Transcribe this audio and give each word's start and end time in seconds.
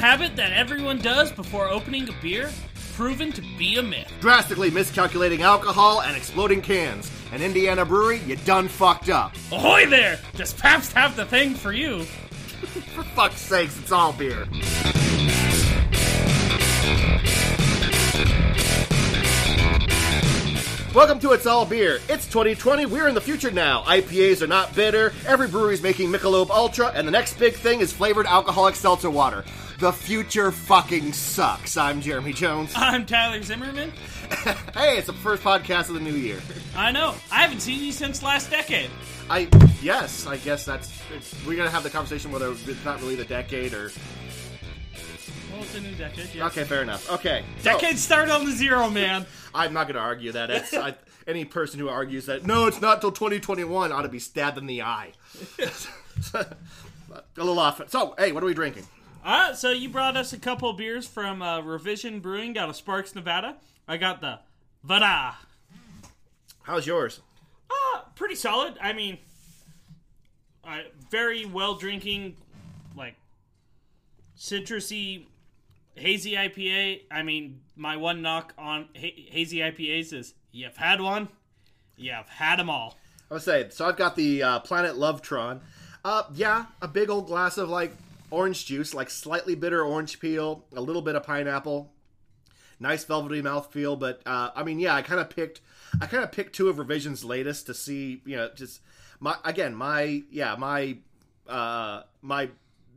habit 0.00 0.34
that 0.34 0.50
everyone 0.52 0.96
does 0.96 1.30
before 1.30 1.68
opening 1.68 2.08
a 2.08 2.12
beer 2.22 2.50
proven 2.94 3.30
to 3.32 3.42
be 3.58 3.76
a 3.76 3.82
myth. 3.82 4.10
Drastically 4.20 4.70
miscalculating 4.70 5.42
alcohol 5.42 6.00
and 6.00 6.16
exploding 6.16 6.62
cans. 6.62 7.10
An 7.32 7.42
Indiana 7.42 7.84
brewery, 7.84 8.20
you 8.20 8.36
done 8.36 8.66
fucked 8.66 9.10
up. 9.10 9.34
Ahoy 9.52 9.84
there! 9.86 10.18
Does 10.36 10.54
Pabst 10.54 10.94
have 10.94 11.16
the 11.16 11.26
thing 11.26 11.54
for 11.54 11.72
you? 11.72 12.04
For 12.94 13.02
fuck's 13.02 13.40
sakes, 13.42 13.78
it's 13.78 13.92
all 13.92 14.14
beer. 14.14 14.46
Welcome 20.94 21.20
to 21.20 21.32
It's 21.32 21.46
All 21.46 21.66
Beer. 21.66 22.00
It's 22.08 22.26
2020. 22.26 22.86
We're 22.86 23.06
in 23.06 23.14
the 23.14 23.20
future 23.20 23.50
now. 23.50 23.82
IPAs 23.82 24.42
are 24.42 24.46
not 24.46 24.74
bitter. 24.74 25.12
Every 25.26 25.46
brewery's 25.46 25.82
making 25.82 26.10
Michelob 26.10 26.50
Ultra, 26.50 26.88
and 26.88 27.06
the 27.06 27.12
next 27.12 27.38
big 27.38 27.54
thing 27.54 27.80
is 27.80 27.92
flavored 27.92 28.26
alcoholic 28.26 28.74
seltzer 28.74 29.10
water. 29.10 29.44
The 29.80 29.92
future 29.92 30.52
fucking 30.52 31.14
sucks. 31.14 31.78
I'm 31.78 32.02
Jeremy 32.02 32.34
Jones. 32.34 32.72
I'm 32.76 33.06
Tyler 33.06 33.42
Zimmerman. 33.42 33.90
hey, 34.74 34.98
it's 34.98 35.06
the 35.06 35.14
first 35.14 35.42
podcast 35.42 35.88
of 35.88 35.94
the 35.94 36.00
new 36.00 36.12
year. 36.12 36.38
I 36.76 36.92
know. 36.92 37.14
I 37.32 37.40
haven't 37.40 37.60
seen 37.60 37.82
you 37.82 37.90
since 37.90 38.22
last 38.22 38.50
decade. 38.50 38.90
I 39.30 39.48
yes, 39.80 40.26
I 40.26 40.36
guess 40.36 40.66
that's 40.66 41.00
it's, 41.16 41.46
we're 41.46 41.56
gonna 41.56 41.70
have 41.70 41.82
the 41.82 41.88
conversation 41.88 42.30
whether 42.30 42.50
it's 42.52 42.84
not 42.84 43.00
really 43.00 43.14
the 43.14 43.24
decade 43.24 43.72
or 43.72 43.90
Well, 45.50 45.62
it's 45.62 45.74
a 45.74 45.80
new 45.80 45.94
decade. 45.94 46.34
Yeah. 46.34 46.46
okay, 46.48 46.64
fair 46.64 46.82
enough. 46.82 47.10
Okay, 47.12 47.42
so- 47.60 47.72
Decade 47.72 47.98
start 47.98 48.28
on 48.28 48.44
the 48.44 48.52
zero, 48.52 48.90
man. 48.90 49.24
I'm 49.54 49.72
not 49.72 49.86
going 49.86 49.94
to 49.96 50.00
argue 50.02 50.32
that. 50.32 50.50
It's, 50.50 50.74
I, 50.74 50.94
any 51.26 51.44
person 51.46 51.80
who 51.80 51.88
argues 51.88 52.26
that 52.26 52.44
no, 52.44 52.66
it's 52.66 52.82
not 52.82 53.00
till 53.00 53.12
2021 53.12 53.92
ought 53.92 54.02
to 54.02 54.08
be 54.10 54.18
stabbed 54.18 54.58
in 54.58 54.66
the 54.66 54.82
eye. 54.82 55.12
a 56.34 56.44
little 57.36 57.58
off. 57.58 57.80
So, 57.90 58.14
hey, 58.18 58.30
what 58.32 58.42
are 58.42 58.46
we 58.46 58.54
drinking? 58.54 58.86
Uh, 59.24 59.52
so 59.52 59.70
you 59.70 59.88
brought 59.88 60.16
us 60.16 60.32
a 60.32 60.38
couple 60.38 60.72
beers 60.72 61.06
from 61.06 61.42
uh, 61.42 61.60
Revision 61.60 62.20
Brewing 62.20 62.56
out 62.56 62.68
of 62.70 62.76
Sparks, 62.76 63.14
Nevada. 63.14 63.56
I 63.86 63.96
got 63.96 64.20
the 64.20 64.38
Vada. 64.82 65.36
How's 66.62 66.86
yours? 66.86 67.20
Uh, 67.68 68.00
pretty 68.14 68.34
solid. 68.34 68.74
I 68.80 68.92
mean, 68.92 69.18
uh, 70.64 70.78
very 71.10 71.44
well 71.44 71.74
drinking, 71.74 72.36
like 72.96 73.14
citrusy, 74.38 75.26
hazy 75.94 76.32
IPA. 76.32 77.02
I 77.10 77.22
mean, 77.22 77.60
my 77.76 77.96
one 77.96 78.22
knock 78.22 78.54
on 78.56 78.88
ha- 78.96 79.26
hazy 79.30 79.58
IPAs 79.58 80.12
is 80.14 80.34
you've 80.50 80.76
had 80.76 81.00
one, 81.00 81.28
you've 81.96 82.28
had 82.28 82.58
them 82.58 82.70
all. 82.70 82.96
I 83.30 83.34
would 83.34 83.42
say 83.42 83.66
so. 83.70 83.86
I've 83.86 83.96
got 83.96 84.16
the 84.16 84.42
uh, 84.42 84.60
Planet 84.60 84.96
Lovetron. 84.96 85.60
Uh, 86.04 86.22
yeah, 86.34 86.66
a 86.80 86.88
big 86.88 87.10
old 87.10 87.26
glass 87.26 87.58
of 87.58 87.68
like 87.68 87.92
orange 88.30 88.66
juice, 88.66 88.94
like 88.94 89.10
slightly 89.10 89.54
bitter 89.54 89.82
orange 89.82 90.20
peel, 90.20 90.64
a 90.74 90.80
little 90.80 91.02
bit 91.02 91.14
of 91.14 91.22
pineapple, 91.22 91.92
nice 92.78 93.04
velvety 93.04 93.42
mouthfeel. 93.42 93.98
But 93.98 94.22
uh, 94.26 94.50
I 94.54 94.62
mean, 94.62 94.78
yeah, 94.78 94.94
I 94.94 95.02
kind 95.02 95.20
of 95.20 95.30
picked, 95.30 95.60
I 96.00 96.06
kind 96.06 96.24
of 96.24 96.32
picked 96.32 96.54
two 96.54 96.68
of 96.68 96.78
Revision's 96.78 97.24
latest 97.24 97.66
to 97.66 97.74
see, 97.74 98.22
you 98.24 98.36
know, 98.36 98.50
just 98.54 98.80
my 99.20 99.36
again, 99.44 99.74
my 99.74 100.22
yeah, 100.30 100.56
my 100.56 100.96
uh, 101.48 102.02
my 102.22 102.50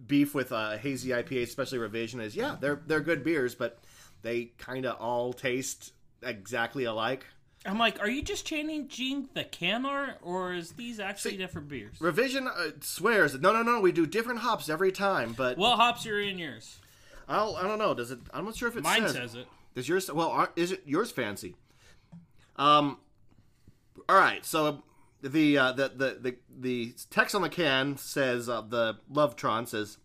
beef 0.08 0.34
with 0.34 0.52
uh, 0.52 0.78
hazy 0.78 1.10
IPA, 1.10 1.44
especially 1.44 1.78
Revision, 1.78 2.20
is 2.20 2.36
yeah, 2.36 2.56
they're 2.60 2.82
they're 2.88 3.02
good 3.02 3.24
beers, 3.24 3.56
but 3.56 3.80
they 4.22 4.46
kind 4.58 4.86
of 4.86 4.98
all 5.00 5.34
taste 5.34 5.94
exactly 6.22 6.86
alike. 6.86 7.26
I'm 7.66 7.78
like, 7.80 8.00
are 8.02 8.10
you 8.10 8.22
just 8.22 8.46
changing 8.46 9.30
the 9.34 9.44
can 9.46 9.86
art, 9.86 10.18
or 10.22 10.54
is 10.54 10.72
these 10.72 11.00
actually 11.00 11.32
See- 11.32 11.38
different 11.38 11.70
beers? 11.70 11.96
Revision 12.02 12.48
uh, 12.48 12.72
swears 12.82 13.34
no, 13.40 13.54
no, 13.54 13.64
no, 13.64 13.80
we 13.80 13.92
do 13.94 14.06
different 14.06 14.42
hops 14.42 14.68
every 14.70 14.92
time, 14.92 15.34
but 15.34 15.58
What 15.58 15.78
hops 15.78 16.06
are 16.06 16.20
in 16.20 16.38
yours? 16.38 16.80
I'll, 17.28 17.56
I 17.56 17.64
don't 17.64 17.80
know. 17.80 17.94
Does 17.94 18.12
it? 18.12 18.20
I'm 18.34 18.44
not 18.46 18.56
sure 18.58 18.68
if 18.68 18.76
it 18.76 18.84
Mine 18.84 19.04
says. 19.04 19.14
says 19.14 19.36
it. 19.36 19.48
Does 19.76 19.88
yours? 19.88 20.12
Well, 20.12 20.30
are- 20.30 20.52
is 20.58 20.72
it 20.74 20.82
yours 20.86 21.10
fancy? 21.12 21.56
Um. 22.58 22.98
All 24.10 24.18
right. 24.18 24.44
So 24.46 24.84
the 25.22 25.58
uh, 25.58 25.72
the, 25.72 25.88
the 25.96 26.18
the 26.22 26.36
the 26.60 26.94
text 27.10 27.34
on 27.34 27.42
the 27.44 27.50
can 27.50 27.96
says 27.96 28.50
uh, 28.50 28.60
the 28.62 28.98
Lovetron 29.12 29.68
says, 29.70 29.98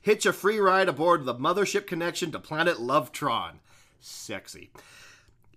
"Hitch 0.00 0.24
a 0.24 0.32
free 0.32 0.58
ride 0.58 0.88
aboard 0.88 1.26
the 1.26 1.34
mothership 1.34 1.86
connection 1.86 2.32
to 2.32 2.38
planet 2.38 2.78
Lovetron." 2.78 3.56
Sexy. 4.00 4.70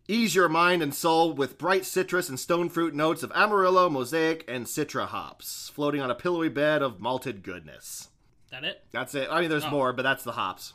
Ease 0.09 0.35
your 0.35 0.47
mind 0.47 0.81
and 0.81 0.95
soul 0.95 1.33
with 1.33 1.57
bright 1.57 1.85
citrus 1.85 2.29
and 2.29 2.39
stone 2.39 2.69
fruit 2.69 2.95
notes 2.95 3.23
of 3.23 3.31
Amarillo, 3.35 3.89
Mosaic, 3.89 4.45
and 4.47 4.65
Citra 4.65 5.05
hops, 5.05 5.69
floating 5.75 5.99
on 5.99 6.09
a 6.09 6.15
pillowy 6.15 6.47
bed 6.47 6.81
of 6.81 7.01
malted 7.01 7.43
goodness. 7.43 8.07
That 8.49 8.63
it? 8.63 8.85
That's 8.91 9.13
it. 9.15 9.27
I 9.29 9.41
mean, 9.41 9.49
there's 9.49 9.69
more, 9.69 9.91
but 9.91 10.03
that's 10.03 10.23
the 10.23 10.31
hops. 10.31 10.73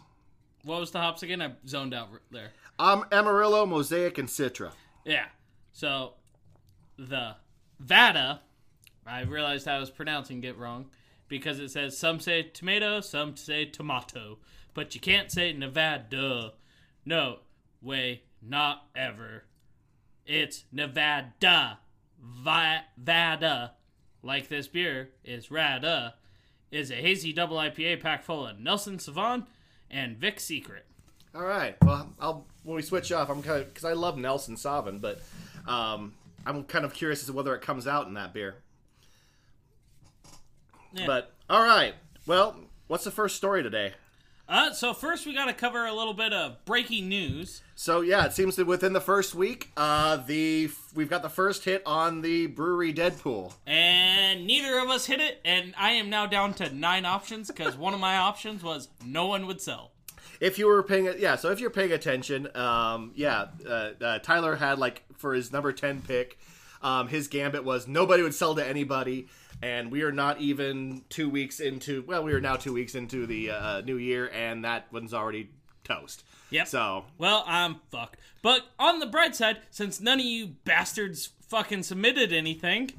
What 0.64 0.80
was 0.80 0.90
the 0.90 0.98
hops 0.98 1.22
again? 1.22 1.40
I 1.40 1.52
zoned 1.66 1.94
out 1.94 2.08
there. 2.30 2.50
Um, 2.78 3.06
Amarillo, 3.10 3.64
Mosaic, 3.64 4.18
and 4.18 4.28
Citra. 4.28 4.72
Yeah. 5.06 5.24
So 5.72 6.12
the 6.98 7.36
Vada, 7.80 8.42
I 9.06 9.22
realized 9.22 9.66
I 9.66 9.78
was 9.78 9.88
pronouncing 9.88 10.44
it 10.44 10.58
wrong 10.58 10.90
because 11.28 11.58
it 11.58 11.70
says 11.70 11.96
some 11.96 12.20
say 12.20 12.42
tomato, 12.42 13.00
some 13.00 13.36
say 13.36 13.64
tomato, 13.64 14.38
but 14.74 14.94
you 14.94 15.00
can't 15.00 15.32
say 15.32 15.54
Nevada. 15.54 16.52
No 17.06 17.38
way, 17.80 18.24
not 18.46 18.86
ever. 18.94 19.44
It's 20.26 20.64
Nevada. 20.72 21.78
Vada, 22.18 23.72
like 24.22 24.48
this 24.48 24.68
beer, 24.68 25.10
is 25.24 25.50
Rada, 25.50 26.14
is 26.70 26.90
a 26.90 26.94
hazy 26.94 27.32
double 27.32 27.56
IPA 27.56 28.00
packed 28.00 28.24
full 28.24 28.46
of 28.46 28.60
Nelson 28.60 28.98
Sauvin 28.98 29.46
and 29.90 30.16
Vic 30.16 30.38
Secret. 30.38 30.86
All 31.34 31.44
right. 31.44 31.76
Well, 31.82 32.08
I'll 32.20 32.46
when 32.64 32.76
we 32.76 32.82
switch 32.82 33.10
off, 33.10 33.28
I'm 33.28 33.42
kind 33.42 33.62
of 33.62 33.68
because 33.68 33.84
I 33.84 33.94
love 33.94 34.16
Nelson 34.16 34.56
Sauvin, 34.56 35.00
but 35.00 35.20
um, 35.66 36.12
I'm 36.46 36.64
kind 36.64 36.84
of 36.84 36.94
curious 36.94 37.20
as 37.20 37.26
to 37.26 37.32
whether 37.32 37.54
it 37.54 37.62
comes 37.62 37.86
out 37.86 38.06
in 38.06 38.14
that 38.14 38.32
beer. 38.32 38.56
Yeah. 40.92 41.06
But 41.06 41.32
all 41.50 41.62
right. 41.62 41.94
Well, 42.26 42.56
what's 42.86 43.04
the 43.04 43.10
first 43.10 43.36
story 43.36 43.62
today? 43.62 43.94
Uh, 44.52 44.70
so 44.70 44.92
first 44.92 45.24
we 45.24 45.32
got 45.32 45.46
to 45.46 45.54
cover 45.54 45.86
a 45.86 45.94
little 45.94 46.12
bit 46.12 46.34
of 46.34 46.62
breaking 46.66 47.08
news. 47.08 47.62
So 47.74 48.02
yeah, 48.02 48.26
it 48.26 48.34
seems 48.34 48.56
that 48.56 48.66
within 48.66 48.92
the 48.92 49.00
first 49.00 49.34
week, 49.34 49.70
uh, 49.78 50.16
the 50.16 50.70
we've 50.94 51.08
got 51.08 51.22
the 51.22 51.30
first 51.30 51.64
hit 51.64 51.82
on 51.86 52.20
the 52.20 52.48
brewery 52.48 52.92
Deadpool. 52.92 53.54
And 53.66 54.46
neither 54.46 54.78
of 54.78 54.90
us 54.90 55.06
hit 55.06 55.20
it, 55.20 55.40
and 55.42 55.74
I 55.78 55.92
am 55.92 56.10
now 56.10 56.26
down 56.26 56.52
to 56.54 56.68
nine 56.68 57.06
options 57.06 57.48
because 57.48 57.78
one 57.78 57.94
of 57.94 58.00
my 58.00 58.18
options 58.18 58.62
was 58.62 58.90
no 59.02 59.26
one 59.26 59.46
would 59.46 59.62
sell. 59.62 59.92
If 60.38 60.58
you 60.58 60.66
were 60.66 60.82
paying, 60.82 61.10
yeah. 61.18 61.36
So 61.36 61.48
if 61.48 61.58
you're 61.58 61.70
paying 61.70 61.92
attention, 61.92 62.54
um, 62.54 63.12
yeah, 63.14 63.46
uh, 63.66 63.92
uh, 64.02 64.18
Tyler 64.18 64.56
had 64.56 64.78
like 64.78 65.02
for 65.16 65.32
his 65.32 65.50
number 65.50 65.72
ten 65.72 66.02
pick, 66.02 66.38
um, 66.82 67.08
his 67.08 67.26
gambit 67.26 67.64
was 67.64 67.88
nobody 67.88 68.22
would 68.22 68.34
sell 68.34 68.54
to 68.56 68.66
anybody, 68.68 69.28
and 69.62 69.90
we 69.90 70.02
are 70.02 70.12
not 70.12 70.40
even 70.40 71.04
two 71.08 71.30
weeks 71.30 71.60
into. 71.60 72.02
Well, 72.06 72.24
we 72.24 72.32
are 72.32 72.40
now 72.40 72.56
two 72.56 72.72
weeks 72.72 72.94
into 72.94 73.26
the 73.26 73.50
uh, 73.50 73.80
new 73.82 73.96
year, 73.96 74.28
and 74.28 74.64
that 74.64 74.92
one's 74.92 75.14
already 75.14 75.50
toast. 75.84 76.24
Yep. 76.50 76.68
So 76.68 77.04
Well, 77.16 77.44
I'm 77.46 77.76
fucked. 77.90 78.18
But 78.42 78.62
on 78.78 78.98
the 78.98 79.06
bright 79.06 79.34
side, 79.34 79.58
since 79.70 80.00
none 80.00 80.20
of 80.20 80.26
you 80.26 80.48
bastards 80.64 81.30
fucking 81.48 81.84
submitted 81.84 82.32
anything, 82.32 82.90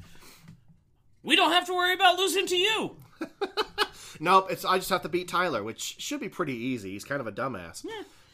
we 1.22 1.36
don't 1.36 1.52
have 1.52 1.66
to 1.66 1.74
worry 1.74 1.94
about 1.94 2.18
losing 2.18 2.46
to 2.46 2.56
you. 2.56 2.96
nope, 4.20 4.48
it's 4.50 4.64
I 4.64 4.78
just 4.78 4.90
have 4.90 5.02
to 5.02 5.08
beat 5.08 5.28
Tyler, 5.28 5.62
which 5.62 5.96
should 5.98 6.20
be 6.20 6.28
pretty 6.28 6.54
easy. 6.54 6.92
He's 6.92 7.04
kind 7.04 7.20
of 7.20 7.26
a 7.26 7.32
dumbass. 7.32 7.84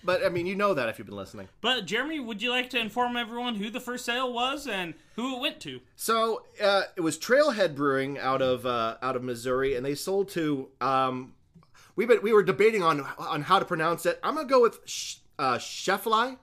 But 0.03 0.25
I 0.25 0.29
mean, 0.31 0.47
you 0.47 0.55
know 0.57 0.73
that 0.75 0.89
if 0.89 0.99
you've 0.99 1.07
been 1.07 1.17
listening. 1.17 1.49
But 1.61 1.85
Jeremy, 1.85 2.21
would 2.21 2.41
you 2.41 2.51
like 2.51 2.71
to 2.71 2.79
inform 2.79 3.17
everyone 3.17 3.57
who 3.57 3.71
the 3.71 3.81
first 3.81 4.05
sale 4.05 4.33
was 4.33 4.67
and 4.67 4.95
who 5.17 5.37
it 5.37 5.41
went 5.41 5.61
to? 5.61 5.81
So 5.97 6.45
uh, 6.63 6.83
it 6.97 7.03
was 7.03 7.19
Trailhead 7.19 7.75
Brewing 7.75 8.19
out 8.19 8.41
of 8.41 8.65
uh, 8.65 8.97
out 9.03 9.17
of 9.17 9.23
Missouri, 9.23 9.75
and 9.77 9.85
they 9.85 9.95
sold 9.95 10.29
to. 10.31 10.69
Um, 10.81 11.35
we 11.97 12.07
been 12.07 12.23
we 12.23 12.33
were 12.33 12.43
debating 12.43 12.83
on 12.83 13.07
on 13.19 13.43
how 13.43 13.59
to 13.59 13.65
pronounce 13.65 14.07
it. 14.07 14.19
I'm 14.23 14.37
gonna 14.37 14.49
go 14.49 14.63
with 14.63 14.81
sh- 14.87 15.17
uh, 15.39 15.59
Sheffly. 15.59 16.39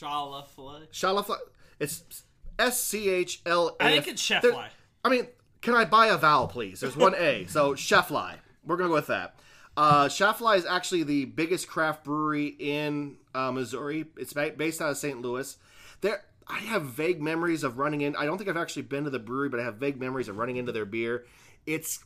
Shalafly. 0.00 0.88
Shalafly. 0.92 1.36
It's 1.78 2.24
S 2.58 2.82
C 2.82 3.08
H 3.08 3.40
L 3.46 3.76
A. 3.80 3.84
I 3.84 3.90
think 3.92 4.08
it's 4.08 4.22
Chefly. 4.22 4.68
I 5.04 5.08
mean, 5.08 5.28
can 5.60 5.74
I 5.74 5.84
buy 5.84 6.06
a 6.08 6.16
vowel, 6.16 6.48
please? 6.48 6.80
There's 6.80 6.96
one 6.96 7.14
A. 7.14 7.46
So 7.46 7.74
Sheffly. 7.74 8.34
We're 8.66 8.76
gonna 8.76 8.88
go 8.88 8.94
with 8.94 9.08
that. 9.08 9.36
Uh, 9.76 10.08
is 10.08 10.66
actually 10.66 11.02
the 11.02 11.24
biggest 11.24 11.68
craft 11.68 12.04
brewery 12.04 12.54
in 12.58 13.16
uh, 13.34 13.50
Missouri. 13.50 14.04
It's 14.16 14.32
based 14.32 14.80
out 14.80 14.90
of 14.90 14.96
St. 14.96 15.20
Louis. 15.20 15.56
There, 16.00 16.22
I 16.46 16.58
have 16.58 16.84
vague 16.84 17.20
memories 17.20 17.64
of 17.64 17.78
running 17.78 18.02
in. 18.02 18.14
I 18.16 18.24
don't 18.24 18.38
think 18.38 18.48
I've 18.48 18.56
actually 18.56 18.82
been 18.82 19.04
to 19.04 19.10
the 19.10 19.18
brewery, 19.18 19.48
but 19.48 19.58
I 19.60 19.64
have 19.64 19.76
vague 19.76 19.98
memories 19.98 20.28
of 20.28 20.36
running 20.36 20.56
into 20.56 20.72
their 20.72 20.84
beer. 20.84 21.24
It's 21.66 22.04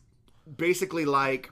basically 0.57 1.05
like 1.05 1.51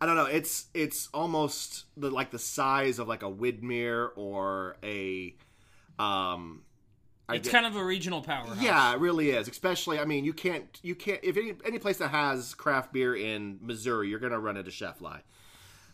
I 0.00 0.06
don't 0.06 0.16
know. 0.16 0.26
It's 0.26 0.66
it's 0.74 1.08
almost 1.14 1.84
the 1.96 2.10
like 2.10 2.30
the 2.30 2.38
size 2.38 2.98
of 2.98 3.08
like 3.08 3.22
a 3.22 3.30
Widmer 3.30 4.10
or 4.16 4.76
a 4.82 5.34
um 5.98 6.62
I 7.28 7.36
It's 7.36 7.48
get- 7.48 7.52
kind 7.54 7.66
of 7.66 7.74
a 7.76 7.84
regional 7.84 8.22
powerhouse. 8.22 8.60
Yeah, 8.62 8.92
it 8.94 9.00
really 9.00 9.30
is. 9.30 9.48
Especially, 9.48 9.98
I 9.98 10.04
mean, 10.04 10.24
you 10.24 10.32
can't, 10.32 10.78
you 10.82 10.94
can't. 10.94 11.18
If 11.24 11.36
any 11.36 11.54
any 11.64 11.78
place 11.78 11.98
that 11.98 12.10
has 12.10 12.54
craft 12.54 12.92
beer 12.92 13.16
in 13.16 13.58
Missouri, 13.60 14.08
you're 14.08 14.20
gonna 14.20 14.38
run 14.38 14.56
into 14.56 14.70
Chef 14.70 14.98
Fly. 14.98 15.22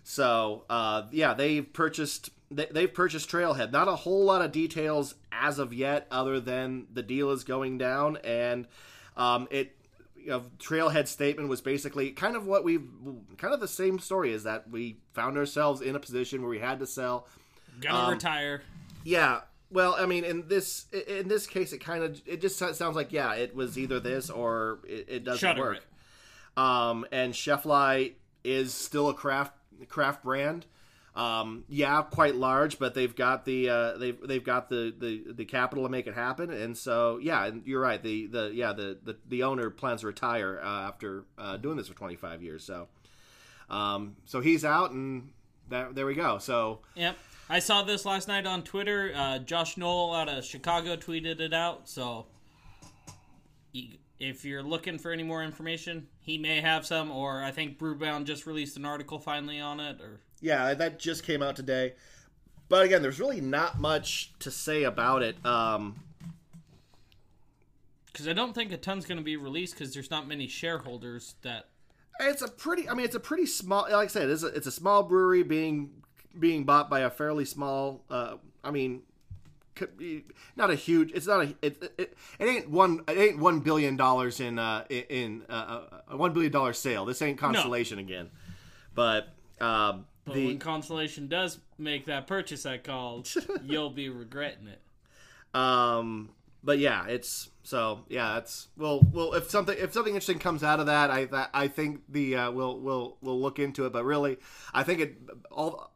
So, 0.04 0.64
uh, 0.68 1.04
yeah, 1.10 1.34
they've 1.34 1.70
purchased 1.72 2.30
they, 2.50 2.66
they've 2.70 2.92
purchased 2.92 3.30
Trailhead. 3.30 3.70
Not 3.72 3.88
a 3.88 3.96
whole 3.96 4.24
lot 4.24 4.42
of 4.42 4.52
details 4.52 5.14
as 5.30 5.58
of 5.58 5.72
yet, 5.72 6.06
other 6.10 6.38
than 6.38 6.86
the 6.92 7.02
deal 7.02 7.30
is 7.30 7.44
going 7.44 7.78
down, 7.78 8.16
and 8.18 8.66
um, 9.16 9.48
it. 9.50 9.76
You 10.14 10.28
know, 10.28 10.42
Trailhead 10.60 11.08
statement 11.08 11.48
was 11.48 11.60
basically 11.60 12.12
kind 12.12 12.36
of 12.36 12.46
what 12.46 12.62
we've 12.62 12.86
kind 13.38 13.52
of 13.52 13.58
the 13.58 13.66
same 13.66 13.98
story 13.98 14.32
is 14.32 14.44
that 14.44 14.70
we 14.70 14.98
found 15.14 15.36
ourselves 15.36 15.80
in 15.80 15.96
a 15.96 15.98
position 15.98 16.42
where 16.42 16.48
we 16.50 16.60
had 16.60 16.78
to 16.78 16.86
sell 16.86 17.26
Gonna 17.80 18.04
Um, 18.04 18.10
retire. 18.12 18.62
yeah. 19.02 19.40
Well, 19.72 19.96
I 19.98 20.06
mean, 20.06 20.24
in 20.24 20.48
this 20.48 20.86
in 21.08 21.28
this 21.28 21.46
case, 21.46 21.72
it 21.72 21.78
kind 21.78 22.04
of 22.04 22.20
it 22.26 22.40
just 22.40 22.58
sounds 22.58 22.96
like 22.96 23.10
yeah, 23.12 23.34
it 23.34 23.54
was 23.54 23.78
either 23.78 24.00
this 24.00 24.30
or 24.30 24.80
it, 24.86 25.06
it 25.08 25.24
doesn't 25.24 25.38
Shutter 25.40 25.60
work. 25.60 25.76
it. 25.78 26.58
Um, 26.58 27.06
and 27.10 27.32
Chefly 27.32 28.12
is 28.44 28.74
still 28.74 29.08
a 29.08 29.14
craft 29.14 29.54
craft 29.88 30.22
brand. 30.22 30.66
Um, 31.14 31.64
yeah, 31.68 32.00
quite 32.02 32.36
large, 32.36 32.78
but 32.78 32.94
they've 32.94 33.14
got 33.14 33.44
the 33.44 33.68
uh, 33.68 33.98
they've 33.98 34.16
they've 34.26 34.44
got 34.44 34.70
the, 34.70 34.94
the, 34.98 35.32
the 35.32 35.44
capital 35.44 35.84
to 35.84 35.90
make 35.90 36.06
it 36.06 36.14
happen, 36.14 36.50
and 36.50 36.76
so 36.76 37.18
yeah, 37.18 37.44
and 37.44 37.66
you're 37.66 37.80
right. 37.82 38.02
The 38.02 38.26
the 38.28 38.50
yeah 38.54 38.72
the 38.72 38.98
the, 39.02 39.16
the 39.28 39.42
owner 39.42 39.68
plans 39.68 40.00
to 40.00 40.06
retire 40.06 40.58
uh, 40.62 40.66
after 40.88 41.24
uh, 41.36 41.58
doing 41.58 41.76
this 41.76 41.88
for 41.88 41.94
25 41.94 42.42
years. 42.42 42.64
So, 42.64 42.88
um, 43.68 44.16
so 44.24 44.40
he's 44.40 44.64
out, 44.64 44.92
and 44.92 45.32
that, 45.68 45.94
there 45.94 46.06
we 46.06 46.14
go. 46.14 46.38
So 46.38 46.80
Yep. 46.94 47.16
I 47.52 47.58
saw 47.58 47.82
this 47.82 48.06
last 48.06 48.28
night 48.28 48.46
on 48.46 48.62
Twitter. 48.62 49.12
Uh, 49.14 49.38
Josh 49.38 49.76
Noel 49.76 50.14
out 50.14 50.26
of 50.26 50.42
Chicago 50.42 50.96
tweeted 50.96 51.38
it 51.38 51.52
out. 51.52 51.86
So 51.86 52.24
if 54.18 54.42
you're 54.42 54.62
looking 54.62 54.98
for 54.98 55.12
any 55.12 55.22
more 55.22 55.44
information, 55.44 56.06
he 56.22 56.38
may 56.38 56.62
have 56.62 56.86
some, 56.86 57.10
or 57.10 57.42
I 57.42 57.50
think 57.50 57.78
Brewbound 57.78 58.24
just 58.24 58.46
released 58.46 58.78
an 58.78 58.86
article 58.86 59.18
finally 59.18 59.60
on 59.60 59.80
it. 59.80 60.00
Or 60.00 60.20
yeah, 60.40 60.72
that 60.72 60.98
just 60.98 61.24
came 61.24 61.42
out 61.42 61.54
today. 61.54 61.92
But 62.70 62.86
again, 62.86 63.02
there's 63.02 63.20
really 63.20 63.42
not 63.42 63.78
much 63.78 64.32
to 64.38 64.50
say 64.50 64.84
about 64.84 65.22
it. 65.22 65.36
Um, 65.44 65.96
because 68.06 68.28
I 68.28 68.32
don't 68.32 68.54
think 68.54 68.72
a 68.72 68.78
ton's 68.78 69.04
going 69.04 69.18
to 69.18 69.24
be 69.24 69.36
released 69.36 69.74
because 69.74 69.92
there's 69.92 70.10
not 70.10 70.26
many 70.26 70.48
shareholders 70.48 71.34
that. 71.42 71.68
it's 72.18 72.40
a 72.40 72.48
pretty. 72.48 72.88
I 72.88 72.94
mean, 72.94 73.04
it's 73.04 73.14
a 73.14 73.20
pretty 73.20 73.44
small. 73.44 73.82
Like 73.82 73.92
I 73.92 74.06
said, 74.06 74.30
it's 74.30 74.42
a, 74.42 74.46
it's 74.46 74.66
a 74.66 74.72
small 74.72 75.02
brewery 75.02 75.42
being 75.42 76.01
being 76.38 76.64
bought 76.64 76.90
by 76.90 77.00
a 77.00 77.10
fairly 77.10 77.44
small. 77.44 78.04
Uh, 78.10 78.36
I 78.64 78.70
mean, 78.70 79.02
not 80.56 80.70
a 80.70 80.74
huge. 80.74 81.12
It's 81.12 81.26
not 81.26 81.44
a. 81.44 81.54
It, 81.62 81.92
it, 81.98 82.16
it 82.38 82.44
ain't 82.44 82.70
one. 82.70 83.02
It 83.08 83.18
ain't 83.18 83.38
one 83.38 83.60
billion 83.60 83.96
dollars 83.96 84.40
in 84.40 84.58
uh 84.58 84.84
in 84.88 85.44
uh, 85.48 85.80
a 86.08 86.16
one 86.16 86.32
billion 86.32 86.52
dollar 86.52 86.72
sale. 86.72 87.04
This 87.04 87.22
ain't 87.22 87.38
Constellation 87.38 87.98
again. 87.98 88.30
But 88.94 89.28
um, 89.60 90.06
But 90.24 90.34
the 90.34 90.46
when 90.46 90.58
Constellation 90.58 91.28
does 91.28 91.58
make 91.78 92.06
that 92.06 92.26
purchase 92.26 92.66
I 92.66 92.78
called, 92.78 93.32
you'll 93.62 93.90
be 93.90 94.08
regretting 94.08 94.68
it. 94.68 94.80
Um, 95.54 96.30
but 96.62 96.78
yeah, 96.78 97.06
it's 97.06 97.50
so 97.62 98.04
yeah. 98.08 98.38
It's 98.38 98.68
well, 98.76 99.00
well. 99.12 99.34
If 99.34 99.50
something 99.50 99.76
if 99.78 99.92
something 99.92 100.14
interesting 100.14 100.38
comes 100.38 100.62
out 100.62 100.80
of 100.80 100.86
that, 100.86 101.10
I 101.10 101.24
that, 101.26 101.50
I 101.52 101.68
think 101.68 102.02
the 102.08 102.36
uh, 102.36 102.50
we'll 102.50 102.78
we'll 102.78 103.16
we'll 103.20 103.40
look 103.40 103.58
into 103.58 103.86
it. 103.86 103.92
But 103.92 104.04
really, 104.04 104.38
I 104.72 104.82
think 104.82 105.00
it 105.00 105.16
all. 105.50 105.92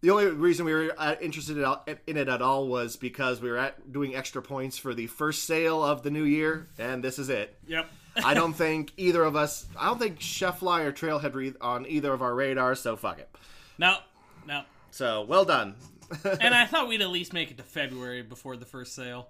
The 0.00 0.10
only 0.10 0.26
reason 0.26 0.64
we 0.64 0.72
were 0.72 0.94
uh, 0.96 1.16
interested 1.20 1.58
in, 1.58 1.98
in 2.06 2.16
it 2.16 2.28
at 2.28 2.40
all 2.40 2.68
was 2.68 2.96
because 2.96 3.40
we 3.40 3.50
were 3.50 3.58
at 3.58 3.92
doing 3.92 4.14
extra 4.14 4.40
points 4.40 4.78
for 4.78 4.94
the 4.94 5.08
first 5.08 5.44
sale 5.44 5.82
of 5.84 6.02
the 6.02 6.10
new 6.10 6.22
year, 6.22 6.68
and 6.78 7.02
this 7.02 7.18
is 7.18 7.28
it. 7.28 7.56
Yep. 7.66 7.90
I 8.24 8.34
don't 8.34 8.52
think 8.52 8.92
either 8.96 9.22
of 9.24 9.34
us. 9.36 9.66
I 9.78 9.86
don't 9.86 9.98
think 9.98 10.20
Chef 10.20 10.60
Fly 10.60 10.82
or 10.82 10.92
Trailhead 10.92 11.32
were 11.34 11.52
on 11.60 11.86
either 11.86 12.12
of 12.12 12.22
our 12.22 12.34
radars. 12.34 12.80
So 12.80 12.96
fuck 12.96 13.18
it. 13.18 13.28
no, 13.76 13.96
no. 14.46 14.62
So 14.90 15.22
well 15.22 15.44
done. 15.44 15.74
And 16.40 16.54
I 16.54 16.64
thought 16.64 16.88
we'd 16.88 17.02
at 17.02 17.10
least 17.10 17.32
make 17.34 17.50
it 17.50 17.58
to 17.58 17.62
February 17.62 18.22
before 18.22 18.56
the 18.56 18.64
first 18.64 18.94
sale. 18.94 19.28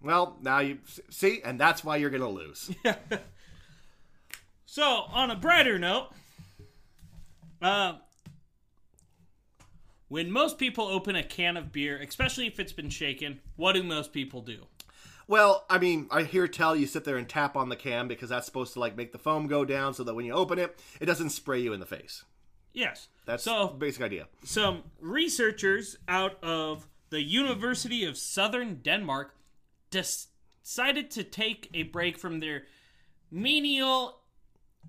well, 0.00 0.36
now 0.42 0.60
you 0.60 0.78
see, 1.10 1.40
and 1.44 1.58
that's 1.58 1.82
why 1.82 1.96
you're 1.96 2.10
gonna 2.10 2.28
lose. 2.28 2.70
Yeah. 2.84 2.96
So, 4.70 4.82
on 4.84 5.30
a 5.30 5.34
brighter 5.34 5.78
note, 5.78 6.10
uh, 7.62 7.94
when 10.08 10.30
most 10.30 10.58
people 10.58 10.86
open 10.86 11.16
a 11.16 11.22
can 11.22 11.56
of 11.56 11.72
beer, 11.72 12.00
especially 12.00 12.46
if 12.46 12.58
it's 12.58 12.72
been 12.72 12.90
shaken, 12.90 13.40
what 13.56 13.74
do 13.74 13.82
most 13.82 14.12
people 14.12 14.40
do? 14.40 14.66
Well, 15.26 15.66
I 15.68 15.78
mean, 15.78 16.06
I 16.10 16.22
hear 16.22 16.48
tell 16.48 16.74
you 16.74 16.86
sit 16.86 17.04
there 17.04 17.18
and 17.18 17.28
tap 17.28 17.54
on 17.54 17.68
the 17.68 17.76
can 17.76 18.08
because 18.08 18.30
that's 18.30 18.46
supposed 18.46 18.72
to 18.72 18.80
like 18.80 18.96
make 18.96 19.12
the 19.12 19.18
foam 19.18 19.46
go 19.46 19.64
down 19.64 19.92
so 19.92 20.02
that 20.04 20.14
when 20.14 20.24
you 20.24 20.32
open 20.32 20.58
it, 20.58 20.78
it 21.00 21.06
doesn't 21.06 21.30
spray 21.30 21.60
you 21.60 21.74
in 21.74 21.80
the 21.80 21.86
face. 21.86 22.24
Yes. 22.72 23.08
That's 23.26 23.42
so. 23.42 23.68
the 23.68 23.74
basic 23.74 24.02
idea. 24.02 24.28
Some 24.44 24.84
researchers 25.00 25.98
out 26.08 26.42
of 26.42 26.88
the 27.10 27.22
University 27.22 28.04
of 28.04 28.16
Southern 28.16 28.76
Denmark 28.76 29.34
decided 29.90 31.10
to 31.10 31.24
take 31.24 31.68
a 31.74 31.82
break 31.84 32.18
from 32.18 32.40
their 32.40 32.64
menial, 33.30 34.17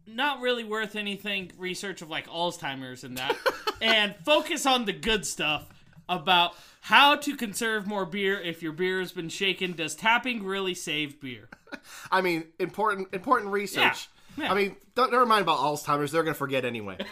not 0.07 0.41
really 0.41 0.63
worth 0.63 0.95
anything 0.95 1.51
research 1.57 2.01
of 2.01 2.09
like 2.09 2.27
Alzheimer's 2.27 3.03
and 3.03 3.17
that, 3.17 3.35
and 3.81 4.15
focus 4.25 4.65
on 4.65 4.85
the 4.85 4.93
good 4.93 5.25
stuff 5.25 5.67
about 6.07 6.55
how 6.81 7.15
to 7.15 7.35
conserve 7.35 7.85
more 7.85 8.05
beer 8.05 8.39
if 8.39 8.63
your 8.63 8.71
beer 8.71 8.99
has 8.99 9.11
been 9.11 9.29
shaken. 9.29 9.73
Does 9.73 9.95
tapping 9.95 10.43
really 10.43 10.73
save 10.73 11.19
beer? 11.21 11.49
I 12.11 12.21
mean, 12.21 12.45
important 12.59 13.13
important 13.13 13.51
research. 13.51 14.09
Yeah, 14.37 14.45
yeah. 14.45 14.51
I 14.51 14.55
mean, 14.55 14.75
don't 14.95 15.11
never 15.11 15.25
mind 15.25 15.43
about 15.43 15.59
Alzheimer's. 15.59 16.11
They're 16.11 16.23
gonna 16.23 16.33
forget 16.33 16.65
anyway. 16.65 16.97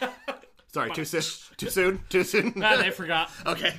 Sorry, 0.74 0.92
too 0.92 1.06
soon. 1.06 1.22
Too 1.56 1.70
soon. 1.70 2.04
Too 2.10 2.24
soon. 2.24 2.62
Ah, 2.64 2.76
they 2.76 2.92
forgot. 2.92 3.32
okay. 3.46 3.74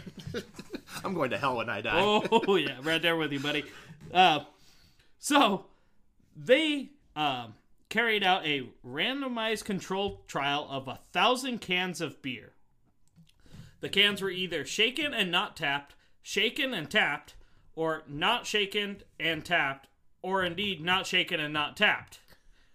I'm 1.05 1.14
going 1.14 1.31
to 1.31 1.38
hell 1.38 1.56
when 1.56 1.69
I 1.69 1.81
die. 1.81 2.00
Oh 2.00 2.56
yeah, 2.56 2.78
right 2.82 3.00
there 3.00 3.14
with 3.14 3.31
you, 3.31 3.40
buddy. 3.40 3.64
Uh, 4.12 4.40
so 5.19 5.66
they 6.34 6.88
um, 7.14 7.55
carried 7.88 8.23
out 8.23 8.46
a 8.46 8.69
randomized 8.87 9.64
controlled 9.64 10.26
trial 10.29 10.67
of 10.70 10.88
a 10.88 11.00
thousand 11.12 11.61
cans 11.61 12.00
of 12.00 12.20
beer. 12.23 12.52
The 13.81 13.88
cans 13.88 14.20
were 14.20 14.31
either 14.31 14.64
shaken 14.64 15.14
and 15.14 15.31
not 15.31 15.56
tapped, 15.56 15.94
shaken 16.23 16.75
and 16.75 16.90
tapped, 16.90 17.35
or 17.75 18.02
not 18.08 18.46
shaken 18.46 19.02
and 19.20 19.44
tapped, 19.44 19.88
or 20.20 20.44
indeed 20.44 20.81
not 20.81 21.06
shaken 21.06 21.38
and 21.38 21.52
not 21.52 21.76
tapped. 21.76 22.19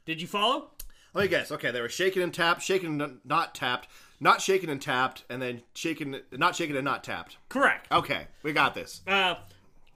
Did 0.06 0.22
you 0.22 0.28
follow? 0.28 0.72
Let 1.14 1.24
me 1.24 1.28
guess. 1.28 1.52
Okay, 1.52 1.72
they 1.72 1.82
were 1.82 1.90
shaken 1.90 2.22
and 2.22 2.34
tapped, 2.34 2.64
shaken 2.64 3.00
and 3.02 3.20
not 3.24 3.54
tapped, 3.54 3.88
not 4.20 4.42
shaken 4.42 4.70
and 4.70 4.82
tapped, 4.82 5.26
and 5.30 5.42
then 5.42 5.62
shaken, 5.76 6.22
not 6.32 6.56
shaken 6.56 6.76
and 6.76 6.86
not 6.86 7.04
tapped. 7.04 7.38
Correct. 7.50 7.92
Okay, 7.92 8.28
we 8.42 8.54
got 8.54 8.74
this. 8.74 9.02
Uh, 9.06 9.36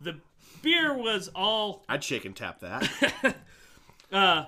the 0.01 0.20
beer 0.62 0.96
was 0.96 1.30
all 1.34 1.86
I'd 1.89 2.03
shake 2.03 2.25
and 2.25 2.36
tap 2.36 2.60
that. 2.60 3.36
Uh, 4.10 4.46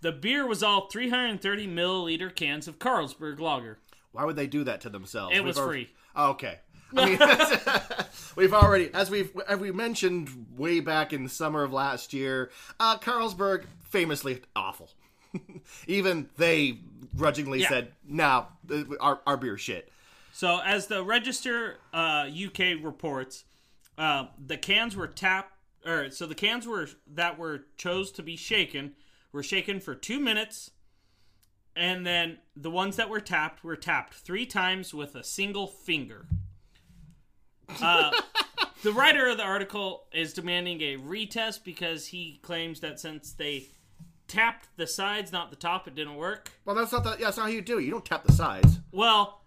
the 0.00 0.12
beer 0.12 0.46
was 0.46 0.62
all 0.62 0.88
330 0.88 1.66
milliliter 1.66 2.34
cans 2.34 2.68
of 2.68 2.78
Carlsberg 2.78 3.40
Lager. 3.40 3.78
Why 4.12 4.24
would 4.24 4.36
they 4.36 4.46
do 4.46 4.64
that 4.64 4.80
to 4.82 4.88
themselves? 4.90 5.34
It 5.34 5.40
We've 5.40 5.48
was 5.48 5.58
al- 5.58 5.66
free. 5.68 5.88
Oh, 6.16 6.30
okay. 6.30 6.58
I 6.96 7.04
mean, 7.04 7.18
we've 8.36 8.54
already, 8.54 8.90
as 8.94 9.10
we've 9.10 9.30
as 9.46 9.58
we 9.58 9.70
mentioned 9.72 10.46
way 10.56 10.80
back 10.80 11.12
in 11.12 11.22
the 11.22 11.28
summer 11.28 11.62
of 11.62 11.72
last 11.72 12.14
year, 12.14 12.50
uh, 12.80 12.96
Carlsberg 12.98 13.66
famously 13.90 14.40
awful. 14.56 14.88
Even 15.86 16.30
they 16.38 16.78
grudgingly 17.16 17.60
Yeah. 17.60 17.68
said, 17.68 17.92
"No, 18.06 18.46
nah, 18.70 18.82
our 19.00 19.20
our 19.26 19.36
beer 19.36 19.58
shit." 19.58 19.92
So, 20.32 20.60
as 20.64 20.86
the 20.86 21.04
Register 21.04 21.76
uh, 21.92 22.28
UK 22.32 22.82
reports, 22.82 23.44
uh, 23.98 24.26
the 24.44 24.56
cans 24.56 24.96
were 24.96 25.08
tapped, 25.08 25.52
or 25.86 26.10
so 26.10 26.24
the 26.26 26.34
cans 26.34 26.66
were 26.66 26.88
that 27.14 27.38
were 27.38 27.64
chose 27.76 28.10
to 28.12 28.22
be 28.22 28.36
shaken 28.36 28.94
were 29.32 29.42
shaken 29.42 29.80
for 29.80 29.94
two 29.94 30.18
minutes, 30.20 30.70
and 31.76 32.06
then 32.06 32.38
the 32.56 32.70
ones 32.70 32.96
that 32.96 33.08
were 33.10 33.20
tapped 33.20 33.62
were 33.62 33.76
tapped 33.76 34.14
three 34.14 34.46
times 34.46 34.92
with 34.94 35.14
a 35.14 35.22
single 35.24 35.66
finger. 35.66 36.26
Uh, 37.80 38.10
the 38.82 38.92
writer 38.92 39.28
of 39.28 39.36
the 39.36 39.42
article 39.44 40.04
is 40.12 40.32
demanding 40.32 40.80
a 40.80 40.96
retest 40.96 41.64
because 41.64 42.06
he 42.08 42.40
claims 42.42 42.80
that 42.80 42.98
since 42.98 43.32
they 43.32 43.66
tapped 44.26 44.68
the 44.76 44.86
sides, 44.86 45.32
not 45.32 45.50
the 45.50 45.56
top, 45.56 45.86
it 45.86 45.94
didn't 45.94 46.16
work. 46.16 46.50
Well, 46.64 46.74
that's 46.76 46.92
not 46.92 47.04
the, 47.04 47.10
yeah, 47.12 47.26
that's 47.26 47.36
not 47.36 47.44
how 47.44 47.48
you 47.48 47.62
do 47.62 47.78
it. 47.78 47.84
You 47.84 47.90
don't 47.90 48.04
tap 48.04 48.24
the 48.24 48.32
sides, 48.32 48.78
Well, 48.92 49.42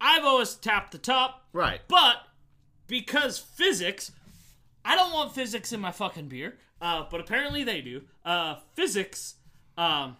I've 0.00 0.24
always 0.24 0.54
tapped 0.54 0.92
the 0.92 0.98
top, 0.98 1.46
right? 1.52 1.80
but 1.88 2.16
because 2.86 3.38
physics, 3.38 4.12
I 4.84 4.96
don't 4.96 5.12
want 5.12 5.34
physics 5.34 5.72
in 5.72 5.80
my 5.80 5.92
fucking 5.92 6.28
beer. 6.28 6.58
Uh, 6.80 7.04
but 7.10 7.20
apparently 7.20 7.62
they 7.64 7.80
do. 7.80 8.02
Uh, 8.24 8.56
physics 8.74 9.34
um, 9.76 10.16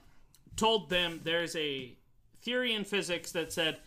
told 0.56 0.90
them 0.90 1.20
there's 1.24 1.56
a 1.56 1.96
theory 2.42 2.74
in 2.74 2.84
physics 2.84 3.32
that 3.32 3.52
said 3.52 3.78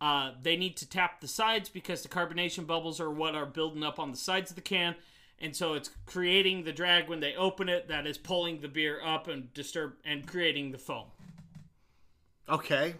uh, 0.00 0.32
they 0.42 0.56
need 0.56 0.76
to 0.76 0.88
tap 0.88 1.20
the 1.20 1.28
sides 1.28 1.68
because 1.68 2.02
the 2.02 2.08
carbonation 2.08 2.66
bubbles 2.66 3.00
are 3.00 3.10
what 3.10 3.34
are 3.34 3.46
building 3.46 3.82
up 3.82 3.98
on 3.98 4.10
the 4.10 4.16
sides 4.16 4.50
of 4.50 4.56
the 4.56 4.62
can, 4.62 4.94
and 5.38 5.54
so 5.54 5.74
it's 5.74 5.90
creating 6.04 6.64
the 6.64 6.72
drag 6.72 7.08
when 7.08 7.20
they 7.20 7.34
open 7.34 7.68
it 7.68 7.88
that 7.88 8.06
is 8.06 8.18
pulling 8.18 8.60
the 8.60 8.68
beer 8.68 9.00
up 9.04 9.28
and 9.28 9.52
disturb 9.54 9.94
and 10.04 10.26
creating 10.26 10.72
the 10.72 10.78
foam. 10.78 11.06
Okay. 12.48 12.94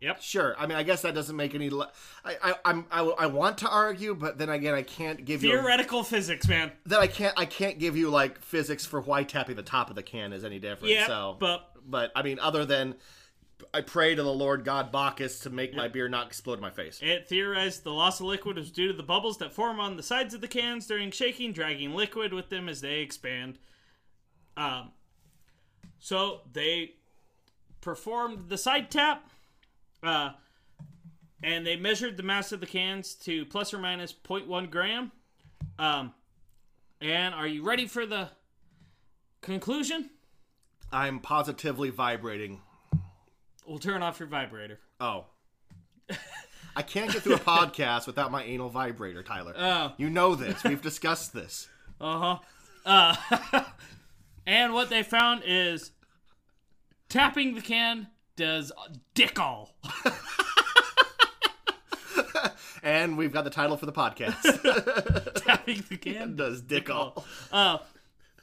Yep. 0.00 0.22
Sure. 0.22 0.54
I 0.58 0.66
mean, 0.66 0.76
I 0.76 0.82
guess 0.82 1.02
that 1.02 1.14
doesn't 1.14 1.36
make 1.36 1.54
any. 1.54 1.70
Le- 1.70 1.90
I, 2.24 2.36
I, 2.42 2.54
I'm, 2.64 2.86
I, 2.90 3.00
I 3.02 3.26
want 3.26 3.58
to 3.58 3.68
argue, 3.68 4.14
but 4.14 4.38
then 4.38 4.48
again, 4.48 4.74
I 4.74 4.82
can't 4.82 5.24
give 5.24 5.42
you. 5.42 5.50
Theoretical 5.50 6.02
physics, 6.02 6.46
man. 6.48 6.72
That 6.86 7.00
I 7.00 7.06
can't. 7.06 7.34
I 7.36 7.46
can't 7.46 7.78
give 7.78 7.96
you 7.96 8.10
like 8.10 8.40
physics 8.40 8.84
for 8.84 9.00
why 9.00 9.22
tapping 9.22 9.56
the 9.56 9.62
top 9.62 9.90
of 9.90 9.96
the 9.96 10.02
can 10.02 10.32
is 10.32 10.44
any 10.44 10.58
different. 10.58 10.92
Yeah, 10.92 11.06
So, 11.06 11.36
but 11.40 11.70
but 11.86 12.12
I 12.14 12.22
mean, 12.22 12.38
other 12.38 12.64
than 12.64 12.96
I 13.72 13.80
pray 13.80 14.14
to 14.14 14.22
the 14.22 14.32
Lord 14.32 14.64
God 14.64 14.92
Bacchus 14.92 15.40
to 15.40 15.50
make 15.50 15.74
my 15.74 15.88
beer 15.88 16.08
not 16.08 16.26
explode 16.26 16.54
in 16.54 16.60
my 16.60 16.70
face. 16.70 17.00
It 17.02 17.26
theorized 17.26 17.84
the 17.84 17.92
loss 17.92 18.20
of 18.20 18.26
liquid 18.26 18.56
was 18.56 18.70
due 18.70 18.88
to 18.88 18.92
the 18.92 19.02
bubbles 19.02 19.38
that 19.38 19.52
form 19.52 19.80
on 19.80 19.96
the 19.96 20.02
sides 20.02 20.34
of 20.34 20.40
the 20.40 20.48
cans 20.48 20.86
during 20.86 21.10
shaking, 21.10 21.52
dragging 21.52 21.94
liquid 21.94 22.32
with 22.32 22.50
them 22.50 22.68
as 22.68 22.80
they 22.80 23.00
expand. 23.00 23.58
Um, 24.56 24.92
so 25.98 26.42
they 26.52 26.94
performed 27.80 28.48
the 28.48 28.58
side 28.58 28.90
tap, 28.90 29.30
uh, 30.02 30.30
and 31.42 31.66
they 31.66 31.76
measured 31.76 32.16
the 32.16 32.22
mass 32.22 32.52
of 32.52 32.60
the 32.60 32.66
cans 32.66 33.14
to 33.14 33.44
plus 33.46 33.72
or 33.74 33.78
minus 33.78 34.12
0.1 34.12 34.70
gram. 34.70 35.12
Um, 35.78 36.12
and 37.00 37.34
are 37.34 37.46
you 37.46 37.62
ready 37.62 37.86
for 37.86 38.06
the 38.06 38.30
conclusion? 39.42 40.10
I'm 40.92 41.20
positively 41.20 41.90
vibrating. 41.90 42.60
We'll 43.66 43.78
turn 43.78 44.02
off 44.02 44.20
your 44.20 44.28
vibrator. 44.28 44.78
Oh. 45.00 45.26
I 46.76 46.82
can't 46.82 47.10
get 47.10 47.22
through 47.22 47.34
a 47.34 47.38
podcast 47.38 48.06
without 48.06 48.30
my 48.30 48.44
anal 48.44 48.68
vibrator, 48.68 49.22
Tyler. 49.22 49.54
Oh. 49.58 49.92
You 49.96 50.10
know 50.10 50.34
this. 50.34 50.62
We've 50.62 50.82
discussed 50.82 51.32
this. 51.32 51.68
Uh-huh. 52.00 52.38
Uh 52.84 53.64
And 54.46 54.72
what 54.72 54.90
they 54.90 55.02
found 55.02 55.42
is 55.44 55.90
tapping 57.08 57.54
the 57.54 57.60
can 57.60 58.08
does 58.36 58.72
dick 59.14 59.38
all. 59.38 59.76
And 62.86 63.18
we've 63.18 63.32
got 63.32 63.42
the 63.42 63.50
title 63.50 63.76
for 63.76 63.84
the 63.84 63.92
podcast. 63.92 64.42
tapping 65.44 65.82
the 65.88 65.96
can 65.96 66.36
Does 66.36 66.62
dick 66.62 66.88
all. 66.88 67.24
Uh, 67.50 67.78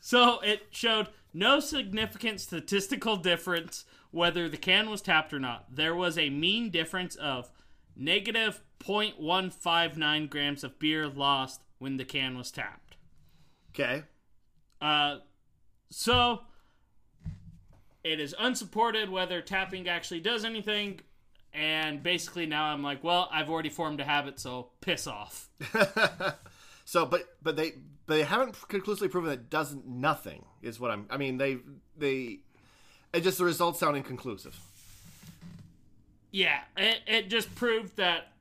so 0.02 0.42
it 0.42 0.64
showed 0.70 1.08
no 1.34 1.62
significant 1.62 2.42
statistical 2.42 3.16
difference 3.16 3.86
whether 4.12 4.50
the 4.50 4.58
can 4.58 4.90
was 4.90 5.02
tapped 5.02 5.34
or 5.34 5.40
not. 5.40 5.74
There 5.74 5.96
was 5.96 6.18
a 6.18 6.30
mean 6.30 6.72
difference 6.72 7.16
of 7.16 7.52
negative 7.96 8.62
0.159 8.82 10.30
grams 10.30 10.66
of 10.66 10.78
beer 10.78 11.08
lost 11.08 11.62
when 11.80 11.96
the 11.96 12.04
can 12.04 12.38
was 12.38 12.52
tapped. 12.52 12.98
Okay. 13.74 14.04
Uh, 14.82 15.20
so 15.90 16.42
it 18.04 18.20
is 18.20 18.36
unsupported 18.38 19.10
whether 19.10 19.42
tapping 19.42 19.88
actually 19.88 20.20
does 20.20 20.46
anything. 20.46 21.00
And 21.54 22.02
basically 22.02 22.48
now 22.48 22.66
I'm 22.66 22.82
like, 22.82 23.04
well, 23.04 23.30
I've 23.32 23.50
already 23.50 23.70
formed 23.70 24.00
a 24.00 24.04
habit, 24.04 24.40
so 24.40 24.70
piss 24.82 25.06
off. 25.06 25.50
So, 26.86 27.06
but 27.06 27.24
but 27.42 27.56
they 27.56 27.74
but 28.06 28.16
they 28.16 28.24
haven't 28.24 28.58
conclusively 28.68 29.08
proven 29.08 29.30
that 29.30 29.40
it 29.40 29.50
does 29.50 29.76
nothing. 29.86 30.46
Is 30.62 30.80
what 30.80 30.92
I'm. 30.92 31.06
I 31.10 31.18
mean, 31.18 31.38
they 31.38 31.58
they. 31.98 32.40
It 33.14 33.22
just 33.22 33.38
the 33.38 33.46
results 33.46 33.80
sound 33.80 33.96
inconclusive. 33.96 34.60
Yeah, 36.32 36.62
it, 36.76 37.00
it 37.06 37.30
just 37.30 37.54
proved 37.56 37.98
that 37.98 38.34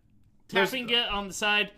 tapping 0.48 0.88
it 0.88 1.08
on 1.08 1.28
the 1.28 1.34
side 1.34 1.70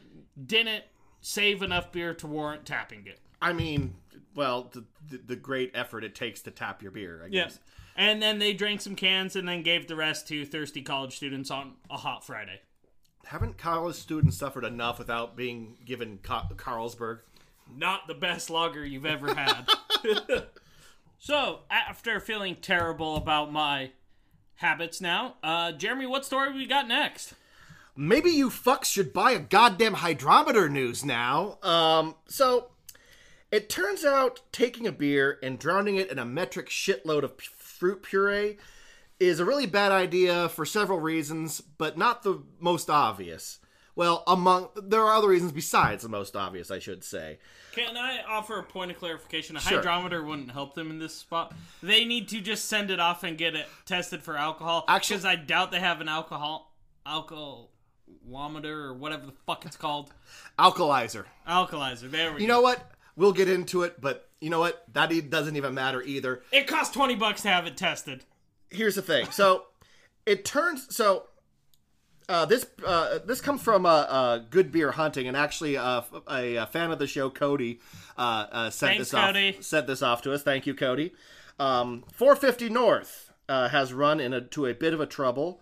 didn't 0.47 0.85
save 1.21 1.63
enough 1.63 1.91
beer 1.91 2.15
to 2.15 2.27
warrant 2.27 2.65
tapping 2.65 3.07
it. 3.07 3.19
I 3.43 3.53
mean, 3.53 3.97
well, 4.37 4.71
the, 4.73 4.85
the, 5.11 5.21
the 5.27 5.37
great 5.37 5.73
effort 5.75 6.05
it 6.05 6.15
takes 6.15 6.41
to 6.43 6.53
tap 6.53 6.83
your 6.83 6.93
beer. 6.93 7.23
I 7.25 7.29
guess. 7.29 7.59
And 7.97 8.21
then 8.21 8.39
they 8.39 8.53
drank 8.53 8.81
some 8.81 8.97
cans 8.97 9.37
and 9.37 9.49
then 9.49 9.63
gave 9.63 9.87
the 9.87 9.97
rest 9.97 10.27
to 10.29 10.45
thirsty 10.45 10.83
college 10.83 11.17
students 11.17 11.51
on 11.51 11.75
a 11.91 11.97
hot 11.97 12.25
Friday. 12.25 12.61
Haven't 13.27 13.57
college 13.57 13.97
students 13.97 14.37
suffered 14.37 14.65
enough 14.65 14.99
without 14.99 15.37
being 15.37 15.77
given 15.85 16.19
Ca- 16.23 16.49
Carlsberg? 16.57 17.21
Not 17.75 18.07
the 18.07 18.15
best 18.15 18.51
lager 18.51 18.85
you've 18.85 19.07
ever 19.07 19.35
had. 19.35 19.69
so, 21.19 21.61
after 21.71 22.21
feeling 22.21 22.57
terrible 22.57 23.17
about 23.17 23.51
my 23.51 23.93
habits 24.57 25.01
now, 25.01 25.37
uh, 25.43 25.73
Jeremy, 25.73 26.07
what 26.07 26.27
story 26.27 26.53
we 26.53 26.67
got 26.67 26.87
next? 26.87 27.35
Maybe 27.97 28.31
you 28.31 28.51
fucks 28.51 28.87
should 28.87 29.13
buy 29.13 29.33
a 29.33 29.39
goddamn 29.39 29.95
hydrometer 29.95 30.69
news 30.69 31.05
now. 31.05 31.59
Um, 31.63 32.17
so 32.27 32.71
it 33.53 33.69
turns 33.69 34.05
out 34.05 34.41
taking 34.51 34.85
a 34.87 34.93
beer 34.93 35.39
and 35.43 35.61
drowning 35.61 35.95
it 35.97 36.11
in 36.11 36.19
a 36.19 36.25
metric 36.25 36.69
shitload 36.69 37.23
of 37.23 37.37
fruit 37.85 38.03
puree 38.03 38.57
is 39.21 39.41
a 39.41 39.45
really 39.45 39.67
bad 39.67 39.93
idea 39.93 40.49
for 40.49 40.65
several 40.65 40.99
reasons, 41.01 41.61
but 41.61 41.99
not 41.99 42.23
the 42.23 42.43
most 42.59 42.89
obvious. 42.89 43.59
Well, 43.95 44.25
among 44.27 44.71
there 44.75 45.03
are 45.03 45.13
other 45.13 45.29
reasons 45.29 45.53
besides 45.53 46.03
the 46.03 46.09
most 46.09 46.35
obvious, 46.35 46.71
I 46.71 46.79
should 46.79 47.05
say. 47.05 47.39
Can 47.73 47.95
I 47.99 48.23
offer 48.27 48.59
a 48.59 48.63
point 48.63 48.91
of 48.91 48.97
clarification? 48.99 49.55
A 49.59 49.61
Sure. 49.61 49.79
hydrometer 49.81 50.25
wouldn't 50.25 50.51
help 50.53 50.75
them 50.75 50.89
in 50.91 50.99
this 50.99 51.15
spot. 51.15 51.53
They 51.83 52.07
need 52.07 52.27
to 52.29 52.41
just 52.41 52.65
send 52.71 52.91
it 52.91 52.99
off 53.01 53.23
and 53.23 53.37
get 53.37 53.55
it 53.55 53.67
tested 53.85 54.23
for 54.23 54.35
alcohol. 54.39 54.87
Actually- 54.89 55.17
because 55.17 55.27
I 55.27 55.37
doubt 55.37 55.71
they 55.71 55.81
have 55.81 56.01
an 56.01 56.09
alcohol 56.09 56.75
alcoholometer 57.07 58.65
or 58.65 58.95
whatever 58.95 59.27
the 59.27 59.33
fuck 59.47 59.67
it's 59.67 59.77
called. 59.77 60.11
Alcolyzer. 60.59 61.27
Alcolyzer. 61.47 62.11
There 62.11 62.33
we 62.33 62.41
You 62.41 62.47
go. 62.47 62.55
know 62.55 62.61
what? 62.63 62.93
We'll 63.15 63.33
get 63.35 63.49
into 63.51 63.83
it, 63.83 64.01
but 64.01 64.31
you 64.45 64.51
know 64.51 64.61
what? 64.61 64.85
That 64.93 65.11
e- 65.11 65.21
doesn't 65.23 65.57
even 65.57 65.75
matter 65.75 66.03
either. 66.03 66.43
It 66.53 66.67
costs 66.67 66.93
twenty 66.95 67.15
bucks 67.17 67.43
to 67.43 67.49
have 67.49 67.67
it 67.67 67.77
tested. 67.77 68.25
here's 68.71 68.95
the 68.95 69.03
thing. 69.03 69.31
So 69.31 69.65
it 70.27 70.45
turns 70.45 70.95
so 70.95 71.25
uh, 72.29 72.45
this 72.47 72.67
uh, 72.87 73.19
this 73.27 73.41
comes 73.41 73.63
from 73.63 73.85
uh, 73.87 74.39
Good 74.39 74.73
Beer 74.73 74.93
Hunting, 74.93 75.29
and 75.29 75.37
actually 75.37 75.77
uh, 75.77 76.03
a, 76.31 76.57
a 76.57 76.67
fan 76.67 76.91
of 76.91 76.99
the 76.99 77.07
show, 77.07 77.29
Cody, 77.31 77.81
uh, 78.17 78.47
uh, 78.51 78.71
sent 78.71 78.91
Thanks, 78.97 79.11
this 79.11 79.21
Cody. 79.21 79.57
off 79.57 79.63
sent 79.63 79.87
this 79.87 80.03
off 80.03 80.23
to 80.23 80.33
us. 80.33 80.43
Thank 80.43 80.67
you, 80.67 80.75
Cody. 80.75 81.13
Um, 81.59 82.05
450 82.15 82.69
North 82.71 83.33
uh, 83.49 83.69
has 83.69 83.93
run 83.93 84.21
into 84.21 84.67
a 84.67 84.75
bit 84.75 84.93
of 84.95 85.01
a 85.01 85.07
trouble 85.07 85.61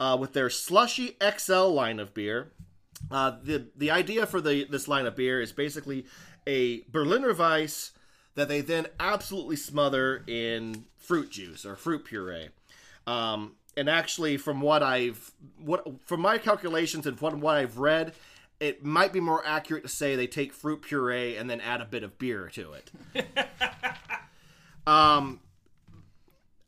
uh, 0.00 0.16
with 0.18 0.32
their 0.32 0.48
Slushy 0.48 1.16
XL 1.38 1.68
line 1.68 1.98
of 1.98 2.14
beer. 2.14 2.52
Uh, 3.10 3.32
the 3.42 3.66
the 3.76 3.90
idea 3.90 4.26
for 4.26 4.40
the 4.40 4.64
this 4.70 4.88
line 4.88 5.06
of 5.06 5.16
beer 5.16 5.40
is 5.40 5.52
basically 5.52 6.06
a 6.46 6.82
Berliner 6.90 7.34
Weiss 7.34 7.90
that 8.36 8.48
they 8.48 8.60
then 8.60 8.86
absolutely 9.00 9.56
smother 9.56 10.22
in 10.26 10.84
fruit 10.96 11.30
juice 11.30 11.66
or 11.66 11.74
fruit 11.74 12.04
puree. 12.04 12.50
Um, 13.06 13.56
and 13.76 13.90
actually, 13.90 14.36
from 14.36 14.60
what 14.60 14.82
I've 14.82 15.32
what 15.58 15.84
from 16.04 16.20
my 16.20 16.38
calculations 16.38 17.06
and 17.06 17.18
from 17.18 17.40
what 17.40 17.56
I've 17.56 17.78
read, 17.78 18.14
it 18.60 18.84
might 18.84 19.12
be 19.12 19.20
more 19.20 19.42
accurate 19.44 19.82
to 19.82 19.88
say 19.88 20.16
they 20.16 20.26
take 20.26 20.52
fruit 20.52 20.82
puree 20.82 21.36
and 21.36 21.50
then 21.50 21.60
add 21.60 21.80
a 21.80 21.84
bit 21.84 22.02
of 22.02 22.18
beer 22.18 22.50
to 22.54 22.72
it. 22.72 22.90
um, 24.86 25.40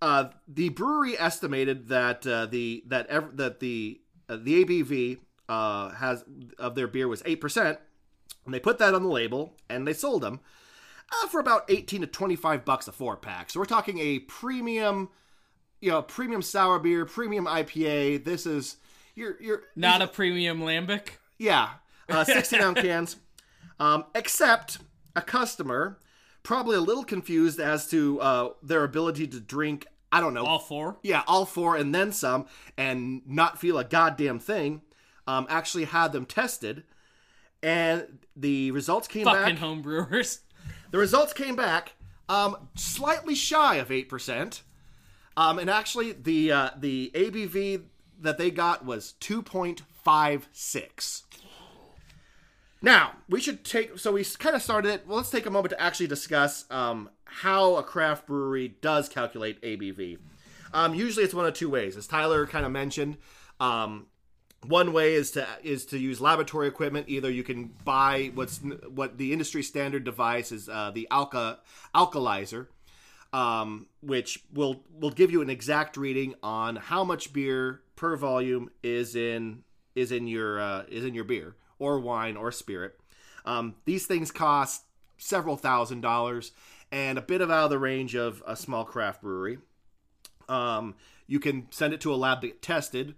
uh, 0.02 0.28
the 0.46 0.68
brewery 0.70 1.18
estimated 1.18 1.88
that 1.88 2.26
uh, 2.26 2.46
the 2.46 2.82
that 2.86 3.06
ev- 3.08 3.36
that 3.36 3.60
the 3.60 4.00
uh, 4.28 4.36
the 4.40 4.64
ABV 4.64 5.18
uh, 5.48 5.90
has 5.90 6.24
of 6.58 6.74
their 6.74 6.88
beer 6.88 7.08
was 7.08 7.22
eight 7.24 7.40
percent, 7.40 7.78
and 8.44 8.54
they 8.54 8.60
put 8.60 8.78
that 8.78 8.94
on 8.94 9.02
the 9.02 9.08
label 9.08 9.54
and 9.68 9.86
they 9.86 9.94
sold 9.94 10.22
them 10.22 10.40
uh, 11.12 11.28
for 11.28 11.40
about 11.40 11.64
eighteen 11.68 12.00
to 12.02 12.06
twenty 12.06 12.36
five 12.36 12.64
bucks 12.64 12.88
a 12.88 12.92
four 12.92 13.16
pack. 13.16 13.50
So 13.50 13.60
we're 13.60 13.66
talking 13.66 13.98
a 13.98 14.20
premium, 14.20 15.08
you 15.80 15.90
know, 15.90 16.02
premium 16.02 16.42
sour 16.42 16.78
beer, 16.78 17.04
premium 17.04 17.46
IPA. 17.46 18.24
This 18.24 18.46
is 18.46 18.76
you're 19.14 19.36
you're 19.40 19.62
Not 19.76 20.02
a 20.02 20.06
premium 20.06 20.60
lambic. 20.60 21.10
yeah, 21.38 21.70
uh, 22.08 22.24
16 22.24 22.60
ounce 22.60 22.80
cans. 22.80 23.16
Um, 23.80 24.04
except 24.14 24.78
a 25.16 25.22
customer, 25.22 25.98
probably 26.42 26.76
a 26.76 26.80
little 26.80 27.04
confused 27.04 27.60
as 27.60 27.88
to 27.90 28.20
uh, 28.20 28.48
their 28.62 28.84
ability 28.84 29.26
to 29.28 29.40
drink. 29.40 29.86
I 30.10 30.20
don't 30.20 30.34
know. 30.34 30.44
All 30.46 30.58
four. 30.58 30.96
yeah, 31.02 31.22
all 31.26 31.44
four 31.44 31.76
and 31.76 31.94
then 31.94 32.12
some, 32.12 32.46
and 32.76 33.20
not 33.26 33.60
feel 33.60 33.78
a 33.78 33.84
goddamn 33.84 34.38
thing. 34.38 34.82
Um, 35.26 35.46
actually 35.50 35.84
had 35.84 36.12
them 36.12 36.24
tested, 36.24 36.84
and 37.62 38.18
the 38.34 38.70
results 38.70 39.06
came 39.08 39.24
Fucking 39.24 39.42
back. 39.54 39.58
home 39.58 39.82
brewers. 39.82 40.40
The 40.90 40.98
results 40.98 41.32
came 41.32 41.56
back 41.56 41.92
um, 42.28 42.68
slightly 42.74 43.34
shy 43.34 43.76
of 43.76 43.90
eight 43.90 44.08
percent, 44.08 44.62
um, 45.36 45.58
and 45.58 45.70
actually 45.70 46.12
the 46.12 46.52
uh, 46.52 46.70
the 46.76 47.10
ABV 47.14 47.82
that 48.20 48.38
they 48.38 48.50
got 48.50 48.84
was 48.84 49.12
two 49.12 49.42
point 49.42 49.82
five 50.04 50.48
six. 50.52 51.24
Now 52.80 53.12
we 53.28 53.40
should 53.40 53.64
take 53.64 53.98
so 53.98 54.12
we 54.12 54.24
kind 54.24 54.54
of 54.54 54.62
started 54.62 54.92
it. 54.92 55.06
Well, 55.06 55.16
let's 55.16 55.30
take 55.30 55.46
a 55.46 55.50
moment 55.50 55.70
to 55.70 55.80
actually 55.80 56.06
discuss 56.06 56.64
um, 56.70 57.10
how 57.24 57.76
a 57.76 57.82
craft 57.82 58.26
brewery 58.26 58.76
does 58.80 59.08
calculate 59.08 59.60
ABV. 59.62 60.18
Um, 60.72 60.94
usually, 60.94 61.24
it's 61.24 61.34
one 61.34 61.46
of 61.46 61.54
two 61.54 61.70
ways, 61.70 61.96
as 61.96 62.06
Tyler 62.06 62.46
kind 62.46 62.66
of 62.66 62.72
mentioned. 62.72 63.16
Um, 63.58 64.06
one 64.66 64.92
way 64.92 65.14
is 65.14 65.30
to 65.32 65.46
is 65.62 65.86
to 65.86 65.98
use 65.98 66.20
laboratory 66.20 66.68
equipment. 66.68 67.08
Either 67.08 67.30
you 67.30 67.42
can 67.42 67.72
buy 67.84 68.30
what's 68.34 68.58
what 68.88 69.18
the 69.18 69.32
industry 69.32 69.62
standard 69.62 70.04
device 70.04 70.52
is 70.52 70.68
uh, 70.68 70.90
the 70.92 71.06
alka 71.10 71.60
Alcolyzer, 71.94 72.66
um, 73.32 73.86
which 74.00 74.42
will 74.52 74.82
will 74.98 75.10
give 75.10 75.30
you 75.30 75.42
an 75.42 75.50
exact 75.50 75.96
reading 75.96 76.34
on 76.42 76.76
how 76.76 77.04
much 77.04 77.32
beer 77.32 77.82
per 77.96 78.16
volume 78.16 78.70
is 78.82 79.14
in 79.14 79.62
is 79.94 80.10
in 80.12 80.26
your 80.26 80.60
uh, 80.60 80.84
is 80.88 81.04
in 81.04 81.14
your 81.14 81.24
beer 81.24 81.54
or 81.78 82.00
wine 82.00 82.36
or 82.36 82.50
spirit. 82.50 82.98
Um, 83.44 83.76
these 83.84 84.06
things 84.06 84.30
cost 84.30 84.82
several 85.16 85.56
thousand 85.56 86.00
dollars 86.00 86.52
and 86.90 87.18
a 87.18 87.22
bit 87.22 87.40
of 87.40 87.50
out 87.50 87.64
of 87.64 87.70
the 87.70 87.78
range 87.78 88.14
of 88.14 88.42
a 88.46 88.56
small 88.56 88.84
craft 88.84 89.22
brewery. 89.22 89.58
Um, 90.48 90.94
you 91.26 91.38
can 91.38 91.66
send 91.70 91.92
it 91.92 92.00
to 92.02 92.12
a 92.12 92.16
lab 92.16 92.40
to 92.40 92.48
get 92.48 92.62
tested, 92.62 93.14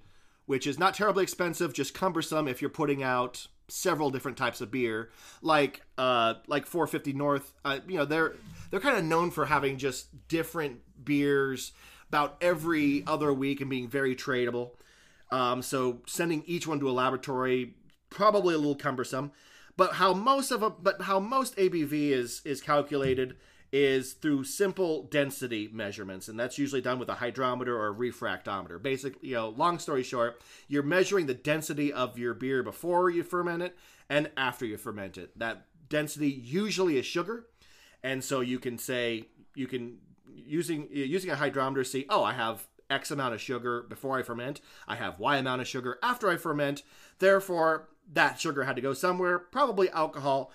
which 0.51 0.67
is 0.67 0.81
not 0.81 0.95
terribly 0.95 1.23
expensive, 1.23 1.73
just 1.73 1.95
cumbersome 1.95 2.49
if 2.49 2.61
you're 2.61 2.69
putting 2.69 3.05
out 3.05 3.47
several 3.69 4.11
different 4.11 4.37
types 4.37 4.61
of 4.61 4.69
beer, 4.69 5.09
like 5.43 5.81
uh, 5.97 6.35
like 6.49 6.67
450 6.67 7.13
North. 7.13 7.53
Uh, 7.65 7.79
you 7.87 7.97
know, 7.97 8.05
they're 8.05 8.35
they're 8.69 8.81
kind 8.81 8.97
of 8.99 9.05
known 9.05 9.31
for 9.31 9.47
having 9.47 9.79
just 9.79 10.27
different 10.27 10.81
beers 11.05 11.71
about 12.09 12.37
every 12.41 13.05
other 13.07 13.33
week 13.33 13.61
and 13.61 13.71
being 13.71 13.89
very 13.89 14.17
tradable. 14.17 14.73
Um, 15.31 15.63
so 15.63 16.03
sending 16.09 16.43
each 16.47 16.67
one 16.67 16.81
to 16.81 16.91
a 16.91 16.91
laboratory 16.91 17.75
probably 18.11 18.57
a 18.57 18.59
little 18.59 18.75
cumbersome. 18.75 19.31
But 19.77 19.93
how 19.93 20.15
most 20.15 20.51
of 20.51 20.65
a 20.65 20.71
but 20.71 21.03
how 21.03 21.21
most 21.21 21.57
ABV 21.59 21.93
is 21.93 22.43
is 22.45 22.61
calculated 22.61 23.37
is 23.73 24.15
through 24.15 24.45
simple 24.45 25.05
density 25.05 25.69
measurements, 25.73 26.29
and 26.29 26.39
that's 26.39 26.59
usually 26.59 26.81
done 26.81 26.99
with 26.99 27.09
a 27.09 27.15
hydrometer 27.15 27.77
or 27.77 27.89
a 27.89 27.95
refractometer. 27.95 28.83
Basically, 28.83 29.29
you 29.29 29.35
know, 29.35 29.49
long 29.51 29.79
story 29.79 30.03
short, 30.03 30.41
you're 30.69 30.83
measuring 30.83 31.27
the 31.27 31.35
density 31.35 31.93
of 31.93 32.19
your 32.19 32.35
beer 32.35 32.63
before 32.63 33.11
you 33.11 33.23
ferment 33.23 33.63
it 33.63 33.77
and 34.09 34.31
after 34.37 34.65
you 34.65 34.77
ferment 34.77 35.17
it. 35.17 35.39
That 35.39 35.67
density 35.89 36.31
usually 36.31 36.99
is 36.99 37.07
sugar, 37.07 37.47
and 38.03 38.25
so 38.25 38.41
you 38.41 38.59
can 38.59 38.77
say 38.79 39.27
you 39.55 39.67
can 39.67 39.99
using 40.35 40.89
using 40.91 41.31
a 41.31 41.37
hydrometer 41.37 41.85
see, 41.85 42.07
oh, 42.09 42.25
I 42.25 42.33
have 42.33 42.67
X 42.89 43.11
amount 43.11 43.35
of 43.35 43.41
sugar 43.41 43.83
before 43.83 44.19
I 44.19 44.23
ferment. 44.23 44.61
I 44.89 44.97
have 44.97 45.21
Y 45.21 45.37
amount 45.37 45.61
of 45.61 45.69
sugar 45.69 45.99
after 46.03 46.29
I 46.29 46.37
ferment. 46.37 46.83
Therefore, 47.21 47.89
that 48.13 48.41
sugar 48.41 48.65
had 48.65 48.77
to 48.77 48.83
go 48.83 48.93
somewhere, 48.93 49.39
probably 49.39 49.89
alcohol 49.91 50.53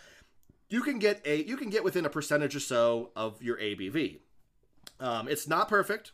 you 0.70 0.82
can 0.82 1.00
get 1.00 1.22
a 1.26 1.44
you 1.44 1.58
can 1.58 1.70
get 1.70 1.84
within 1.84 2.06
a 2.06 2.10
percentage 2.10 2.56
or 2.56 2.60
so 2.60 3.12
of 3.16 3.42
your 3.42 3.58
ABV. 3.58 4.20
Um, 5.00 5.28
it's 5.28 5.48
not 5.48 5.68
perfect, 5.68 6.12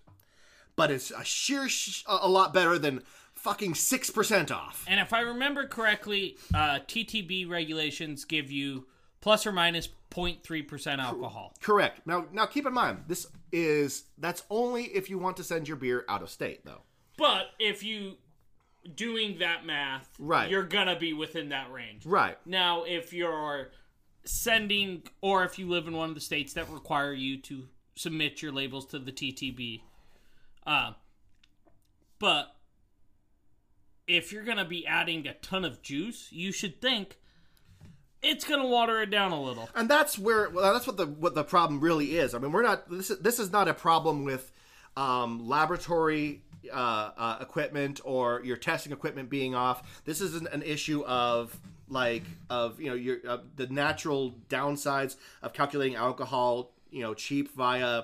but 0.75 0.89
it's 0.91 1.12
a 1.12 1.24
sheer 1.24 1.70
sh- 1.70 2.03
a 2.08 2.27
lot 2.27 2.53
better 2.53 2.77
than 2.79 3.03
fucking 3.34 3.75
six 3.75 4.10
percent 4.10 4.51
off. 4.51 4.86
And 4.88 5.00
if 5.00 5.13
I 5.13 5.22
remember 5.22 5.67
correctly, 5.67 6.38
uh, 6.53 6.79
TTB 6.88 7.50
regulations 7.50 8.25
give 8.25 8.51
you 8.51 8.88
plus 9.22 9.46
or 9.46 9.51
minus 9.51 9.88
0.3 10.12 10.67
percent 10.67 11.00
alcohol. 11.01 11.53
Correct. 11.62 12.05
Now, 12.05 12.25
now 12.34 12.46
keep 12.46 12.65
in 12.65 12.74
mind 12.74 13.03
this 13.08 13.27
is 13.51 14.05
that's 14.17 14.43
only 14.50 14.84
if 14.86 15.10
you 15.10 15.17
want 15.17 15.38
to 15.38 15.43
send 15.43 15.67
your 15.67 15.77
beer 15.77 16.05
out 16.10 16.22
of 16.22 16.29
state, 16.29 16.65
though. 16.65 16.81
But 17.17 17.48
if 17.60 17.84
you 17.84 18.15
doing 18.96 19.38
that 19.39 19.63
math, 19.65 20.10
Right. 20.17 20.50
you're 20.50 20.63
gonna 20.63 20.98
be 20.98 21.13
within 21.13 21.50
that 21.50 21.72
range. 21.72 22.05
Right. 22.05 22.38
Now, 22.48 22.84
if 22.84 23.13
you're 23.13 23.70
sending, 24.24 25.04
or 25.22 25.44
if 25.44 25.58
you 25.58 25.68
live 25.70 25.88
in 25.88 25.96
one 25.96 26.10
of 26.10 26.16
the 26.16 26.22
states 26.22 26.54
that 26.54 26.70
require 26.70 27.13
you 27.13 27.38
to 27.42 27.68
submit 27.96 28.42
your 28.42 28.51
labels 28.51 28.86
to 28.88 29.00
the 29.00 29.12
TTB, 29.12 29.82
uh, 30.66 30.94
but 32.20 32.56
if 34.08 34.32
you're 34.32 34.44
gonna 34.44 34.66
be 34.66 34.86
adding 34.86 35.28
a 35.28 35.34
ton 35.36 35.66
of 35.66 35.82
juice, 35.82 36.28
you 36.32 36.51
should 36.51 36.82
think 36.82 37.18
it's 38.22 38.46
gonna 38.46 38.68
water 38.68 39.01
it 39.01 39.10
down 39.10 39.32
a 39.32 39.42
little. 39.42 39.70
and 39.75 39.90
that's 39.90 40.20
where 40.20 40.50
well, 40.50 40.74
that's 40.74 40.86
what 40.86 40.98
the 40.98 41.08
what 41.08 41.36
the 41.36 41.44
problem 41.44 41.80
really 41.80 42.18
is. 42.18 42.36
I 42.36 42.40
mean, 42.40 42.51
we're 42.51 42.63
not 42.63 42.90
this 42.90 43.10
is 43.10 43.20
this 43.20 43.40
is 43.40 43.51
not 43.51 43.68
a 43.68 43.74
problem 43.74 44.24
with 44.24 44.51
um, 44.96 45.48
laboratory 45.48 46.44
uh, 46.72 47.12
uh, 47.18 47.38
equipment 47.42 48.01
or 48.03 48.42
your 48.44 48.57
testing 48.57 48.92
equipment 48.92 49.29
being 49.29 49.55
off. 49.55 50.01
This 50.05 50.22
is 50.22 50.35
an, 50.35 50.48
an 50.48 50.62
issue 50.62 51.03
of 51.05 51.59
like 51.90 52.24
of 52.50 52.79
you 52.79 52.90
know 52.90 52.96
your 52.96 53.18
uh, 53.27 53.38
the 53.55 53.68
natural 53.68 54.35
downsides 54.50 55.16
of 55.42 55.53
calculating 55.53 55.96
alcohol 55.96 56.72
you 56.90 57.01
know 57.01 57.14
cheap 57.14 57.53
via 57.55 58.03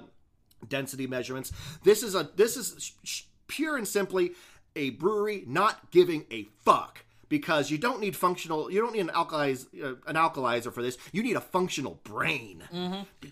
density 0.67 1.07
measurements. 1.07 1.51
This 1.83 2.03
is 2.03 2.15
a 2.15 2.29
this 2.35 2.57
is 2.57 2.93
sh- 3.03 3.23
pure 3.47 3.77
and 3.77 3.87
simply 3.87 4.31
a 4.75 4.91
brewery 4.91 5.43
not 5.47 5.91
giving 5.91 6.25
a 6.31 6.47
fuck 6.63 7.03
because 7.29 7.71
you 7.71 7.77
don't 7.77 7.99
need 7.99 8.15
functional 8.15 8.71
you 8.71 8.79
don't 8.81 8.93
need 8.93 9.01
an 9.01 9.09
alkalize 9.09 9.67
uh, 9.83 9.95
an 10.07 10.15
Alcolyzer 10.15 10.71
for 10.73 10.81
this. 10.81 10.97
You 11.11 11.23
need 11.23 11.35
a 11.35 11.41
functional 11.41 11.99
brain 12.03 12.63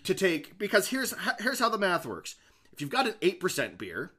to 0.04 0.14
take 0.14 0.58
because 0.58 0.88
here's 0.88 1.12
here's 1.40 1.58
how 1.58 1.68
the 1.68 1.78
math 1.78 2.06
works. 2.06 2.36
If 2.72 2.80
you've 2.82 2.90
got 2.90 3.06
an 3.06 3.14
8% 3.22 3.78
beer 3.78 4.12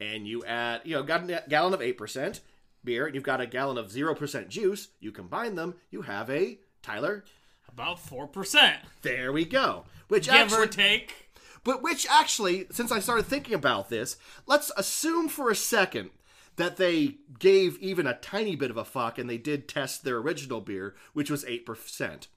and 0.00 0.26
you 0.26 0.44
add 0.44 0.82
you 0.84 0.94
know 0.94 1.02
got 1.02 1.28
a 1.30 1.42
gallon 1.48 1.74
of 1.74 1.80
8% 1.80 2.40
beer 2.84 3.06
and 3.06 3.14
you've 3.14 3.24
got 3.24 3.40
a 3.40 3.46
gallon 3.46 3.78
of 3.78 3.88
0% 3.90 4.48
juice, 4.48 4.88
you 5.00 5.10
combine 5.12 5.54
them, 5.56 5.74
you 5.90 6.02
have 6.02 6.30
a 6.30 6.58
Tyler, 6.82 7.24
About 7.68 7.98
four 7.98 8.26
percent, 8.28 8.76
there 9.02 9.32
we 9.32 9.44
go. 9.44 9.84
Which 10.08 10.26
give 10.26 10.34
actually 10.34 10.62
or 10.62 10.66
take. 10.68 11.30
but 11.64 11.82
which 11.82 12.06
actually, 12.08 12.66
since 12.70 12.92
I 12.92 13.00
started 13.00 13.26
thinking 13.26 13.54
about 13.54 13.88
this, 13.88 14.16
let's 14.46 14.70
assume 14.76 15.28
for 15.28 15.50
a 15.50 15.56
second 15.56 16.10
that 16.56 16.76
they 16.76 17.16
gave 17.38 17.76
even 17.80 18.06
a 18.06 18.14
tiny 18.14 18.56
bit 18.56 18.70
of 18.70 18.76
a 18.76 18.84
fuck 18.84 19.18
and 19.18 19.28
they 19.28 19.36
did 19.36 19.68
test 19.68 20.04
their 20.04 20.16
original 20.18 20.60
beer, 20.60 20.94
which 21.12 21.30
was 21.30 21.44
8%. 21.44 22.28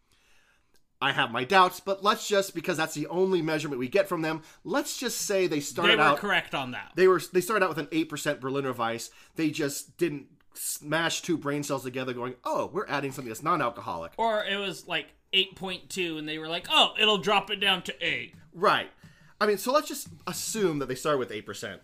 I 1.02 1.14
have 1.14 1.32
my 1.32 1.44
doubts, 1.46 1.80
but 1.80 2.04
let's 2.04 2.28
just 2.28 2.54
because 2.54 2.76
that's 2.78 2.94
the 2.94 3.08
only 3.08 3.42
measurement 3.42 3.80
we 3.80 3.88
get 3.88 4.10
from 4.10 4.22
them, 4.22 4.42
let's 4.64 4.98
just 4.98 5.22
say 5.22 5.48
they 5.48 5.62
started 5.62 5.94
They 5.94 5.98
were 5.98 6.02
out 6.04 6.18
correct 6.18 6.54
on 6.54 6.72
that. 6.72 6.92
they 6.96 7.08
were 7.08 7.22
they 7.32 7.42
started 7.42 7.64
out 7.66 7.70
with 7.70 7.78
an 7.78 7.88
8% 7.88 8.40
Berliner 8.42 8.74
Weiss. 8.74 9.10
They 9.36 9.50
just 9.50 9.98
didn't 9.98 10.26
smash 10.54 11.22
two 11.22 11.38
brain 11.38 11.64
cells 11.64 11.84
together 11.84 12.12
going, 12.14 12.36
"Oh, 12.44 12.70
we're 12.74 12.88
adding 12.88 13.12
something 13.14 13.30
that's 13.30 13.44
non-alcoholic." 13.44 14.12
Or 14.18 14.44
it 14.44 14.58
was 14.58 14.88
like 14.88 15.14
8.2, 15.34 16.18
and 16.18 16.28
they 16.28 16.38
were 16.38 16.48
like, 16.50 16.68
oh, 16.70 16.94
it'll 17.00 17.20
drop 17.20 17.52
it 17.52 17.58
down 17.58 17.84
to 17.84 17.94
8. 18.06 18.34
Right. 18.52 18.90
I 19.40 19.46
mean, 19.46 19.58
so 19.58 19.72
let's 19.72 19.88
just 19.88 20.08
assume 20.28 20.80
that 20.80 20.88
they 20.88 20.96
started 20.96 21.20
with 21.20 21.32
eight 21.32 21.46
percent, 21.46 21.82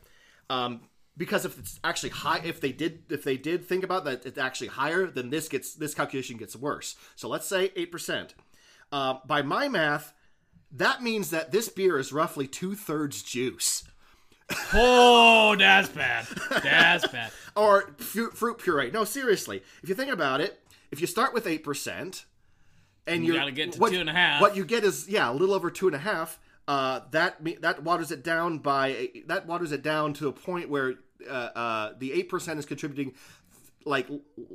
um, 0.50 0.82
because 1.16 1.46
if 1.46 1.58
it's 1.58 1.80
actually 1.86 2.10
high, 2.10 2.42
if 2.44 2.60
they 2.60 2.74
did, 2.74 3.04
if 3.10 3.24
they 3.24 3.38
did 3.38 3.64
think 3.66 3.86
about 3.86 4.04
that, 4.04 4.26
it's 4.26 4.38
actually 4.38 4.68
higher, 4.68 5.08
then 5.08 5.30
this 5.30 5.48
gets 5.48 5.74
this 5.74 5.94
calculation 5.94 6.36
gets 6.36 6.56
worse. 6.56 6.96
So 7.16 7.30
let's 7.30 7.48
say 7.48 7.72
eight 7.78 7.94
percent. 7.94 8.34
Uh, 8.92 9.16
by 9.26 9.42
my 9.42 9.68
math, 9.68 10.14
that 10.72 11.02
means 11.02 11.30
that 11.32 11.52
this 11.52 11.70
beer 11.70 11.98
is 11.98 12.14
roughly 12.14 12.48
two 12.48 12.76
thirds 12.76 13.24
juice 13.24 13.84
Oh, 14.74 15.56
that's 15.58 15.90
bad. 15.90 16.28
That's 16.52 17.08
bad. 17.08 17.32
or 17.56 17.94
fruit, 17.98 18.38
fruit 18.38 18.60
puree. 18.60 18.92
No, 18.92 19.04
seriously, 19.04 19.64
if 19.82 19.90
you 19.90 19.96
think 19.96 20.12
about 20.12 20.42
it, 20.42 20.60
if 20.92 21.02
you 21.02 21.08
start 21.08 21.34
with 21.34 21.48
eight 21.48 21.64
percent, 21.64 22.26
and 23.08 23.26
You 23.26 23.34
gotta 23.34 23.52
get 23.52 23.74
to 23.74 23.80
what, 23.80 23.92
two 23.92 24.00
and 24.00 24.10
a 24.10 24.14
half. 24.14 24.42
what 24.42 24.56
you 24.56 24.66
get 24.66 24.84
is 24.84 25.08
yeah, 25.10 25.30
a 25.30 25.34
little 25.34 25.56
over 25.56 25.72
two 25.72 25.88
and 25.88 25.96
a 25.96 26.00
half. 26.00 26.40
Uh, 26.68 27.02
that 27.12 27.38
that 27.62 27.84
waters 27.84 28.12
it 28.12 28.24
down 28.24 28.60
by 28.60 29.10
that 29.28 29.46
waters 29.46 29.72
it 29.72 29.82
down 29.82 30.14
to 30.14 30.28
a 30.28 30.32
point 30.32 30.70
where 30.70 30.96
uh, 31.28 31.34
uh, 31.34 31.94
the 31.98 32.12
eight 32.14 32.30
percent 32.30 32.60
is 32.60 32.66
contributing 32.66 33.14
like 33.86 34.08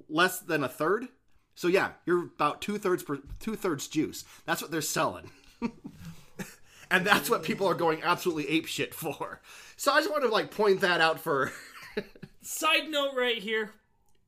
less 0.09 0.41
than 0.41 0.65
a 0.65 0.69
third. 0.69 1.09
So 1.55 1.69
yeah, 1.69 1.93
you're 2.07 2.25
about 2.25 2.61
two 2.61 2.79
thirds 2.79 3.05
two 3.39 3.57
thirds 3.57 3.89
juice. 3.89 4.25
That's 4.47 4.63
what 4.63 4.71
they're 4.71 4.81
selling. 4.81 5.31
and 6.91 7.07
that's 7.07 7.29
what 7.29 7.43
people 7.43 7.67
are 7.67 7.75
going 7.75 8.03
absolutely 8.03 8.49
ape 8.49 8.67
shit 8.67 8.95
for. 8.95 9.41
So 9.77 9.93
I 9.93 10.01
just 10.01 10.11
want 10.11 10.23
to 10.25 10.29
like 10.29 10.51
point 10.51 10.81
that 10.81 11.01
out 11.01 11.21
for 11.21 11.53
Side 12.43 12.89
note 12.89 13.15
right 13.17 13.39
here, 13.39 13.73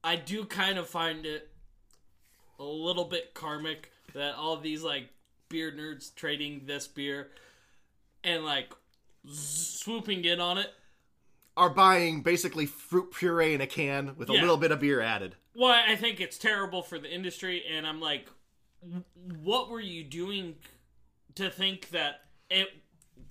I 0.04 0.16
do 0.16 0.44
kind 0.44 0.78
of 0.78 0.88
find 0.88 1.24
it 1.24 1.48
a 2.58 2.64
little 2.64 3.04
bit 3.04 3.35
karmic 3.35 3.90
that 4.14 4.35
all 4.35 4.56
these 4.56 4.82
like 4.82 5.08
beer 5.48 5.72
nerds 5.72 6.14
trading 6.14 6.62
this 6.66 6.87
beer 6.87 7.30
and 8.22 8.44
like 8.44 8.72
swooping 9.30 10.24
in 10.24 10.40
on 10.40 10.58
it. 10.58 10.68
Are 11.56 11.70
buying 11.70 12.22
basically 12.22 12.66
fruit 12.66 13.12
puree 13.12 13.54
in 13.54 13.60
a 13.60 13.66
can 13.66 14.14
with 14.16 14.28
a 14.28 14.32
little 14.32 14.56
bit 14.56 14.72
of 14.72 14.80
beer 14.80 15.00
added. 15.00 15.36
Well, 15.54 15.82
I 15.86 15.96
think 15.96 16.20
it's 16.20 16.38
terrible 16.38 16.82
for 16.82 16.98
the 16.98 17.12
industry, 17.12 17.62
and 17.70 17.86
I'm 17.86 18.00
like, 18.00 18.28
what 19.42 19.68
were 19.68 19.80
you 19.80 20.02
doing 20.02 20.54
to 21.34 21.50
think 21.50 21.90
that 21.90 22.20
it 22.48 22.68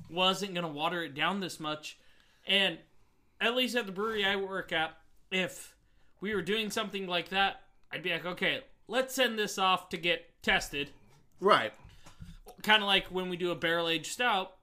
wasn't 0.10 0.54
going 0.54 0.66
to 0.66 0.72
water 0.72 1.04
it 1.04 1.16
down 1.16 1.40
this 1.40 1.60
much? 1.60 1.98
And 2.46 2.78
at 3.40 3.56
least 3.56 3.76
at 3.76 3.86
the 3.88 3.92
brewery 3.92 4.24
I 4.24 4.36
work 4.36 4.72
at, 4.72 4.98
if 5.32 5.76
we 6.20 6.36
were 6.36 6.44
doing 6.44 6.70
something 6.70 7.08
like 7.08 7.30
that, 7.30 7.62
I'd 7.92 8.04
be 8.04 8.12
like, 8.12 8.26
okay, 8.26 8.62
let's 8.88 9.16
send 9.16 9.40
this 9.40 9.58
off 9.58 9.90
to 9.90 9.98
get 9.98 10.30
tested. 10.44 10.92
Right. 11.40 11.74
Kind 12.62 12.84
of 12.84 12.88
like 12.88 13.08
when 13.08 13.30
we 13.30 13.38
do 13.38 13.52
a 13.52 13.56
barrel 13.56 13.90
aged 13.90 14.12
stout, 14.12 14.54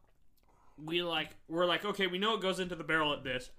we 0.85 1.03
like 1.03 1.31
we're 1.49 1.67
like, 1.67 1.85
okay, 1.85 2.07
we 2.07 2.19
know 2.19 2.35
it 2.35 2.41
goes 2.41 2.61
into 2.61 2.75
the 2.75 2.85
barrel 2.85 3.13
at 3.13 3.25
this. 3.25 3.51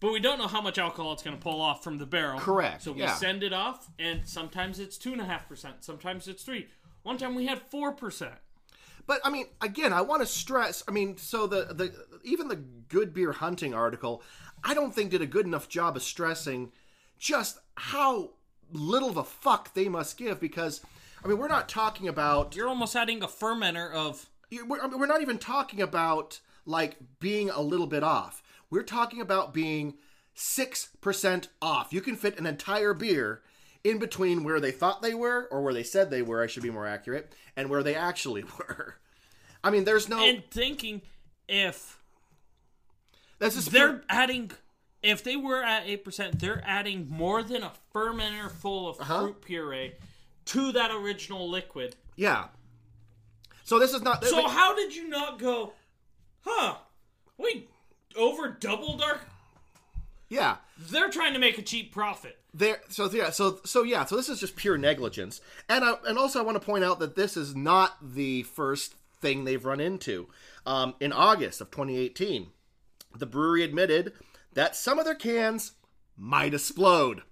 but 0.00 0.12
we 0.12 0.20
don't 0.20 0.38
know 0.38 0.48
how 0.48 0.60
much 0.60 0.78
alcohol 0.78 1.12
it's 1.12 1.22
going 1.22 1.36
to 1.36 1.42
pull 1.42 1.60
off 1.60 1.82
from 1.84 1.98
the 1.98 2.06
barrel. 2.06 2.38
Correct, 2.40 2.82
So 2.82 2.92
we 2.92 3.00
yeah. 3.00 3.14
send 3.14 3.42
it 3.42 3.52
off, 3.52 3.88
and 3.98 4.26
sometimes 4.26 4.78
it's 4.78 4.98
two 4.98 5.12
and 5.12 5.20
a 5.20 5.24
half 5.24 5.48
percent. 5.48 5.84
Sometimes 5.84 6.26
it's 6.28 6.42
three. 6.42 6.66
One 7.02 7.18
time 7.18 7.34
we 7.34 7.46
had 7.46 7.60
four 7.70 7.92
percent. 7.92 8.34
But 9.06 9.20
I 9.24 9.30
mean, 9.30 9.46
again, 9.60 9.92
I 9.92 10.00
want 10.02 10.22
to 10.22 10.26
stress. 10.26 10.84
I 10.86 10.92
mean, 10.92 11.16
so 11.16 11.46
the 11.46 11.66
the 11.74 11.92
even 12.24 12.48
the 12.48 12.56
good 12.88 13.12
beer 13.12 13.32
hunting 13.32 13.74
article, 13.74 14.22
I 14.62 14.74
don't 14.74 14.94
think 14.94 15.10
did 15.10 15.22
a 15.22 15.26
good 15.26 15.46
enough 15.46 15.68
job 15.68 15.96
of 15.96 16.02
stressing 16.02 16.70
just 17.18 17.58
how 17.76 18.30
little 18.72 19.08
of 19.08 19.16
a 19.16 19.24
fuck 19.24 19.74
they 19.74 19.88
must 19.88 20.16
give 20.16 20.38
because. 20.40 20.80
I 21.24 21.28
mean, 21.28 21.38
we're 21.38 21.46
not 21.46 21.68
talking 21.68 22.08
about 22.08 22.56
You're 22.56 22.66
almost 22.66 22.96
adding 22.96 23.22
a 23.22 23.28
fermenter 23.28 23.92
of 23.92 24.28
we're, 24.66 24.86
we're 24.96 25.06
not 25.06 25.22
even 25.22 25.38
talking 25.38 25.80
about 25.80 26.40
like 26.66 26.96
being 27.20 27.50
a 27.50 27.60
little 27.60 27.86
bit 27.86 28.02
off. 28.02 28.42
We're 28.70 28.82
talking 28.82 29.20
about 29.20 29.52
being 29.52 29.94
6% 30.36 31.48
off. 31.60 31.92
You 31.92 32.00
can 32.00 32.16
fit 32.16 32.38
an 32.38 32.46
entire 32.46 32.94
beer 32.94 33.42
in 33.84 33.98
between 33.98 34.44
where 34.44 34.60
they 34.60 34.70
thought 34.70 35.02
they 35.02 35.14
were, 35.14 35.48
or 35.50 35.60
where 35.62 35.74
they 35.74 35.82
said 35.82 36.10
they 36.10 36.22
were, 36.22 36.42
I 36.42 36.46
should 36.46 36.62
be 36.62 36.70
more 36.70 36.86
accurate, 36.86 37.34
and 37.56 37.68
where 37.68 37.82
they 37.82 37.94
actually 37.96 38.44
were. 38.58 38.96
I 39.64 39.70
mean, 39.70 39.84
there's 39.84 40.08
no. 40.08 40.20
and 40.22 40.42
thinking 40.50 41.02
if 41.48 41.98
that's 43.38 43.56
just 43.56 43.72
they're 43.72 44.02
adding 44.08 44.50
if 45.02 45.24
they 45.24 45.34
were 45.36 45.62
at 45.64 45.84
8% 45.86 46.38
they're 46.38 46.62
adding 46.64 47.08
more 47.10 47.42
than 47.42 47.64
a 47.64 47.72
fermenter 47.92 48.48
full 48.50 48.88
of 48.88 49.00
Uh-huh. 49.00 49.20
fruit 49.22 49.42
puree 49.42 49.92
to 50.46 50.70
that 50.72 50.90
original 50.92 51.50
liquid 51.50 51.96
yeah. 52.16 52.46
So 53.64 53.78
this 53.78 53.94
is 53.94 54.02
not. 54.02 54.24
so 54.24 54.48
how 54.48 54.74
did 54.74 54.94
you 54.94 55.08
not 55.08 55.38
go 55.38 55.72
huh? 56.40 56.76
We 57.38 57.68
over 58.16 58.48
doubled 58.48 59.02
our 59.02 59.20
yeah. 60.28 60.56
they're 60.90 61.10
trying 61.10 61.34
to 61.34 61.38
make 61.38 61.58
a 61.58 61.62
cheap 61.62 61.92
profit. 61.92 62.38
There 62.54 62.80
so 62.88 63.10
yeah 63.10 63.30
so 63.30 63.60
so 63.64 63.82
yeah 63.82 64.04
so 64.04 64.16
this 64.16 64.28
is 64.28 64.40
just 64.40 64.56
pure 64.56 64.78
negligence. 64.78 65.40
And 65.68 65.84
I, 65.84 65.94
and 66.06 66.18
also 66.18 66.40
i 66.40 66.42
want 66.42 66.60
to 66.60 66.66
point 66.66 66.84
out 66.84 66.98
that 67.00 67.16
this 67.16 67.36
is 67.36 67.54
not 67.54 67.96
the 68.02 68.42
first 68.42 68.94
thing 69.20 69.44
they've 69.44 69.64
run 69.64 69.80
into. 69.80 70.28
Um, 70.64 70.94
in 71.00 71.12
august 71.12 71.60
of 71.60 71.70
2018 71.70 72.48
the 73.16 73.26
brewery 73.26 73.62
admitted 73.62 74.12
that 74.52 74.76
some 74.76 74.98
of 74.98 75.04
their 75.04 75.14
cans 75.14 75.72
might 76.16 76.54
explode. 76.54 77.22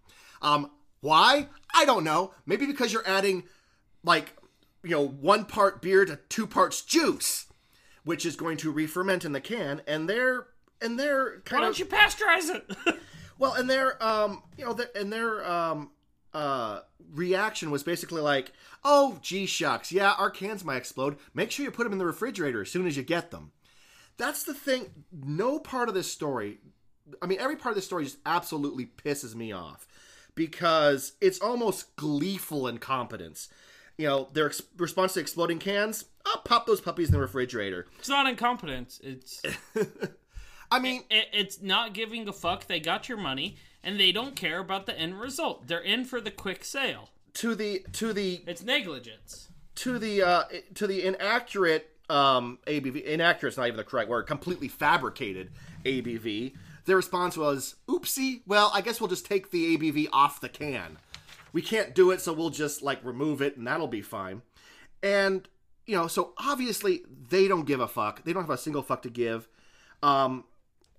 Um, 0.43 0.71
why? 1.01 1.49
I 1.75 1.85
don't 1.85 2.05
know. 2.05 2.35
Maybe 2.47 2.67
because 2.67 2.93
you're 2.93 3.07
adding 3.07 3.45
like 4.05 4.35
you 4.83 4.91
know 4.91 5.07
one 5.07 5.45
part 5.45 5.83
beer 5.83 6.05
to 6.05 6.17
two 6.29 6.47
parts 6.47 6.83
juice 6.83 7.47
which 8.05 8.25
is 8.25 8.37
going 8.37 8.57
to 8.57 8.71
re-ferment 8.71 9.25
in 9.25 9.33
the 9.33 9.41
can 9.41 9.83
and 9.87 10.09
they're 10.09 10.47
and 10.81 10.99
they're 10.99 11.25
why 11.25 11.41
kind 11.45 11.65
of 11.65 11.69
don't 11.69 11.79
you 11.79 11.87
pasteurize 11.87 12.55
it 12.55 12.99
well, 13.41 13.55
and 13.55 13.69
their 13.69 14.01
um, 14.05 14.43
you 14.57 14.65
know, 14.65 14.75
their, 14.75 14.91
and 14.95 15.13
their 15.13 15.45
um, 15.51 15.91
uh, 16.33 16.81
reaction 17.13 17.73
was 17.73 17.83
basically 17.83 18.21
like, 18.21 18.53
"Oh, 18.85 19.19
gee 19.23 19.47
shucks, 19.47 19.91
yeah, 19.91 20.13
our 20.13 20.31
cans 20.31 20.63
might 20.63 20.77
explode. 20.77 21.17
Make 21.35 21.51
sure 21.51 21.65
you 21.65 21.73
put 21.73 21.85
them 21.85 21.93
in 21.93 21.99
the 21.99 22.07
refrigerator 22.07 22.61
as 22.61 22.71
soon 22.71 22.87
as 22.87 22.97
you 22.97 23.03
get 23.03 23.33
them." 23.33 23.51
That's 24.19 24.45
the 24.45 24.55
thing. 24.55 24.91
No 25.11 25.59
part 25.59 25.89
of 25.89 25.95
this 25.95 26.13
story, 26.13 26.59
I 27.23 27.27
mean, 27.27 27.41
every 27.41 27.57
part 27.57 27.73
of 27.73 27.77
this 27.77 27.87
story 27.87 28.05
just 28.05 28.19
absolutely 28.27 28.85
pisses 28.85 29.35
me 29.35 29.53
off 29.53 29.89
because 30.35 31.15
it's 31.23 31.41
almost 31.41 31.97
gleeful 31.97 32.69
incompetence. 32.69 33.49
You 34.01 34.07
know, 34.07 34.29
their 34.33 34.47
ex- 34.47 34.63
response 34.79 35.13
to 35.13 35.21
exploding 35.21 35.59
cans, 35.59 36.07
oh, 36.25 36.41
pop 36.45 36.67
those 36.67 36.81
puppies 36.81 37.09
in 37.09 37.13
the 37.13 37.21
refrigerator. 37.21 37.87
it's 37.99 38.09
not 38.09 38.27
incompetence 38.27 38.99
it's 39.05 39.43
I 40.71 40.79
mean, 40.79 41.03
it, 41.11 41.27
it's 41.35 41.61
not 41.61 41.93
giving 41.93 42.27
a 42.27 42.33
fuck 42.33 42.67
they 42.67 42.81
got 42.81 43.11
your 43.11 43.19
money 43.19 43.57
and 43.85 44.01
they 44.01 44.11
don't 44.11 44.35
care 44.35 44.59
about 44.59 44.87
the 44.87 44.99
end 44.99 45.21
result 45.21 45.67
they're 45.67 45.81
in 45.81 46.07
for 46.07 46.19
the 46.19 46.31
quick 46.31 46.65
sale 46.65 47.11
to 47.35 47.55
the 47.55 47.85
to 47.93 48.15
the 48.15 48.43
it's 48.47 48.63
negligence 48.63 49.51
to 49.75 49.99
the 49.99 50.23
uh, 50.23 50.45
to 50.77 50.87
the 50.87 51.05
inaccurate 51.05 51.91
um, 52.09 52.59
ABV. 52.67 53.05
Inaccurate 53.05 53.53
is 53.53 53.57
not 53.57 53.67
even 53.67 53.77
the 53.77 53.85
correct 53.85 54.09
word. 54.09 54.27
Completely 54.27 54.69
fabricated 54.69 55.51
ABV. 55.85 56.55
Their 56.87 56.97
response 56.97 57.37
was, 57.37 57.77
"Oopsie. 57.87 58.41
Well, 58.47 58.71
I 58.75 58.81
guess 58.81 59.01
we'll 59.01 59.09
just 59.09 59.27
take 59.27 59.51
the 59.51 59.77
ABV 59.77 60.09
off 60.13 60.41
the 60.41 60.49
can. 60.49 60.99
We 61.53 61.63
can't 61.63 61.95
do 61.95 62.11
it, 62.11 62.21
so 62.21 62.33
we'll 62.33 62.51
just 62.51 62.83
like 62.83 63.05
remove 63.05 63.43
it, 63.43 63.57
and 63.57 63.67
that'll 63.67 63.89
be 63.89 64.03
fine." 64.03 64.43
And 65.03 65.49
you 65.87 65.97
know, 65.97 66.07
so 66.07 66.35
obviously 66.39 67.03
they 67.29 67.49
don't 67.49 67.65
give 67.67 67.81
a 67.81 67.89
fuck. 67.89 68.25
They 68.25 68.33
don't 68.33 68.43
have 68.43 68.51
a 68.51 68.59
single 68.59 68.83
fuck 68.83 69.03
to 69.03 69.11
give. 69.11 69.49
Um, 70.03 70.45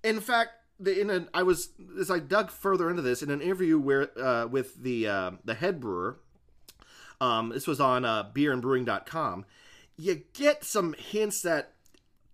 in 0.04 0.20
fact, 0.20 0.50
the, 0.78 1.00
in 1.00 1.10
an 1.10 1.28
I 1.32 1.42
was 1.42 1.70
as 1.98 2.10
I 2.10 2.18
dug 2.18 2.50
further 2.50 2.90
into 2.90 3.02
this 3.02 3.22
in 3.22 3.30
an 3.30 3.40
interview 3.40 3.78
where 3.78 4.18
uh, 4.18 4.46
with 4.46 4.82
the 4.82 5.08
uh, 5.08 5.30
the 5.44 5.54
head 5.54 5.80
brewer. 5.80 6.18
Um, 7.20 7.50
this 7.50 7.68
was 7.68 7.80
on 7.80 8.04
uh, 8.04 8.30
beerandbrewing.com. 8.34 9.44
You 9.96 10.22
get 10.32 10.64
some 10.64 10.96
hints 10.98 11.40
that 11.42 11.74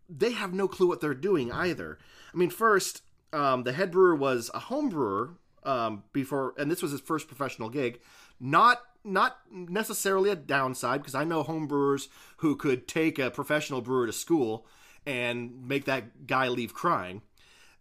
they 0.09 0.33
have 0.33 0.55
no 0.55 0.67
clue 0.67 0.89
what 0.89 1.03
they're 1.03 1.13
doing 1.13 1.53
either. 1.53 1.99
I 2.33 2.37
mean, 2.39 2.49
first, 2.49 3.03
um, 3.35 3.65
the 3.65 3.75
head 3.75 3.91
brewer 3.91 4.15
was 4.15 4.51
a 4.55 4.61
home 4.61 4.89
brewer 4.89 5.35
um, 5.65 6.05
before, 6.13 6.55
and 6.59 6.71
this 6.71 6.83
was 6.83 6.93
his 6.93 7.01
first 7.01 7.27
professional 7.27 7.69
gig. 7.69 8.01
Not 8.41 8.81
not 9.05 9.39
necessarily 9.51 10.31
a 10.31 10.37
downside 10.37 11.01
because 11.01 11.15
I 11.15 11.25
know 11.25 11.43
home 11.43 11.67
brewers 11.67 12.09
who 12.39 12.57
could 12.57 12.87
take 12.87 13.19
a 13.19 13.31
professional 13.31 13.81
brewer 13.81 14.07
to 14.07 14.13
school 14.13 14.67
and 15.07 15.67
make 15.67 15.87
that 15.87 16.27
guy 16.27 16.49
leave 16.49 16.75
crying. 16.75 17.23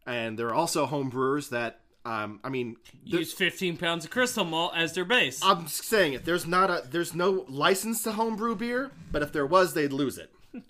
And 0.05 0.39
there 0.39 0.47
are 0.47 0.53
also 0.53 0.85
home 0.85 1.09
brewers 1.09 1.49
that, 1.49 1.81
um, 2.05 2.39
I 2.43 2.49
mean, 2.49 2.77
use 3.03 3.33
15 3.33 3.75
pounds 3.75 4.05
of 4.05 4.11
crystal 4.11 4.45
malt 4.45 4.71
as 4.75 4.93
their 4.93 5.03
base 5.03 5.41
I'm 5.43 5.67
saying 5.67 6.13
it. 6.13 6.25
There's 6.25 6.47
not 6.47 6.69
a 6.69 6.83
there's 6.89 7.13
no 7.13 7.45
license 7.49 8.03
to 8.03 8.13
homebrew 8.13 8.55
beer, 8.55 8.91
but 9.11 9.21
if 9.21 9.33
there 9.33 9.45
was, 9.45 9.73
they'd 9.73 9.91
lose 9.91 10.17
it. 10.17 10.31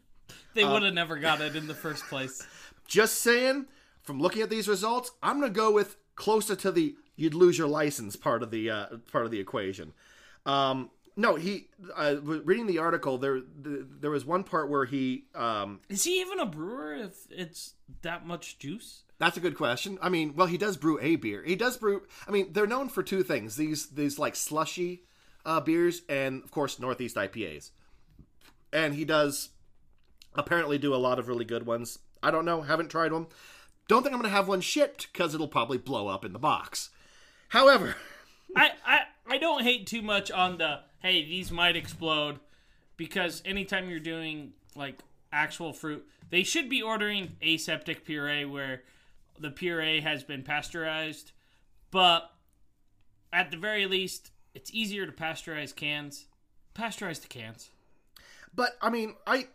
they 0.56 0.66
would 0.66 0.84
have 0.84 0.94
never 0.94 1.18
got 1.18 1.42
it 1.42 1.56
in 1.56 1.68
the 1.68 1.76
first 1.76 2.06
place 2.06 2.46
Just 2.88 3.20
saying. 3.20 3.68
From 4.02 4.22
looking 4.22 4.42
at 4.42 4.50
these 4.50 4.70
results, 4.70 5.12
I'm 5.22 5.42
gonna 5.42 5.52
go 5.52 5.70
with 5.70 5.98
closer 6.18 6.58
to 6.58 6.72
the 6.72 6.96
you'd 7.16 7.34
lose 7.34 7.58
your 7.58 7.68
license 7.68 8.18
part 8.18 8.44
of 8.44 8.52
the 8.52 8.70
uh, 8.70 8.86
part 9.10 9.24
of 9.24 9.32
the 9.32 9.40
equation. 9.40 9.94
Um, 10.46 10.90
no, 11.16 11.36
he 11.36 11.70
uh, 11.96 12.16
reading 12.22 12.68
the 12.68 12.80
article 12.80 13.18
there. 13.18 13.40
th 13.40 13.86
there 14.02 14.12
was 14.12 14.26
one 14.26 14.44
part 14.44 14.70
where 14.70 14.86
he. 14.86 15.26
Um, 15.34 15.80
Is 15.88 16.04
he 16.04 16.20
even 16.22 16.40
a 16.40 16.46
brewer 16.46 16.94
if 16.94 17.16
it's 17.32 17.74
that 18.02 18.28
much 18.28 18.60
juice? 18.60 19.04
that's 19.20 19.38
a 19.38 19.40
good 19.40 19.56
question. 19.56 19.98
I 20.00 20.10
mean, 20.10 20.36
well, 20.36 20.46
he 20.46 20.58
does 20.58 20.78
brew 20.78 21.00
a 21.02 21.16
beer. 21.16 21.44
He 21.44 21.56
does 21.56 21.78
brew. 21.78 22.04
I 22.28 22.32
mean, 22.32 22.54
they're 22.54 22.68
known 22.68 22.90
for 22.90 23.02
two 23.02 23.24
things: 23.24 23.56
these 23.56 23.88
these 23.88 24.20
like 24.20 24.36
slushy 24.36 25.04
uh, 25.46 25.60
beers, 25.60 26.02
and 26.08 26.44
of 26.44 26.52
course 26.52 26.80
Northeast 26.80 27.16
IPAs. 27.16 27.72
And 28.72 28.94
he 28.94 29.06
does 29.06 29.50
apparently 30.36 30.78
do 30.78 30.94
a 30.94 30.98
lot 30.98 31.18
of 31.18 31.28
really 31.28 31.46
good 31.46 31.66
ones. 31.66 31.98
I 32.22 32.32
don't 32.32 32.46
know, 32.46 32.62
haven't 32.62 32.90
tried 32.90 33.12
one. 33.12 33.28
Don't 33.88 34.04
think 34.04 34.14
I'm 34.14 34.22
gonna 34.22 34.34
have 34.34 34.48
one 34.48 34.62
shipped 34.62 35.12
because 35.12 35.34
it'll 35.34 35.48
probably 35.48 35.78
blow 35.78 36.08
up 36.08 36.26
in 36.26 36.34
the 36.34 36.40
box. 36.40 36.90
However, 37.50 37.96
I, 38.56 38.72
I 38.86 39.00
I 39.30 39.38
don't 39.38 39.64
hate 39.64 39.88
too 39.88 40.02
much 40.02 40.32
on 40.32 40.58
the 40.58 40.82
hey 41.00 41.24
these 41.24 41.52
might 41.52 41.76
explode 41.76 42.40
because 42.98 43.42
anytime 43.46 43.90
you're 43.90 44.00
doing 44.00 44.54
like 44.76 45.00
actual 45.32 45.74
fruit, 45.74 46.06
they 46.30 46.44
should 46.44 46.70
be 46.70 46.82
ordering 46.82 47.36
aseptic 47.42 48.06
puree 48.06 48.46
where 48.46 48.84
the 49.40 49.52
puree 49.52 50.02
has 50.02 50.24
been 50.24 50.44
pasteurized, 50.44 51.32
but 51.92 52.32
at 53.32 53.52
the 53.52 53.58
very 53.58 53.86
least, 53.86 54.32
it's 54.54 54.74
easier 54.74 55.06
to 55.06 55.12
pasteurize 55.12 55.76
cans. 55.76 56.26
Pasteurize 56.76 57.22
the 57.22 57.28
cans. 57.28 57.70
but 58.54 58.78
I 58.82 58.90
mean, 58.90 59.16
I 59.26 59.48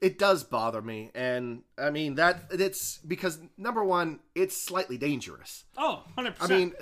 it 0.00 0.18
does 0.18 0.44
bother 0.44 0.80
me, 0.80 1.10
and 1.14 1.62
I 1.78 1.90
mean 1.90 2.14
that 2.14 2.44
it's 2.50 2.98
because 2.98 3.38
number 3.58 3.84
one, 3.84 4.20
it's 4.34 4.56
slightly 4.56 4.96
dangerous. 4.96 5.64
Oh, 5.76 6.04
100%. 6.16 6.36
I 6.40 6.46
mean, 6.46 6.72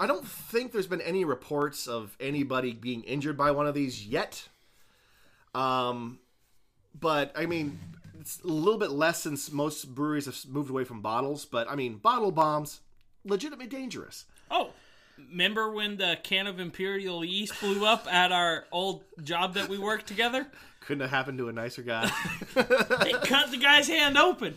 I 0.00 0.06
don't 0.06 0.26
think 0.26 0.72
there's 0.72 0.86
been 0.86 1.00
any 1.00 1.24
reports 1.24 1.86
of 1.86 2.16
anybody 2.20 2.72
being 2.72 3.02
injured 3.04 3.36
by 3.36 3.52
one 3.52 3.66
of 3.66 3.74
these 3.74 4.06
yet. 4.06 4.48
Um, 5.54 6.18
but 6.98 7.32
I 7.36 7.46
mean, 7.46 7.78
it's 8.20 8.40
a 8.40 8.48
little 8.48 8.78
bit 8.78 8.90
less 8.90 9.22
since 9.22 9.52
most 9.52 9.94
breweries 9.94 10.26
have 10.26 10.38
moved 10.48 10.70
away 10.70 10.84
from 10.84 11.00
bottles. 11.00 11.44
But 11.44 11.70
I 11.70 11.76
mean, 11.76 11.96
bottle 11.96 12.32
bombs, 12.32 12.80
legitimately 13.24 13.66
dangerous. 13.68 14.24
oh, 14.50 14.70
remember 15.18 15.70
when 15.70 15.96
the 15.96 16.18
can 16.22 16.46
of 16.46 16.60
Imperial 16.60 17.24
yeast 17.24 17.58
blew 17.60 17.86
up 17.86 18.12
at 18.12 18.32
our 18.32 18.64
old 18.72 19.04
job 19.22 19.54
that 19.54 19.68
we 19.68 19.78
worked 19.78 20.06
together? 20.06 20.46
Couldn't 20.80 21.02
have 21.02 21.10
happened 21.10 21.38
to 21.38 21.48
a 21.48 21.52
nicer 21.52 21.82
guy. 21.82 22.10
It 22.56 23.22
cut 23.22 23.50
the 23.50 23.56
guy's 23.56 23.88
hand 23.88 24.18
open. 24.18 24.54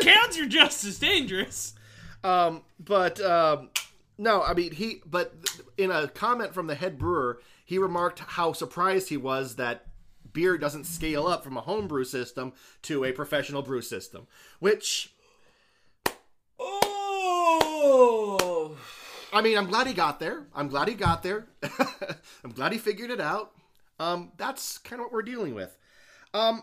Cans 0.00 0.38
are 0.38 0.46
just 0.46 0.84
as 0.84 0.98
dangerous. 0.98 1.74
Um, 2.22 2.62
but 2.78 3.20
um, 3.20 3.70
no, 4.18 4.42
I 4.42 4.54
mean 4.54 4.72
he. 4.72 5.00
But 5.06 5.34
in 5.78 5.90
a 5.90 6.08
comment 6.08 6.54
from 6.54 6.66
the 6.66 6.74
head 6.74 6.98
brewer, 6.98 7.40
he 7.64 7.78
remarked 7.78 8.20
how 8.20 8.52
surprised 8.52 9.08
he 9.08 9.16
was 9.16 9.56
that 9.56 9.86
beer 10.32 10.58
doesn't 10.58 10.84
scale 10.84 11.26
up 11.26 11.42
from 11.42 11.56
a 11.56 11.62
homebrew 11.62 12.04
system 12.04 12.52
to 12.82 13.04
a 13.04 13.12
professional 13.12 13.62
brew 13.62 13.82
system, 13.82 14.26
which 14.60 15.14
Oh. 16.58 18.76
I 19.32 19.40
mean, 19.40 19.56
I'm 19.56 19.66
glad 19.66 19.86
he 19.86 19.94
got 19.94 20.20
there. 20.20 20.46
I'm 20.54 20.68
glad 20.68 20.88
he 20.88 20.94
got 20.94 21.22
there. 21.22 21.46
I'm 22.44 22.52
glad 22.52 22.72
he 22.72 22.78
figured 22.78 23.10
it 23.10 23.20
out. 23.20 23.52
Um, 23.98 24.32
that's 24.36 24.78
kind 24.78 25.00
of 25.00 25.06
what 25.06 25.12
we're 25.12 25.22
dealing 25.22 25.54
with. 25.54 25.76
Um, 26.34 26.62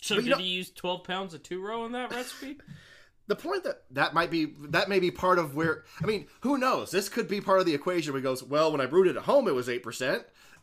So 0.00 0.16
did 0.16 0.26
know- 0.26 0.36
he 0.36 0.44
use 0.44 0.70
12 0.70 1.04
pounds 1.04 1.34
of 1.34 1.42
two 1.42 1.60
row 1.60 1.84
in 1.86 1.92
that 1.92 2.10
recipe? 2.12 2.58
the 3.26 3.36
point 3.36 3.64
that 3.64 3.82
that 3.92 4.12
might 4.14 4.30
be 4.30 4.54
that 4.70 4.88
may 4.88 4.98
be 4.98 5.10
part 5.10 5.38
of 5.38 5.54
where 5.54 5.84
I 6.02 6.06
mean, 6.06 6.26
who 6.40 6.58
knows? 6.58 6.90
This 6.90 7.08
could 7.08 7.28
be 7.28 7.40
part 7.40 7.60
of 7.60 7.66
the 7.66 7.74
equation 7.74 8.12
where 8.12 8.20
he 8.20 8.24
goes, 8.24 8.42
well, 8.42 8.72
when 8.72 8.80
I 8.80 8.86
brewed 8.86 9.06
it 9.08 9.16
at 9.16 9.22
home, 9.22 9.46
it 9.48 9.54
was 9.54 9.68
eight 9.68 9.82
percent. 9.82 10.24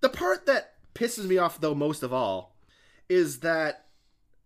the 0.00 0.08
part 0.08 0.46
that 0.46 0.74
pisses 0.94 1.26
me 1.26 1.38
off 1.38 1.60
though 1.60 1.74
most 1.74 2.02
of 2.02 2.12
all 2.12 2.54
is 3.08 3.40
that 3.40 3.86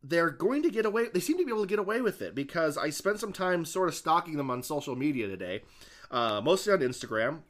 they're 0.06 0.30
going 0.30 0.62
to 0.62 0.70
get 0.70 0.84
away. 0.84 1.06
They 1.12 1.20
seem 1.20 1.38
to 1.38 1.44
be 1.44 1.50
able 1.50 1.62
to 1.62 1.68
get 1.68 1.78
away 1.78 2.02
with 2.02 2.20
it 2.20 2.34
because 2.34 2.76
I 2.76 2.90
spent 2.90 3.20
some 3.20 3.32
time 3.32 3.64
sort 3.64 3.88
of 3.88 3.94
stalking 3.94 4.36
them 4.36 4.50
on 4.50 4.62
social 4.62 4.94
media 4.94 5.26
today, 5.26 5.62
uh, 6.10 6.42
mostly 6.42 6.74
on 6.74 6.80
Instagram, 6.80 7.40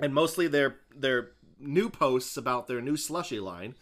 and 0.00 0.14
mostly 0.14 0.48
their 0.48 0.76
their 0.96 1.32
new 1.60 1.90
posts 1.90 2.36
about 2.36 2.66
their 2.66 2.80
new 2.80 2.96
slushy 2.96 3.40
line, 3.40 3.74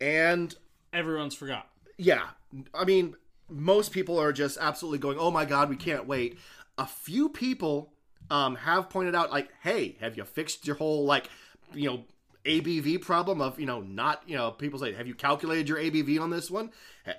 and 0.00 0.54
Everyone's 0.92 1.34
forgot. 1.34 1.68
yeah, 1.98 2.28
I 2.74 2.84
mean, 2.84 3.16
most 3.48 3.92
people 3.92 4.18
are 4.18 4.32
just 4.32 4.58
absolutely 4.60 4.98
going, 4.98 5.18
"Oh 5.18 5.30
my 5.30 5.44
god, 5.44 5.68
we 5.70 5.76
can't 5.76 6.06
wait." 6.06 6.38
A 6.78 6.86
few 6.86 7.28
people 7.30 7.92
um, 8.30 8.56
have 8.56 8.90
pointed 8.90 9.14
out, 9.14 9.30
like, 9.30 9.48
"Hey, 9.62 9.96
have 10.00 10.16
you 10.16 10.24
fixed 10.24 10.66
your 10.66 10.76
whole 10.76 11.04
like, 11.06 11.30
you 11.72 11.88
know, 11.88 12.04
ABV 12.46 13.00
problem 13.02 13.40
of 13.40 13.58
you 13.58 13.66
know 13.66 13.80
not 13.80 14.22
you 14.26 14.36
know 14.36 14.50
people 14.50 14.78
say, 14.78 14.92
have 14.92 15.06
you 15.06 15.14
calculated 15.14 15.68
your 15.68 15.78
ABV 15.78 16.20
on 16.20 16.30
this 16.30 16.50
one? 16.50 16.70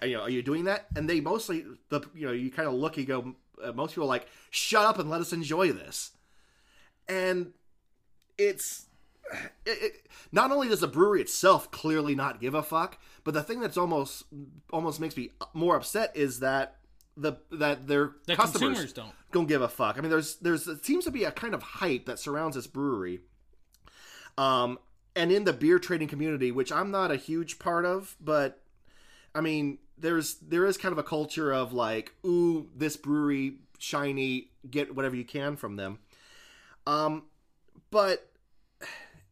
You 0.02 0.18
know, 0.18 0.22
are 0.22 0.30
you 0.30 0.42
doing 0.42 0.64
that?" 0.66 0.88
And 0.96 1.10
they 1.10 1.20
mostly 1.20 1.66
the 1.90 2.02
you 2.16 2.26
know 2.26 2.34
you 2.34 2.50
kind 2.52 2.68
of 2.68 2.74
look, 2.74 2.98
you 2.98 3.06
go, 3.06 3.36
uh, 3.64 3.72
most 3.74 3.92
people 3.92 4.04
are 4.06 4.08
like, 4.08 4.28
"Shut 4.50 4.86
up 4.86 5.00
and 5.00 5.10
let 5.10 5.22
us 5.22 5.34
enjoy 5.34 5.72
this," 5.72 6.12
and 7.08 7.54
it's 8.38 8.86
it, 9.66 9.84
it, 9.84 9.94
not 10.32 10.52
only 10.52 10.68
does 10.70 10.80
the 10.80 10.88
brewery 10.88 11.22
itself 11.22 11.72
clearly 11.72 12.16
not 12.16 12.42
give 12.42 12.54
a 12.54 12.64
fuck, 12.64 12.98
but 13.24 13.34
the 13.34 13.44
thing 13.44 13.60
that's 13.60 13.78
almost 13.78 14.24
almost 14.72 15.00
makes 15.00 15.16
me 15.18 15.32
more 15.54 15.76
upset 15.76 16.16
is 16.16 16.40
that 16.40 16.78
the 17.16 17.34
that 17.52 17.88
their 17.88 18.12
The 18.26 18.36
customers 18.36 18.62
consumers 18.62 18.94
don't. 18.94 19.12
don't 19.32 19.48
give 19.48 19.62
a 19.62 19.68
fuck. 19.68 19.98
I 19.98 20.02
mean, 20.02 20.12
there's 20.12 20.36
there's 20.38 20.68
it 20.68 20.86
seems 20.86 21.04
to 21.06 21.12
be 21.12 21.24
a 21.24 21.32
kind 21.32 21.54
of 21.54 21.62
hype 21.62 22.06
that 22.06 22.20
surrounds 22.20 22.56
this 22.56 22.68
brewery, 22.68 23.22
um, 24.38 24.80
and 25.18 25.32
in 25.32 25.44
the 25.44 25.54
beer 25.54 25.80
trading 25.80 26.08
community, 26.08 26.52
which 26.52 26.72
I'm 26.72 26.92
not 26.92 27.12
a 27.12 27.16
huge 27.16 27.60
part 27.60 27.86
of, 27.86 28.16
but 28.22 28.62
I 29.34 29.42
mean, 29.42 29.80
there's 29.98 30.36
there 30.36 30.66
is 30.66 30.78
kind 30.78 30.94
of 30.94 30.98
a 30.98 31.04
culture 31.04 31.52
of 31.52 31.74
like, 31.74 32.14
ooh, 32.26 32.70
this 32.76 32.96
brewery 32.96 33.56
shiny, 33.80 34.52
get 34.70 34.96
whatever 34.96 35.16
you 35.16 35.26
can 35.26 35.56
from 35.56 35.76
them. 35.76 36.00
Um, 36.86 37.24
but 37.90 38.30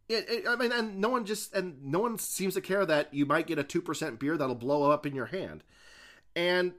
it, 0.10 0.26
it, 0.30 0.48
I 0.48 0.56
mean, 0.56 0.72
and 0.72 1.00
no 1.00 1.10
one 1.10 1.26
just 1.26 1.54
and 1.54 1.84
no 1.84 2.00
one 2.00 2.18
seems 2.18 2.56
to 2.56 2.62
care 2.62 2.86
that 2.86 3.14
you 3.14 3.26
might 3.26 3.48
get 3.48 3.60
a 3.60 3.64
two 3.64 3.82
percent 3.82 4.20
beer 4.20 4.38
that'll 4.38 4.56
blow 4.56 4.90
up 4.90 5.06
in 5.06 5.16
your 5.16 5.28
hand, 5.28 5.64
and 6.36 6.74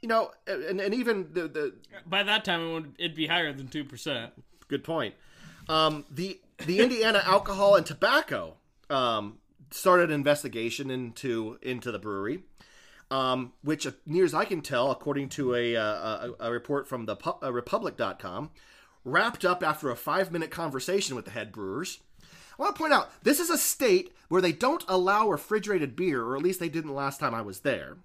you 0.00 0.08
know, 0.08 0.32
and, 0.46 0.80
and 0.80 0.94
even 0.94 1.28
the 1.32 1.48
the 1.48 1.74
By 2.04 2.22
that 2.24 2.44
time, 2.44 2.60
it 2.60 2.72
would 2.72 2.94
it'd 2.98 3.16
be 3.16 3.28
higher 3.28 3.52
than 3.52 3.68
2%. 3.68 4.30
good 4.68 4.84
point. 4.84 5.14
Um, 5.68 6.04
the 6.10 6.38
the 6.64 6.80
Indiana 6.80 7.20
Alcohol 7.24 7.74
and 7.74 7.84
Tobacco 7.84 8.54
um, 8.90 9.38
started 9.70 10.10
an 10.10 10.14
investigation 10.14 10.90
into 10.90 11.58
into 11.62 11.92
the 11.92 11.98
brewery, 11.98 12.42
um, 13.10 13.52
which, 13.62 13.86
uh, 13.86 13.92
near 14.06 14.24
as 14.24 14.34
I 14.34 14.44
can 14.44 14.62
tell, 14.62 14.90
according 14.90 15.28
to 15.30 15.54
a 15.54 15.76
uh, 15.76 16.28
a, 16.40 16.48
a 16.48 16.50
report 16.52 16.88
from 16.88 17.06
the 17.06 17.16
pu- 17.16 17.34
uh, 17.42 17.52
Republic.com, 17.52 18.50
wrapped 19.04 19.44
up 19.44 19.62
after 19.62 19.90
a 19.90 19.96
five 19.96 20.32
minute 20.32 20.50
conversation 20.50 21.14
with 21.16 21.24
the 21.26 21.30
head 21.32 21.52
brewers. 21.52 22.00
I 22.58 22.62
want 22.62 22.74
to 22.74 22.78
point 22.80 22.92
out 22.94 23.10
this 23.22 23.38
is 23.38 23.50
a 23.50 23.58
state 23.58 24.14
where 24.28 24.40
they 24.40 24.52
don't 24.52 24.82
allow 24.88 25.28
refrigerated 25.28 25.94
beer, 25.94 26.22
or 26.22 26.36
at 26.36 26.42
least 26.42 26.58
they 26.58 26.70
didn't 26.70 26.94
last 26.94 27.20
time 27.20 27.34
I 27.34 27.42
was 27.42 27.60
there. 27.60 27.98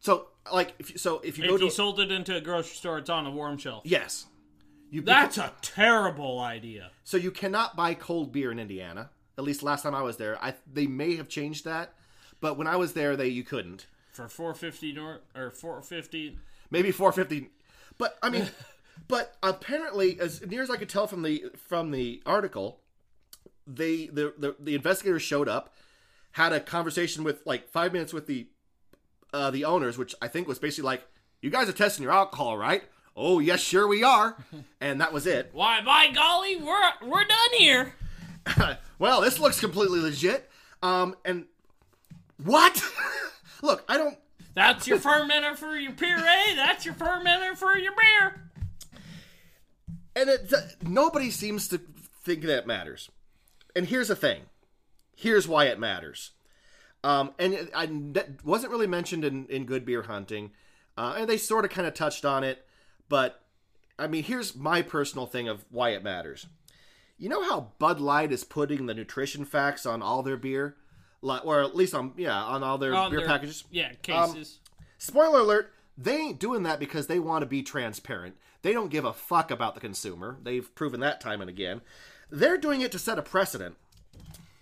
So, 0.00 0.28
like, 0.52 0.74
if 0.78 1.00
so 1.00 1.20
if 1.20 1.38
you 1.38 1.48
go 1.48 1.54
If 1.54 1.60
to 1.60 1.64
you 1.66 1.70
sold 1.70 1.98
it 1.98 2.12
into 2.12 2.36
a 2.36 2.40
grocery 2.40 2.74
store, 2.76 2.98
it's 2.98 3.08
on 3.10 3.24
a 3.26 3.30
warm 3.30 3.56
shelf. 3.56 3.82
yes, 3.86 4.26
you 4.90 5.02
That's 5.02 5.38
a 5.38 5.52
terrible 5.62 6.38
idea. 6.40 6.90
So 7.04 7.16
you 7.16 7.30
cannot 7.30 7.76
buy 7.76 7.94
cold 7.94 8.32
beer 8.32 8.50
in 8.50 8.58
Indiana. 8.58 9.10
At 9.38 9.44
least 9.44 9.62
last 9.62 9.82
time 9.82 9.94
I 9.94 10.02
was 10.02 10.16
there, 10.16 10.42
I 10.42 10.54
they 10.70 10.86
may 10.86 11.16
have 11.16 11.28
changed 11.28 11.64
that, 11.64 11.92
but 12.40 12.56
when 12.56 12.66
I 12.66 12.76
was 12.76 12.94
there, 12.94 13.16
they 13.16 13.28
you 13.28 13.44
couldn't. 13.44 13.86
For 14.12 14.28
450 14.28 14.92
nor 14.94 15.20
or 15.34 15.50
450 15.50 16.38
Maybe 16.70 16.90
450, 16.90 17.50
but 17.98 18.18
I 18.22 18.30
mean, 18.30 18.48
but 19.08 19.36
apparently, 19.42 20.18
as 20.20 20.44
near 20.44 20.62
as 20.62 20.70
I 20.70 20.76
could 20.76 20.88
tell 20.88 21.06
from 21.06 21.22
the 21.22 21.44
from 21.56 21.90
the 21.90 22.22
article, 22.26 22.80
they 23.66 24.06
the 24.06 24.34
the, 24.36 24.56
the 24.58 24.74
investigators 24.74 25.22
showed 25.22 25.48
up, 25.48 25.74
had 26.32 26.52
a 26.52 26.60
conversation 26.60 27.24
with 27.24 27.46
like 27.46 27.68
five 27.68 27.92
minutes 27.92 28.12
with 28.12 28.26
the 28.26 28.48
uh, 29.32 29.50
the 29.50 29.64
owners, 29.64 29.96
which 29.96 30.14
I 30.20 30.28
think 30.28 30.48
was 30.48 30.58
basically 30.58 30.86
like, 30.86 31.06
"You 31.40 31.50
guys 31.50 31.68
are 31.68 31.72
testing 31.72 32.02
your 32.02 32.12
alcohol, 32.12 32.56
right?" 32.56 32.84
Oh 33.16 33.38
yes, 33.38 33.60
sure 33.60 33.86
we 33.86 34.02
are, 34.02 34.36
and 34.80 35.00
that 35.00 35.12
was 35.12 35.26
it. 35.26 35.50
Why, 35.52 35.80
by 35.80 36.08
golly, 36.12 36.56
we're 36.56 36.92
we're 37.02 37.24
done 37.24 37.58
here. 37.58 37.94
well, 38.98 39.20
this 39.20 39.38
looks 39.38 39.58
completely 39.58 40.00
legit. 40.00 40.50
Um, 40.82 41.16
and 41.24 41.46
what? 42.42 42.82
Look, 43.62 43.84
I 43.88 43.96
don't. 43.96 44.18
That's 44.54 44.86
your 44.86 44.98
fermenter 44.98 45.56
for 45.56 45.76
your 45.76 45.92
puree. 45.92 46.54
That's 46.54 46.84
your 46.84 46.94
fermenter 46.94 47.56
for 47.56 47.76
your 47.76 47.92
beer. 47.92 48.42
And 50.14 50.30
it, 50.30 50.52
nobody 50.82 51.30
seems 51.30 51.68
to 51.68 51.80
think 52.24 52.42
that 52.44 52.66
matters. 52.66 53.10
And 53.74 53.86
here's 53.86 54.08
the 54.08 54.16
thing. 54.16 54.42
Here's 55.14 55.46
why 55.46 55.66
it 55.66 55.78
matters. 55.78 56.32
Um, 57.04 57.34
and 57.38 57.52
it, 57.52 57.70
I, 57.74 57.86
that 57.86 58.44
wasn't 58.44 58.72
really 58.72 58.86
mentioned 58.86 59.24
in, 59.24 59.46
in 59.46 59.66
Good 59.66 59.84
Beer 59.84 60.02
Hunting. 60.02 60.52
Uh, 60.96 61.16
and 61.18 61.28
they 61.28 61.36
sort 61.36 61.66
of 61.66 61.70
kind 61.70 61.86
of 61.86 61.92
touched 61.92 62.24
on 62.24 62.42
it. 62.42 62.65
But, 63.08 63.40
I 63.98 64.06
mean, 64.06 64.24
here's 64.24 64.56
my 64.56 64.82
personal 64.82 65.26
thing 65.26 65.48
of 65.48 65.64
why 65.70 65.90
it 65.90 66.02
matters. 66.02 66.46
You 67.18 67.28
know 67.28 67.42
how 67.42 67.72
Bud 67.78 68.00
Light 68.00 68.32
is 68.32 68.44
putting 68.44 68.86
the 68.86 68.94
nutrition 68.94 69.44
facts 69.44 69.86
on 69.86 70.02
all 70.02 70.22
their 70.22 70.36
beer? 70.36 70.76
Like, 71.22 71.44
or 71.46 71.62
at 71.62 71.74
least 71.74 71.94
on, 71.94 72.12
yeah, 72.16 72.40
on 72.42 72.62
all 72.62 72.78
their 72.78 72.94
On 72.94 73.10
beer 73.10 73.20
their- 73.20 73.28
packages? 73.28 73.64
Yeah, 73.70 73.88
um, 73.88 73.96
cases. 74.32 74.58
Spoiler 74.98 75.40
alert, 75.40 75.72
they 75.96 76.16
ain't 76.16 76.38
doing 76.40 76.62
that 76.64 76.78
because 76.78 77.06
they 77.06 77.18
want 77.18 77.42
to 77.42 77.46
be 77.46 77.62
transparent. 77.62 78.36
They 78.62 78.72
don't 78.72 78.90
give 78.90 79.04
a 79.04 79.12
fuck 79.12 79.50
about 79.50 79.74
the 79.74 79.80
consumer. 79.80 80.38
They've 80.42 80.74
proven 80.74 81.00
that 81.00 81.20
time 81.20 81.40
and 81.40 81.48
again. 81.48 81.80
They're 82.30 82.58
doing 82.58 82.80
it 82.80 82.92
to 82.92 82.98
set 82.98 83.18
a 83.18 83.22
precedent. 83.22 83.76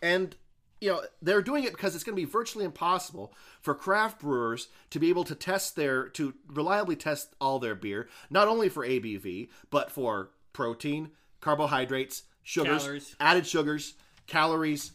And, 0.02 0.36
you 0.80 0.90
know, 0.90 1.02
they're 1.22 1.42
doing 1.42 1.64
it 1.64 1.72
because 1.72 1.94
it's 1.94 2.04
going 2.04 2.16
to 2.16 2.20
be 2.20 2.30
virtually 2.30 2.64
impossible 2.64 3.32
for 3.60 3.74
craft 3.74 4.20
brewers 4.20 4.68
to 4.90 4.98
be 4.98 5.08
able 5.08 5.24
to 5.24 5.34
test 5.34 5.76
their, 5.76 6.08
to 6.10 6.34
reliably 6.48 6.96
test 6.96 7.34
all 7.40 7.58
their 7.58 7.74
beer, 7.74 8.08
not 8.30 8.48
only 8.48 8.68
for 8.68 8.86
ABV, 8.86 9.48
but 9.70 9.90
for 9.90 10.30
protein, 10.52 11.10
carbohydrates, 11.40 12.24
sugars, 12.42 12.82
Calories. 12.82 13.16
added 13.20 13.46
sugars, 13.46 13.94
calories, 14.26 14.92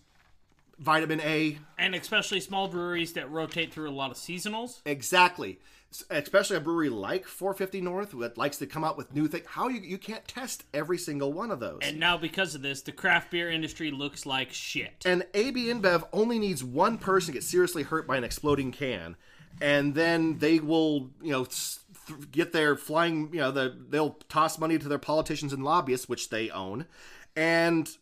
vitamin 0.80 1.20
A, 1.22 1.58
and 1.78 1.94
especially 1.96 2.40
small 2.40 2.68
breweries 2.68 3.14
that 3.14 3.30
rotate 3.30 3.74
through 3.74 3.90
a 3.90 3.92
lot 3.92 4.12
of 4.12 4.18
seasonals. 4.18 4.82
Exactly. 4.86 5.60
Especially 6.12 6.56
a 6.56 6.60
brewery 6.60 6.90
like 6.90 7.26
450 7.26 7.82
North 7.82 8.12
that 8.20 8.38
likes 8.38 8.58
to 8.58 8.68
come 8.68 8.84
out 8.84 8.96
with 8.96 9.14
new 9.14 9.28
things. 9.28 9.46
How 9.48 9.70
you 9.70 9.82
you 9.82 9.98
can't 9.98 10.28
test 10.28 10.64
every 10.72 11.00
single 11.00 11.34
one 11.34 11.50
of 11.50 11.60
those. 11.60 11.80
And 11.82 12.00
now, 12.00 12.16
because 12.16 12.54
of 12.54 12.62
this, 12.62 12.82
the 12.82 12.92
craft 12.92 13.32
beer 13.32 13.50
industry 13.50 13.90
looks 13.90 14.26
like 14.26 14.54
shit. 14.54 15.04
And 15.04 15.26
AB 15.34 15.66
InBev 15.66 16.08
only 16.14 16.38
needs 16.38 16.64
one 16.64 17.00
person 17.00 17.28
to 17.28 17.40
get 17.40 17.44
seriously 17.44 17.82
hurt 17.82 18.06
by 18.06 18.18
an 18.18 18.24
exploding 18.24 18.72
can, 18.72 19.16
and 19.62 19.96
then 19.96 20.38
they 20.38 20.60
will, 20.60 21.10
you 21.24 21.32
know, 21.32 21.48
get 22.32 22.52
their 22.52 22.76
flying, 22.76 23.30
you 23.34 23.40
know, 23.40 23.52
the, 23.52 23.76
they'll 23.90 24.18
toss 24.30 24.60
money 24.60 24.78
to 24.78 24.88
their 24.88 25.00
politicians 25.00 25.54
and 25.54 25.64
lobbyists, 25.64 26.08
which 26.08 26.30
they 26.30 26.52
own, 26.52 26.86
and 27.36 27.98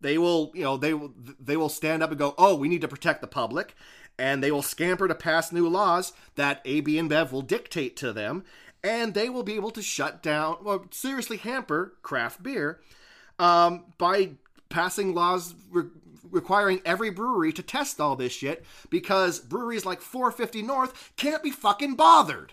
they 0.00 0.18
will, 0.18 0.52
you 0.54 0.62
know, 0.62 0.76
they 0.76 0.94
will 0.94 1.12
they 1.40 1.56
will 1.56 1.68
stand 1.68 2.02
up 2.02 2.10
and 2.10 2.18
go, 2.18 2.34
oh, 2.38 2.54
we 2.54 2.68
need 2.68 2.82
to 2.82 2.88
protect 2.88 3.20
the 3.20 3.26
public, 3.26 3.74
and 4.18 4.42
they 4.42 4.50
will 4.50 4.62
scamper 4.62 5.08
to 5.08 5.14
pass 5.14 5.52
new 5.52 5.68
laws 5.68 6.12
that 6.36 6.60
AB 6.64 6.94
InBev 6.94 7.32
will 7.32 7.42
dictate 7.42 7.96
to 7.96 8.12
them, 8.12 8.44
and 8.82 9.14
they 9.14 9.28
will 9.28 9.42
be 9.42 9.54
able 9.54 9.70
to 9.72 9.82
shut 9.82 10.22
down, 10.22 10.58
well, 10.62 10.86
seriously 10.90 11.36
hamper 11.36 11.94
craft 12.02 12.42
beer 12.42 12.80
um, 13.38 13.84
by 13.98 14.30
passing 14.68 15.14
laws 15.14 15.54
re- 15.70 15.84
requiring 16.30 16.80
every 16.84 17.10
brewery 17.10 17.52
to 17.52 17.62
test 17.62 18.00
all 18.00 18.16
this 18.16 18.32
shit 18.32 18.64
because 18.90 19.40
breweries 19.40 19.86
like 19.86 20.00
450 20.00 20.62
North 20.62 21.12
can't 21.16 21.42
be 21.42 21.50
fucking 21.50 21.94
bothered. 21.94 22.52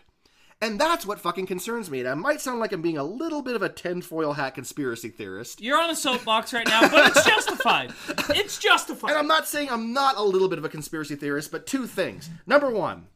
And 0.61 0.79
that's 0.79 1.07
what 1.07 1.19
fucking 1.19 1.47
concerns 1.47 1.89
me. 1.89 2.01
And 2.01 2.09
I 2.09 2.13
might 2.13 2.39
sound 2.39 2.59
like 2.59 2.71
I'm 2.71 2.83
being 2.83 2.97
a 2.97 3.03
little 3.03 3.41
bit 3.41 3.55
of 3.55 3.63
a 3.63 3.69
tinfoil 3.69 4.33
hat 4.33 4.53
conspiracy 4.53 5.09
theorist. 5.09 5.59
You're 5.59 5.81
on 5.81 5.89
a 5.89 5.95
soapbox 5.95 6.53
right 6.53 6.67
now, 6.67 6.81
but 6.87 7.07
it's 7.07 7.25
justified. 7.25 7.93
It's 8.29 8.59
justified. 8.59 9.09
And 9.09 9.17
I'm 9.17 9.27
not 9.27 9.47
saying 9.47 9.69
I'm 9.71 9.91
not 9.91 10.17
a 10.17 10.23
little 10.23 10.47
bit 10.47 10.59
of 10.59 10.65
a 10.65 10.69
conspiracy 10.69 11.15
theorist, 11.15 11.51
but 11.51 11.65
two 11.65 11.87
things. 11.87 12.29
Number 12.45 12.69
one, 12.69 13.07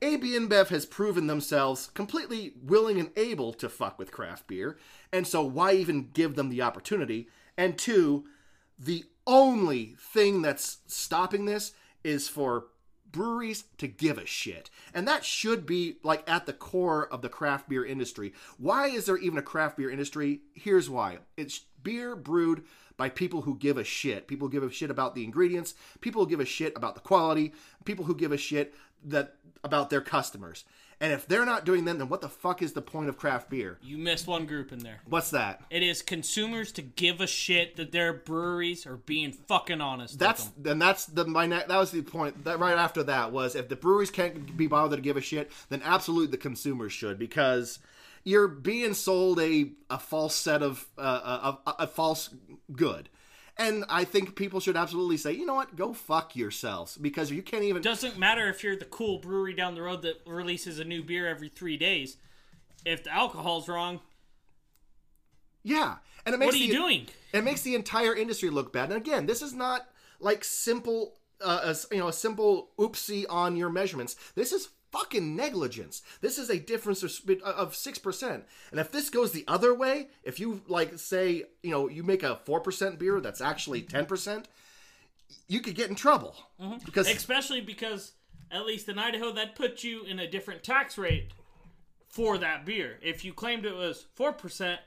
AB 0.00 0.30
InBev 0.30 0.68
has 0.68 0.86
proven 0.86 1.26
themselves 1.26 1.90
completely 1.94 2.54
willing 2.62 2.98
and 2.98 3.10
able 3.16 3.52
to 3.54 3.68
fuck 3.68 3.98
with 3.98 4.10
craft 4.10 4.46
beer, 4.46 4.78
and 5.12 5.26
so 5.26 5.42
why 5.42 5.72
even 5.72 6.10
give 6.12 6.36
them 6.36 6.50
the 6.50 6.62
opportunity? 6.62 7.28
And 7.56 7.78
two, 7.78 8.24
the 8.78 9.04
only 9.26 9.94
thing 9.98 10.42
that's 10.42 10.78
stopping 10.86 11.44
this 11.44 11.72
is 12.02 12.28
for 12.28 12.66
breweries 13.14 13.64
to 13.78 13.86
give 13.86 14.18
a 14.18 14.26
shit. 14.26 14.68
And 14.92 15.08
that 15.08 15.24
should 15.24 15.64
be 15.64 15.96
like 16.02 16.28
at 16.28 16.44
the 16.44 16.52
core 16.52 17.06
of 17.06 17.22
the 17.22 17.28
craft 17.28 17.68
beer 17.68 17.86
industry. 17.86 18.34
Why 18.58 18.88
is 18.88 19.06
there 19.06 19.16
even 19.16 19.38
a 19.38 19.42
craft 19.42 19.78
beer 19.78 19.90
industry? 19.90 20.40
Here's 20.52 20.90
why. 20.90 21.18
It's 21.36 21.60
beer 21.82 22.16
brewed 22.16 22.64
by 22.96 23.08
people 23.08 23.42
who 23.42 23.56
give 23.56 23.78
a 23.78 23.84
shit. 23.84 24.26
People 24.26 24.48
give 24.48 24.62
a 24.62 24.70
shit 24.70 24.90
about 24.90 25.14
the 25.14 25.24
ingredients, 25.24 25.74
people 26.00 26.26
give 26.26 26.40
a 26.40 26.44
shit 26.44 26.76
about 26.76 26.94
the 26.94 27.00
quality, 27.00 27.52
people 27.84 28.04
who 28.04 28.14
give 28.14 28.32
a 28.32 28.36
shit 28.36 28.74
that 29.04 29.36
about 29.62 29.90
their 29.90 30.00
customers. 30.00 30.64
And 31.00 31.12
if 31.12 31.26
they're 31.26 31.44
not 31.44 31.64
doing 31.64 31.84
them, 31.84 31.98
then 31.98 32.08
what 32.08 32.20
the 32.20 32.28
fuck 32.28 32.62
is 32.62 32.72
the 32.72 32.82
point 32.82 33.08
of 33.08 33.16
craft 33.16 33.50
beer? 33.50 33.78
You 33.82 33.98
missed 33.98 34.26
one 34.26 34.46
group 34.46 34.72
in 34.72 34.78
there. 34.78 35.00
What's 35.06 35.30
that? 35.30 35.62
It 35.70 35.82
is 35.82 36.02
consumers 36.02 36.72
to 36.72 36.82
give 36.82 37.20
a 37.20 37.26
shit 37.26 37.76
that 37.76 37.92
their 37.92 38.12
breweries 38.12 38.86
are 38.86 38.96
being 38.96 39.32
fucking 39.32 39.80
honest. 39.80 40.14
with 40.14 40.20
That's 40.20 40.50
then 40.56 40.78
that's 40.78 41.06
the 41.06 41.24
my 41.24 41.46
that 41.46 41.68
was 41.68 41.90
the 41.90 42.02
point 42.02 42.44
that 42.44 42.58
right 42.58 42.78
after 42.78 43.02
that 43.04 43.32
was 43.32 43.54
if 43.54 43.68
the 43.68 43.76
breweries 43.76 44.10
can't 44.10 44.56
be 44.56 44.66
bothered 44.66 44.98
to 44.98 45.02
give 45.02 45.16
a 45.16 45.20
shit, 45.20 45.50
then 45.68 45.82
absolutely 45.84 46.28
the 46.28 46.36
consumers 46.36 46.92
should 46.92 47.18
because 47.18 47.78
you're 48.24 48.48
being 48.48 48.94
sold 48.94 49.40
a 49.40 49.72
a 49.90 49.98
false 49.98 50.34
set 50.34 50.62
of 50.62 50.86
uh, 50.98 51.56
a, 51.66 51.70
a, 51.70 51.74
a 51.80 51.86
false 51.86 52.30
good. 52.72 53.08
And 53.56 53.84
I 53.88 54.04
think 54.04 54.34
people 54.34 54.58
should 54.58 54.76
absolutely 54.76 55.16
say, 55.16 55.32
you 55.32 55.46
know 55.46 55.54
what, 55.54 55.76
go 55.76 55.92
fuck 55.92 56.34
yourselves 56.34 56.96
because 56.96 57.30
you 57.30 57.40
can't 57.40 57.62
even. 57.62 57.82
doesn't 57.82 58.18
matter 58.18 58.48
if 58.48 58.64
you're 58.64 58.76
the 58.76 58.84
cool 58.84 59.18
brewery 59.18 59.54
down 59.54 59.76
the 59.76 59.82
road 59.82 60.02
that 60.02 60.20
releases 60.26 60.80
a 60.80 60.84
new 60.84 61.04
beer 61.04 61.28
every 61.28 61.48
three 61.48 61.76
days. 61.76 62.16
If 62.84 63.04
the 63.04 63.14
alcohol's 63.14 63.68
wrong, 63.68 64.00
yeah, 65.62 65.96
and 66.26 66.34
it 66.34 66.38
makes 66.38 66.52
what 66.52 66.60
are 66.60 66.64
you 66.64 66.72
the, 66.72 66.78
doing? 66.78 67.06
It 67.32 67.44
makes 67.44 67.62
the 67.62 67.74
entire 67.74 68.14
industry 68.14 68.50
look 68.50 68.72
bad. 68.72 68.90
And 68.90 69.00
again, 69.00 69.26
this 69.26 69.40
is 69.40 69.54
not 69.54 69.88
like 70.20 70.44
simple, 70.44 71.14
uh, 71.40 71.74
a, 71.74 71.94
you 71.94 72.00
know, 72.00 72.08
a 72.08 72.12
simple 72.12 72.70
oopsie 72.78 73.24
on 73.30 73.56
your 73.56 73.70
measurements. 73.70 74.16
This 74.34 74.52
is 74.52 74.68
fucking 74.94 75.34
negligence. 75.34 76.02
This 76.20 76.38
is 76.38 76.48
a 76.50 76.58
difference 76.58 77.02
of 77.02 77.12
of 77.44 77.74
six 77.74 77.98
percent. 77.98 78.44
And 78.70 78.80
if 78.80 78.92
this 78.92 79.10
goes 79.10 79.32
the 79.32 79.44
other 79.48 79.74
way, 79.74 80.08
if 80.22 80.38
you 80.38 80.62
like 80.68 80.98
say, 80.98 81.44
you 81.62 81.70
know, 81.70 81.88
you 81.88 82.02
make 82.02 82.22
a 82.22 82.36
four 82.44 82.60
percent 82.60 82.98
beer 82.98 83.20
that's 83.20 83.40
actually 83.40 83.82
ten 83.82 84.06
percent, 84.06 84.48
you 85.48 85.60
could 85.60 85.74
get 85.74 85.88
in 85.88 85.94
trouble 85.94 86.36
mm-hmm. 86.60 86.78
because 86.84 87.08
Especially 87.08 87.60
because, 87.60 88.12
at 88.50 88.64
least 88.66 88.88
in 88.88 88.98
Idaho, 88.98 89.32
that 89.32 89.56
puts 89.56 89.84
you 89.84 90.04
in 90.04 90.18
a 90.18 90.30
different 90.30 90.62
tax 90.62 90.96
rate 90.98 91.32
for 92.08 92.38
that 92.38 92.64
beer. 92.64 92.98
If 93.02 93.24
you 93.24 93.32
claimed 93.32 93.64
it 93.66 93.74
was 93.74 94.06
4%, 94.16 94.78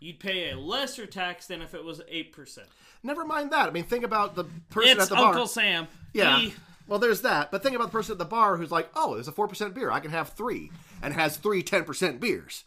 you'd 0.00 0.18
pay 0.18 0.50
a 0.50 0.58
lesser 0.58 1.06
tax 1.06 1.46
than 1.46 1.62
if 1.62 1.74
it 1.74 1.84
was 1.84 2.00
8%. 2.00 2.58
never 3.02 3.24
mind 3.24 3.52
that. 3.52 3.68
I 3.68 3.70
mean, 3.70 3.84
think 3.84 4.04
about 4.04 4.34
the 4.34 4.44
person 4.68 4.90
It's 4.90 5.02
at 5.02 5.08
the 5.08 5.14
Uncle 5.14 5.24
bar. 5.24 5.32
Uncle 5.34 5.46
Sam. 5.46 5.88
Yeah. 6.12 6.38
He- 6.38 6.54
Well, 6.88 6.98
there's 6.98 7.22
that. 7.22 7.50
But 7.50 7.62
think 7.62 7.74
about 7.74 7.86
the 7.86 7.92
person 7.92 8.12
at 8.12 8.18
the 8.18 8.24
bar 8.24 8.56
who's 8.56 8.70
like, 8.70 8.90
oh, 8.94 9.14
there's 9.14 9.28
a 9.28 9.32
4% 9.32 9.74
beer. 9.74 9.90
I 9.90 10.00
can 10.00 10.10
have 10.10 10.30
three. 10.30 10.70
And 11.02 11.14
has 11.14 11.36
three 11.36 11.62
10% 11.62 12.20
beers. 12.20 12.64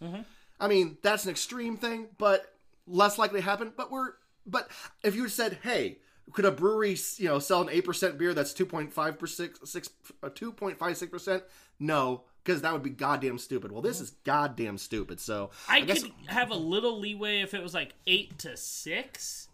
I 0.59 0.67
mean, 0.67 0.97
that's 1.01 1.23
an 1.25 1.31
extreme 1.31 1.77
thing, 1.77 2.07
but 2.17 2.53
less 2.85 3.17
likely 3.17 3.39
to 3.39 3.45
happen. 3.45 3.71
But 3.75 3.91
we're, 3.91 4.13
but 4.45 4.69
if 5.03 5.15
you 5.15 5.29
said, 5.29 5.59
hey, 5.63 5.99
could 6.33 6.45
a 6.45 6.51
brewery, 6.51 6.97
you 7.17 7.27
know, 7.27 7.39
sell 7.39 7.61
an 7.61 7.73
8% 7.73 8.17
beer 8.17 8.33
that's 8.33 8.53
2.5%, 8.53 9.67
six, 9.67 9.89
uh, 10.21 10.29
2.56%? 10.29 11.41
No, 11.79 12.23
because 12.43 12.61
that 12.61 12.73
would 12.73 12.83
be 12.83 12.89
goddamn 12.89 13.37
stupid. 13.37 13.71
Well, 13.71 13.81
this 13.81 14.01
is 14.01 14.11
goddamn 14.25 14.77
stupid. 14.77 15.19
So 15.19 15.51
I, 15.67 15.81
guess, 15.81 16.03
could 16.03 16.11
have 16.27 16.51
a 16.51 16.55
little 16.55 16.99
leeway 16.99 17.41
if 17.41 17.53
it 17.53 17.63
was 17.63 17.73
like 17.73 17.93
8 18.05 18.37
to 18.39 18.57
6. 18.57 19.48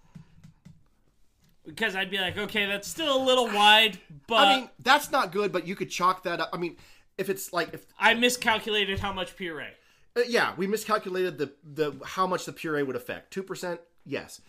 Because 1.66 1.96
I'd 1.96 2.10
be 2.12 2.18
like, 2.20 2.38
okay, 2.38 2.66
that's 2.66 2.88
still 2.88 3.22
a 3.22 3.24
little 3.24 3.48
wide, 3.48 3.98
but 4.28 4.48
I 4.48 4.58
mean, 4.58 4.70
that's 4.80 5.12
not 5.12 5.32
good, 5.32 5.52
but 5.52 5.68
you 5.68 5.76
could 5.76 5.90
chalk 5.90 6.24
that 6.24 6.40
up. 6.40 6.50
I 6.54 6.58
mean, 6.58 6.78
if 7.18 7.30
it's 7.30 7.52
like, 7.54 7.74
if 7.74 7.86
I 8.00 8.14
miscalculated 8.14 9.00
how 9.00 9.12
much 9.14 9.36
puree. 9.36 9.66
Uh, 10.16 10.22
yeah, 10.28 10.54
we 10.58 10.68
miscalculated 10.68 11.38
the 11.38 11.52
the 11.64 11.94
how 12.06 12.28
much 12.28 12.46
the 12.46 12.54
puree 12.54 12.84
would 12.84 12.96
affect. 12.96 13.32
Two 13.32 13.44
percent, 13.44 13.80
yes. 14.06 14.42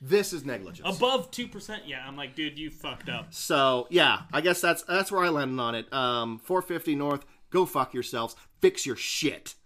This 0.00 0.32
is 0.32 0.44
negligence. 0.44 0.96
Above 0.96 1.32
2%, 1.32 1.80
yeah, 1.84 2.04
I'm 2.06 2.16
like, 2.16 2.36
dude, 2.36 2.56
you 2.56 2.70
fucked 2.70 3.08
up. 3.08 3.34
so 3.34 3.88
yeah, 3.90 4.20
I 4.32 4.40
guess 4.40 4.60
that's 4.60 4.82
that's 4.82 5.10
where 5.10 5.24
I 5.24 5.28
landed 5.28 5.60
on 5.60 5.74
it. 5.74 5.92
Um, 5.92 6.38
450 6.38 6.94
North. 6.94 7.24
Go 7.50 7.66
fuck 7.66 7.94
yourselves. 7.94 8.36
Fix 8.60 8.86
your 8.86 8.94
shit. 8.94 9.56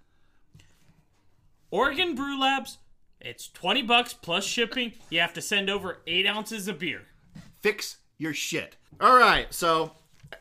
Oregon 1.70 2.14
Brew 2.14 2.38
Labs, 2.40 2.78
it's 3.24 3.48
20 3.48 3.82
bucks 3.82 4.12
plus 4.12 4.44
shipping. 4.44 4.92
You 5.10 5.20
have 5.20 5.32
to 5.34 5.42
send 5.42 5.70
over 5.70 5.98
8 6.06 6.26
ounces 6.26 6.68
of 6.68 6.78
beer. 6.78 7.02
Fix 7.60 7.98
your 8.18 8.34
shit. 8.34 8.76
All 9.00 9.16
right, 9.18 9.52
so 9.52 9.92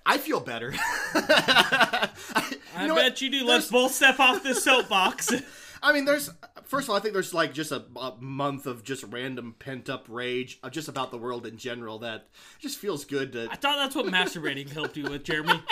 I 0.05 0.17
feel 0.17 0.39
better. 0.39 0.73
I 1.15 2.87
know 2.87 2.95
bet 2.95 3.03
what? 3.13 3.21
you 3.21 3.29
do. 3.29 3.37
There's- 3.39 3.47
Let's 3.49 3.71
both 3.71 3.93
step 3.93 4.19
off 4.19 4.43
this 4.43 4.63
soapbox. 4.63 5.31
I 5.83 5.93
mean, 5.93 6.05
there's 6.05 6.29
first 6.65 6.85
of 6.85 6.91
all, 6.91 6.95
I 6.95 6.99
think 6.99 7.13
there's 7.13 7.33
like 7.33 7.53
just 7.53 7.71
a, 7.71 7.83
a 7.95 8.13
month 8.19 8.67
of 8.67 8.83
just 8.83 9.03
random 9.09 9.55
pent 9.57 9.89
up 9.89 10.05
rage, 10.07 10.59
uh, 10.63 10.69
just 10.69 10.87
about 10.87 11.09
the 11.09 11.17
world 11.17 11.47
in 11.47 11.57
general. 11.57 11.99
That 11.99 12.27
just 12.59 12.77
feels 12.77 13.03
good 13.03 13.31
to 13.33 13.47
I 13.49 13.55
thought 13.55 13.77
that's 13.77 13.95
what 13.95 14.05
masturbating 14.05 14.69
helped 14.69 14.95
you 14.97 15.03
with, 15.03 15.23
Jeremy. 15.23 15.59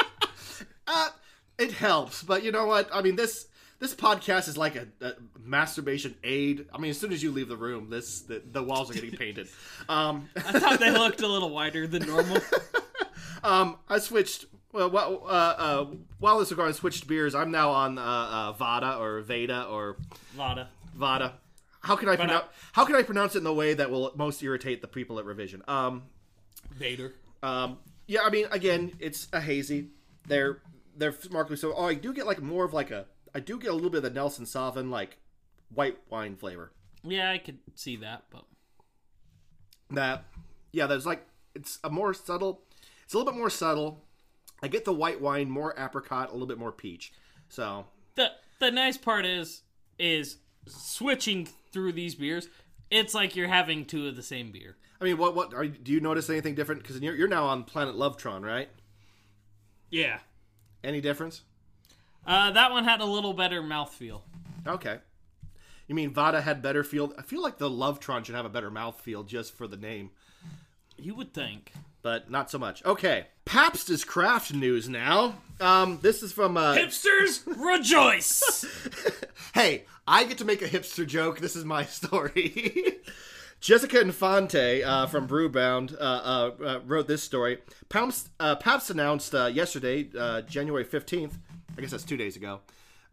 Uh, 0.92 1.10
it 1.60 1.72
helps, 1.72 2.24
but 2.24 2.44
you 2.44 2.52
know 2.52 2.66
what? 2.66 2.90
I 2.92 3.04
mean 3.04 3.16
this 3.16 3.46
this 3.80 3.94
podcast 3.96 4.48
is 4.48 4.58
like 4.58 4.76
a, 4.76 4.88
a 5.02 5.14
masturbation 5.40 6.16
aid. 6.24 6.68
I 6.74 6.78
mean, 6.78 6.92
as 6.92 6.98
soon 6.98 7.12
as 7.12 7.24
you 7.24 7.32
leave 7.32 7.48
the 7.48 7.58
room, 7.58 7.90
this 7.90 8.22
the, 8.22 8.42
the 8.52 8.62
walls 8.62 8.90
are 8.92 8.94
getting 8.94 9.12
painted. 9.18 9.48
Um, 9.88 10.30
I 10.36 10.60
thought 10.60 10.80
they 10.80 10.92
looked 10.92 11.22
a 11.22 11.28
little 11.28 11.50
wider 11.50 11.88
than 11.88 12.06
normal. 12.06 12.42
um, 13.44 13.78
I 13.88 14.00
switched. 14.00 14.46
Well, 14.72 14.90
while- 14.92 15.24
uh, 15.26 15.30
uh, 15.30 15.86
while 16.20 16.40
this 16.40 16.54
going, 16.54 16.70
I 16.70 16.72
switched 16.74 17.08
beers. 17.08 17.34
I'm 17.34 17.50
now 17.52 17.72
on 17.72 17.98
uh, 17.98 18.02
uh, 18.02 18.52
Vada 18.54 18.98
or 18.98 19.22
Veda 19.22 19.64
or 19.64 19.98
Vada. 20.36 20.70
Vada. 20.96 21.34
How 21.82 21.96
can 21.96 22.10
I 22.10 22.14
I- 22.14 22.16
pronounce? 22.18 22.46
How 22.74 22.86
can 22.86 22.96
I 22.96 23.04
pronounce 23.04 23.36
it 23.36 23.40
in 23.40 23.44
the 23.46 23.54
way 23.54 23.74
that 23.74 23.90
will 23.90 24.12
most 24.16 24.44
irritate 24.44 24.82
the 24.82 24.88
people 24.88 25.18
at 25.20 25.26
revision? 25.26 25.64
Um, 25.68 26.04
Vader. 26.78 27.14
Um, 27.42 27.78
yeah, 28.08 28.22
I 28.24 28.30
mean, 28.30 28.46
again, 28.52 28.92
it's 29.00 29.28
a 29.34 29.40
hazy. 29.42 29.88
They're 30.28 30.60
they're 30.98 31.14
sparkly. 31.14 31.56
So, 31.56 31.74
oh, 31.74 31.86
I 31.86 31.94
do 31.94 32.14
get 32.14 32.26
like 32.28 32.42
more 32.42 32.66
of 32.66 32.74
like 32.74 32.92
a. 32.92 33.06
I 33.34 33.40
do 33.40 33.60
get 33.60 33.72
a 33.72 33.74
little 33.74 33.90
bit 33.90 33.98
of 33.98 34.04
the 34.04 34.10
Nelson 34.10 34.46
Sauvin 34.46 34.90
like 34.90 35.18
white 35.74 35.98
wine 36.10 36.36
flavor. 36.36 36.72
Yeah, 37.04 37.32
I 37.32 37.38
could 37.38 37.60
see 37.76 37.96
that, 37.98 38.24
but 38.30 38.44
That, 39.92 40.26
yeah, 40.72 40.88
there's 40.88 41.06
like 41.06 41.26
it's 41.56 41.80
a 41.84 41.90
more 41.90 42.14
subtle. 42.14 42.62
It's 43.04 43.14
a 43.14 43.18
little 43.18 43.32
bit 43.32 43.38
more 43.38 43.50
subtle. 43.50 44.04
I 44.62 44.68
get 44.68 44.86
the 44.86 44.94
white 44.94 45.22
wine, 45.22 45.50
more 45.50 45.74
apricot, 45.80 46.30
a 46.30 46.34
little 46.34 46.48
bit 46.48 46.58
more 46.58 46.72
peach. 46.72 47.14
So, 47.48 47.86
the 48.16 48.32
the 48.60 48.72
nice 48.72 48.98
part 48.98 49.26
is 49.26 49.62
is 49.98 50.38
switching 50.68 51.48
through 51.72 51.94
these 51.94 52.16
beers. 52.16 52.48
It's 52.92 53.14
like 53.14 53.36
you're 53.36 53.48
having 53.48 53.86
two 53.86 54.08
of 54.08 54.16
the 54.16 54.24
same 54.24 54.52
beer. 54.52 54.76
I 55.00 55.06
mean, 55.06 55.18
what 55.18 55.36
what 55.36 55.54
are, 55.54 55.66
do 55.66 55.92
you 55.92 56.00
notice 56.02 56.30
anything 56.30 56.56
different? 56.56 56.82
Because 56.82 57.00
you're, 57.00 57.16
you're 57.16 57.28
now 57.28 57.46
on 57.46 57.64
Planet 57.64 57.96
Lovetron, 57.96 58.44
right? 58.44 58.70
Yeah. 59.90 60.20
Any 60.84 61.02
difference? 61.02 61.42
Uh, 62.26 62.52
that 62.52 62.72
one 62.72 62.84
had 62.84 63.02
a 63.02 63.06
little 63.06 63.34
better 63.34 63.62
mouthfeel. 63.62 64.22
Okay. 64.68 64.98
You 65.88 65.96
mean 65.96 66.12
Vada 66.12 66.42
had 66.42 66.62
better 66.62 66.84
feel? 66.84 67.14
I 67.18 67.24
feel 67.24 67.42
like 67.42 67.58
the 67.58 67.70
Lovetron 67.70 68.24
should 68.24 68.36
have 68.36 68.46
a 68.46 68.50
better 68.50 68.70
mouthfeel 68.70 69.26
just 69.26 69.56
for 69.58 69.68
the 69.68 69.78
name. 69.78 70.12
You 70.98 71.16
would 71.16 71.34
think. 71.34 71.72
but 72.02 72.30
not 72.30 72.52
so 72.52 72.60
much. 72.60 72.86
Okay, 72.86 73.28
Pabst 73.46 73.90
is 73.90 74.04
craft 74.06 74.54
news 74.54 74.88
now. 74.88 75.36
Um, 75.60 75.98
this 76.02 76.22
is 76.22 76.32
from. 76.32 76.58
Uh, 76.58 76.76
Hipsters 76.76 77.42
rejoice! 77.48 78.66
hey, 79.54 79.86
I 80.08 80.26
get 80.26 80.38
to 80.40 80.46
make 80.46 80.62
a 80.62 80.68
hipster 80.68 81.08
joke. 81.08 81.40
This 81.40 81.56
is 81.56 81.66
my 81.66 81.84
story. 82.00 82.98
Jessica 83.60 84.00
Infante 84.00 84.84
uh, 84.84 85.08
from 85.08 85.28
Brewbound 85.28 85.94
uh, 85.94 85.98
uh, 86.04 86.52
uh, 86.64 86.80
wrote 86.86 87.08
this 87.08 87.24
story. 87.24 87.58
Pabst, 87.90 88.30
uh, 88.40 88.56
Pabst 88.56 88.90
announced 88.90 89.34
uh, 89.36 89.48
yesterday, 89.48 90.10
uh, 90.18 90.42
January 90.42 90.86
15th, 90.86 91.34
I 91.80 91.82
guess 91.82 91.92
that's 91.92 92.04
two 92.04 92.18
days 92.18 92.36
ago 92.36 92.60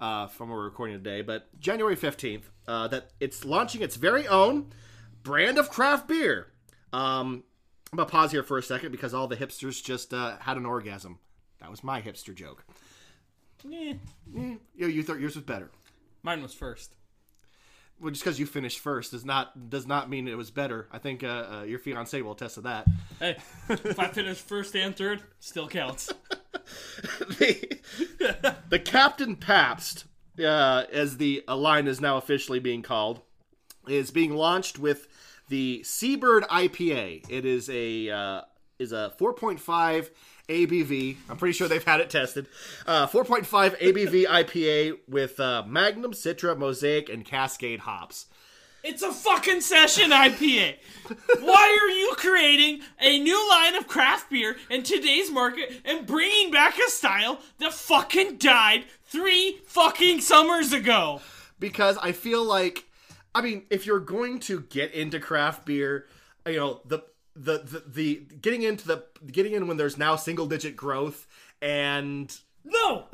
uh, 0.00 0.26
from 0.26 0.48
where 0.48 0.58
we're 0.58 0.64
recording 0.64 0.96
today, 0.96 1.22
but 1.22 1.46
January 1.60 1.94
15th, 1.94 2.42
uh, 2.66 2.88
that 2.88 3.10
it's 3.20 3.44
launching 3.44 3.80
its 3.80 3.94
very 3.94 4.26
own 4.26 4.72
brand 5.22 5.56
of 5.56 5.70
craft 5.70 6.08
beer. 6.08 6.48
Um, 6.92 7.44
I'm 7.92 7.96
going 7.98 8.08
to 8.08 8.10
pause 8.12 8.32
here 8.32 8.42
for 8.42 8.58
a 8.58 8.62
second 8.64 8.90
because 8.90 9.14
all 9.14 9.28
the 9.28 9.36
hipsters 9.36 9.80
just 9.80 10.12
uh, 10.12 10.38
had 10.38 10.56
an 10.56 10.66
orgasm. 10.66 11.20
That 11.60 11.70
was 11.70 11.84
my 11.84 12.02
hipster 12.02 12.34
joke. 12.34 12.64
Eh, 13.72 13.94
You, 14.34 14.58
you 14.74 15.04
thought 15.04 15.20
yours 15.20 15.36
was 15.36 15.44
better. 15.44 15.70
mine 16.24 16.42
was 16.42 16.52
first. 16.52 16.96
Well, 18.00 18.10
just 18.10 18.24
because 18.24 18.40
you 18.40 18.46
finished 18.46 18.80
first 18.80 19.12
does 19.12 19.24
not 19.24 19.70
does 19.70 19.86
not 19.86 20.10
mean 20.10 20.26
it 20.26 20.36
was 20.36 20.50
better. 20.50 20.88
I 20.92 20.98
think 20.98 21.22
uh, 21.22 21.60
uh, 21.60 21.62
your 21.62 21.78
fiance 21.78 22.20
will 22.20 22.32
attest 22.32 22.56
to 22.56 22.62
that. 22.62 22.84
Hey, 23.20 23.36
if 23.70 23.98
I 23.98 24.08
finish 24.08 24.38
first 24.38 24.74
and 24.74 24.94
third, 24.94 25.22
still 25.38 25.68
counts. 25.68 26.12
the, 27.20 27.78
the 28.68 28.78
Captain 28.78 29.36
Pabst, 29.36 30.04
uh, 30.38 30.84
as 30.92 31.16
the 31.16 31.44
line 31.48 31.86
is 31.86 32.00
now 32.00 32.16
officially 32.16 32.58
being 32.58 32.82
called, 32.82 33.20
is 33.88 34.10
being 34.10 34.34
launched 34.34 34.78
with 34.78 35.06
the 35.48 35.82
Seabird 35.84 36.44
IPA. 36.44 37.24
It 37.28 37.44
is 37.44 37.70
a 37.70 38.10
uh, 38.10 38.40
is 38.78 38.92
a 38.92 39.12
4.5 39.18 40.10
ABV. 40.48 41.16
I'm 41.28 41.36
pretty 41.36 41.52
sure 41.52 41.68
they've 41.68 41.82
had 41.82 42.00
it 42.00 42.10
tested. 42.10 42.46
Uh, 42.86 43.06
4.5 43.06 43.78
ABV 43.80 44.26
IPA 44.26 44.98
with 45.08 45.40
uh, 45.40 45.64
Magnum, 45.66 46.12
Citra, 46.12 46.56
Mosaic, 46.56 47.08
and 47.08 47.24
Cascade 47.24 47.80
hops. 47.80 48.26
It's 48.88 49.02
a 49.02 49.12
fucking 49.12 49.62
session 49.62 50.10
IPA. 50.12 50.76
Why 51.40 51.78
are 51.82 51.90
you 51.90 52.14
creating 52.16 52.82
a 53.00 53.18
new 53.18 53.48
line 53.50 53.74
of 53.74 53.88
craft 53.88 54.30
beer 54.30 54.56
in 54.70 54.84
today's 54.84 55.30
market 55.30 55.80
and 55.84 56.06
bringing 56.06 56.52
back 56.52 56.78
a 56.78 56.88
style 56.90 57.40
that 57.58 57.72
fucking 57.74 58.36
died 58.36 58.84
three 59.04 59.58
fucking 59.66 60.20
summers 60.20 60.72
ago? 60.72 61.20
because 61.58 61.98
I 61.98 62.12
feel 62.12 62.44
like, 62.44 62.84
I 63.34 63.40
mean, 63.42 63.64
if 63.70 63.86
you're 63.86 64.00
going 64.00 64.38
to 64.40 64.60
get 64.60 64.92
into 64.92 65.18
craft 65.18 65.66
beer, 65.66 66.06
you 66.46 66.56
know 66.56 66.80
the 66.84 67.00
the 67.34 67.58
the, 67.58 67.82
the 67.86 68.14
getting 68.40 68.62
into 68.62 68.86
the 68.86 69.04
getting 69.30 69.52
in 69.52 69.66
when 69.66 69.76
there's 69.76 69.98
now 69.98 70.16
single 70.16 70.46
digit 70.46 70.76
growth 70.76 71.26
and 71.60 72.38
No! 72.64 73.06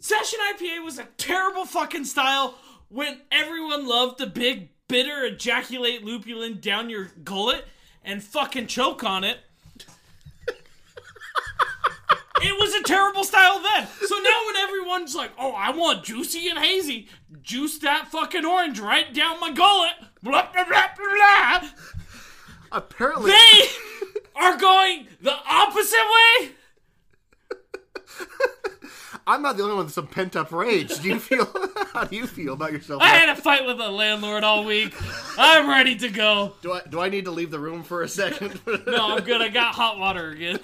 Session 0.00 0.38
IPA 0.54 0.84
was 0.84 0.98
a 0.98 1.06
terrible 1.16 1.66
fucking 1.66 2.04
style 2.04 2.56
when 2.88 3.20
everyone 3.32 3.86
loved 3.86 4.18
the 4.18 4.26
big, 4.26 4.68
bitter, 4.88 5.24
ejaculate 5.24 6.04
lupulin 6.04 6.60
down 6.60 6.90
your 6.90 7.10
gullet 7.24 7.66
and 8.04 8.22
fucking 8.22 8.66
choke 8.66 9.02
on 9.02 9.24
it. 9.24 9.38
it 12.42 12.58
was 12.58 12.74
a 12.74 12.82
terrible 12.82 13.24
style 13.24 13.60
then. 13.62 13.88
So 14.06 14.16
now 14.16 14.42
when 14.46 14.56
everyone's 14.56 15.14
like, 15.14 15.30
oh, 15.38 15.52
I 15.52 15.70
want 15.70 16.04
juicy 16.04 16.48
and 16.48 16.58
hazy, 16.58 17.08
juice 17.42 17.78
that 17.78 18.08
fucking 18.08 18.44
orange 18.44 18.78
right 18.78 19.12
down 19.12 19.40
my 19.40 19.50
gullet, 19.50 19.94
blah, 20.22 20.50
blah, 20.52 20.64
blah, 20.64 20.86
blah, 20.96 21.60
blah, 21.60 21.68
apparently 22.72 23.30
they 23.30 23.66
are 24.36 24.56
going 24.56 25.08
the 25.20 25.34
opposite 25.46 25.96
way? 26.40 26.50
I'm 29.26 29.40
not 29.42 29.56
the 29.56 29.62
only 29.62 29.76
one 29.76 29.84
with 29.86 29.94
some 29.94 30.06
pent 30.06 30.36
up 30.36 30.52
rage. 30.52 30.98
Do 31.00 31.08
you 31.08 31.18
feel? 31.18 31.48
how 31.92 32.04
do 32.04 32.16
you 32.16 32.26
feel 32.26 32.52
about 32.52 32.72
yourself? 32.72 33.02
I 33.02 33.08
had 33.08 33.30
a 33.30 33.36
fight 33.40 33.66
with 33.66 33.80
a 33.80 33.90
landlord 33.90 34.44
all 34.44 34.64
week. 34.64 34.94
I'm 35.38 35.68
ready 35.68 35.96
to 35.96 36.08
go. 36.10 36.54
do 36.60 36.72
I 36.72 36.82
do 36.88 37.00
I 37.00 37.08
need 37.08 37.24
to 37.24 37.30
leave 37.30 37.50
the 37.50 37.58
room 37.58 37.82
for 37.82 38.02
a 38.02 38.08
second? 38.08 38.60
No, 38.86 39.16
I'm 39.16 39.24
good. 39.24 39.40
I 39.40 39.48
got 39.48 39.74
hot 39.74 39.98
water 39.98 40.30
again. 40.30 40.58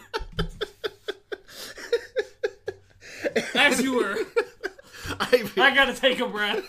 As 3.55 3.81
you 3.83 3.95
were. 3.97 4.17
I, 5.19 5.51
I 5.57 5.75
gotta 5.75 5.95
take 5.95 6.21
a 6.21 6.27
breath. 6.27 6.65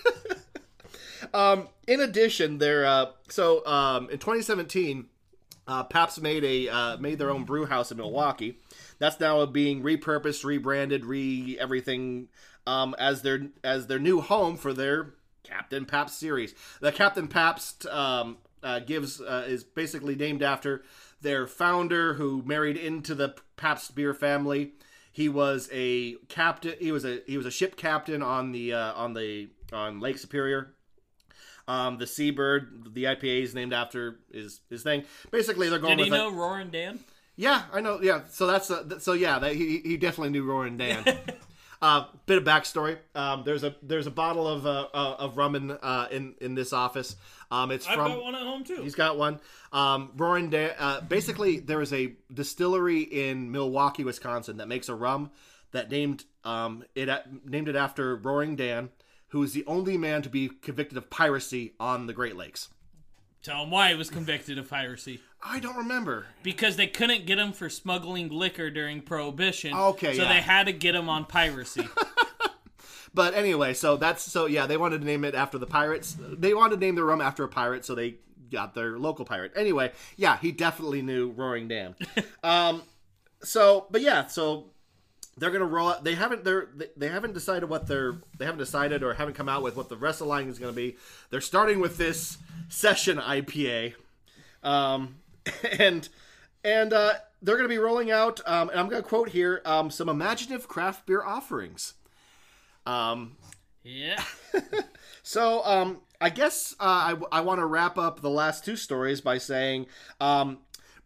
Um, 1.34 1.68
in 1.88 2.00
addition, 2.02 2.58
there. 2.58 2.86
Uh, 2.86 3.08
so 3.30 3.66
um, 3.66 4.06
in 4.10 4.18
2017, 4.18 5.08
uh, 5.68 5.84
Pabst 5.84 6.22
made 6.22 6.44
a 6.44 6.70
uh, 6.70 6.98
made 6.98 7.20
their 7.20 7.30
own 7.30 7.44
brew 7.44 7.66
house 7.66 7.92
in 7.92 7.98
Milwaukee. 7.98 8.58
That's 9.02 9.20
now 9.20 9.44
being 9.48 9.82
repurposed, 9.82 10.46
rebranded, 10.46 11.06
re 11.06 11.58
everything 11.60 12.28
um, 12.68 12.96
as 13.00 13.24
their 13.24 13.48
as 13.64 13.88
their 13.88 13.98
new 13.98 14.22
home 14.22 14.58
for 14.58 14.74
their 14.74 15.16
Captain 15.44 15.86
Pabst 15.86 16.20
series. 16.20 16.54
The 16.82 16.92
Captain 16.92 17.28
Pabst 17.28 17.88
um, 17.88 18.38
uh, 18.62 18.78
gives 18.78 19.20
uh, 19.20 19.46
is 19.48 19.64
basically 19.64 20.14
named 20.14 20.44
after 20.44 20.84
their 21.20 21.48
founder, 21.48 22.14
who 22.14 22.44
married 22.46 22.78
into 22.78 23.16
the 23.16 23.34
Pabst 23.58 23.96
beer 23.96 24.14
family. 24.14 24.74
He 25.12 25.28
was 25.28 25.68
a 25.74 26.18
captain. 26.30 26.76
He 26.80 26.92
was 26.92 27.04
a 27.04 27.24
he 27.26 27.38
was 27.38 27.48
a 27.48 27.52
ship 27.52 27.78
captain 27.78 28.22
on 28.22 28.52
the 28.52 28.74
uh, 28.74 28.94
on 28.94 29.16
the 29.16 29.50
on 29.74 30.00
Lake 30.00 30.20
Superior. 30.20 30.76
Um, 31.68 31.98
the 31.98 32.06
Seabird, 32.06 32.94
the 32.94 33.06
IPA 33.06 33.42
is 33.42 33.56
named 33.56 33.74
after 33.74 34.20
his 34.32 34.62
his 34.70 34.84
thing. 34.84 35.06
Basically, 35.32 35.70
they're 35.70 35.80
going 35.80 35.98
Did 35.98 36.04
he 36.04 36.12
with 36.12 36.20
a- 36.20 36.24
know 36.24 36.32
Roaring 36.32 36.70
Dan? 36.70 37.00
Yeah, 37.36 37.64
I 37.72 37.82
know. 37.82 38.00
Yeah, 38.02 38.22
so 38.30 38.48
that's 38.48 38.70
uh, 38.70 38.84
th- 38.84 39.02
so 39.02 39.14
yeah. 39.14 39.40
That, 39.40 39.56
he 39.56 39.80
he 39.80 39.98
definitely 39.98 40.30
knew 40.32 40.44
Roaring 40.44 40.78
Dan. 40.78 41.06
uh, 41.82 42.06
bit 42.26 42.38
of 42.38 42.44
backstory. 42.44 42.98
Um, 43.16 43.44
there's 43.44 43.64
a 43.64 43.76
there's 43.82 44.08
a 44.08 44.12
bottle 44.12 44.48
of 44.48 44.66
uh, 44.66 44.88
uh, 44.94 45.16
of 45.20 45.38
rum 45.38 45.56
in 45.56 45.72
uh, 45.72 46.08
in 46.12 46.36
in 46.40 46.56
this 46.56 46.74
office. 46.74 47.16
Um, 47.50 47.72
it's 47.72 47.88
I've 47.88 47.96
from 47.96 48.12
got 48.12 48.24
one 48.24 48.36
at 48.36 48.44
home 48.44 48.64
too. 48.64 48.82
He's 48.82 48.96
got 48.96 49.18
one. 49.18 49.40
Um, 49.74 50.12
Roaring 50.16 50.50
Dan. 50.50 50.72
Uh, 50.78 51.02
basically, 51.02 51.60
there 51.60 51.82
is 51.82 51.94
a 51.94 52.14
distillery 52.34 53.02
in 53.02 53.52
Milwaukee, 53.52 54.04
Wisconsin, 54.04 54.58
that 54.58 54.68
makes 54.68 54.90
a 54.90 54.96
rum 54.96 55.32
that 55.72 55.90
named 55.90 56.26
um, 56.44 56.84
it 56.96 57.10
named 57.46 57.70
it 57.70 57.76
after 57.76 58.16
Roaring 58.16 58.56
Dan, 58.56 58.90
who 59.30 59.42
is 59.44 59.54
the 59.54 59.66
only 59.66 59.98
man 59.98 60.22
to 60.22 60.30
be 60.30 60.50
convicted 60.50 60.98
of 60.98 61.10
piracy 61.10 61.74
on 61.80 62.08
the 62.08 62.14
Great 62.14 62.36
Lakes. 62.36 62.70
Tell 63.44 63.64
him 63.64 63.72
why 63.72 63.90
he 63.90 63.96
was 63.96 64.10
convicted 64.10 64.58
of 64.58 64.70
piracy. 64.70 65.20
I 65.42 65.60
don't 65.60 65.78
remember. 65.78 66.28
Because 66.44 66.76
they 66.76 66.88
couldn't 66.88 67.26
get 67.26 67.40
him 67.40 67.54
for 67.54 67.70
smuggling 67.70 68.30
liquor 68.30 68.70
during 68.70 69.02
Prohibition. 69.02 69.74
Okay, 69.74 70.16
So 70.16 70.24
yeah. 70.24 70.34
they 70.34 70.42
had 70.42 70.68
to 70.68 70.74
get 70.74 70.94
him 70.94 71.10
on 71.10 71.26
piracy. 71.26 71.88
But 73.14 73.34
anyway, 73.34 73.74
so 73.74 73.98
that's 73.98 74.24
so 74.24 74.46
yeah, 74.46 74.66
they 74.68 74.78
wanted 74.78 75.02
to 75.02 75.06
name 75.06 75.26
it 75.26 75.36
after 75.36 75.58
the 75.58 75.66
pirates. 75.66 76.16
They 76.20 76.54
wanted 76.54 76.76
to 76.76 76.86
name 76.86 76.96
the 76.96 77.04
rum 77.04 77.22
after 77.22 77.44
a 77.44 77.50
pirate, 77.50 77.84
so 77.84 77.94
they 77.96 78.16
got 78.52 78.74
their 78.74 78.98
local 78.98 79.26
pirate. 79.26 79.52
Anyway, 79.56 79.92
yeah, 80.16 80.38
he 80.38 80.52
definitely 80.52 81.02
knew 81.02 81.32
Roaring 81.32 81.68
Dan. 81.68 81.96
um, 82.44 82.84
so 83.44 83.88
but 83.92 84.02
yeah, 84.02 84.28
so 84.28 84.68
they're 85.38 85.52
gonna 85.52 85.66
roll 85.66 85.90
out. 85.90 86.04
They 86.04 86.16
haven't 86.16 86.44
they're 86.44 86.70
they, 86.96 87.08
haven't 87.08 87.34
decided 87.34 87.70
what 87.70 87.88
they're 87.88 88.16
they 88.38 88.46
haven't 88.46 88.60
decided 88.60 89.04
or 89.04 89.14
haven't 89.14 89.34
come 89.34 89.50
out 89.50 89.64
with 89.64 89.76
what 89.76 89.90
the 89.90 89.98
rest 89.98 90.22
of 90.22 90.28
the 90.28 90.30
line 90.30 90.50
is 90.50 90.60
gonna 90.60 90.74
be. 90.74 90.98
They're 91.30 91.42
starting 91.42 91.80
with 91.80 91.98
this 91.98 92.38
session 92.70 93.18
IPA, 93.18 93.94
um, 94.64 95.16
and 95.80 96.08
and 96.64 96.94
uh, 96.94 97.14
they're 97.42 97.58
gonna 97.58 97.70
be 97.70 97.78
rolling 97.78 98.12
out. 98.12 98.42
Um, 98.46 98.70
and 98.70 98.80
I'm 98.80 98.90
gonna 98.90 99.04
quote 99.04 99.30
here 99.30 99.62
um, 99.66 99.90
some 99.90 100.10
imaginative 100.10 100.68
craft 100.68 101.06
beer 101.06 101.24
offerings. 101.24 101.94
Um, 102.86 103.38
yeah. 103.84 104.24
so, 105.24 105.64
um, 105.66 106.02
I 106.20 106.30
guess 106.30 106.76
uh, 106.80 107.16
I, 107.32 107.38
I 107.38 107.42
want 107.42 107.60
to 107.60 107.66
wrap 107.66 107.98
up 107.98 108.22
the 108.22 108.30
last 108.30 108.64
two 108.64 108.76
stories 108.76 109.22
by 109.22 109.38
saying, 109.38 109.88
um, 110.20 110.60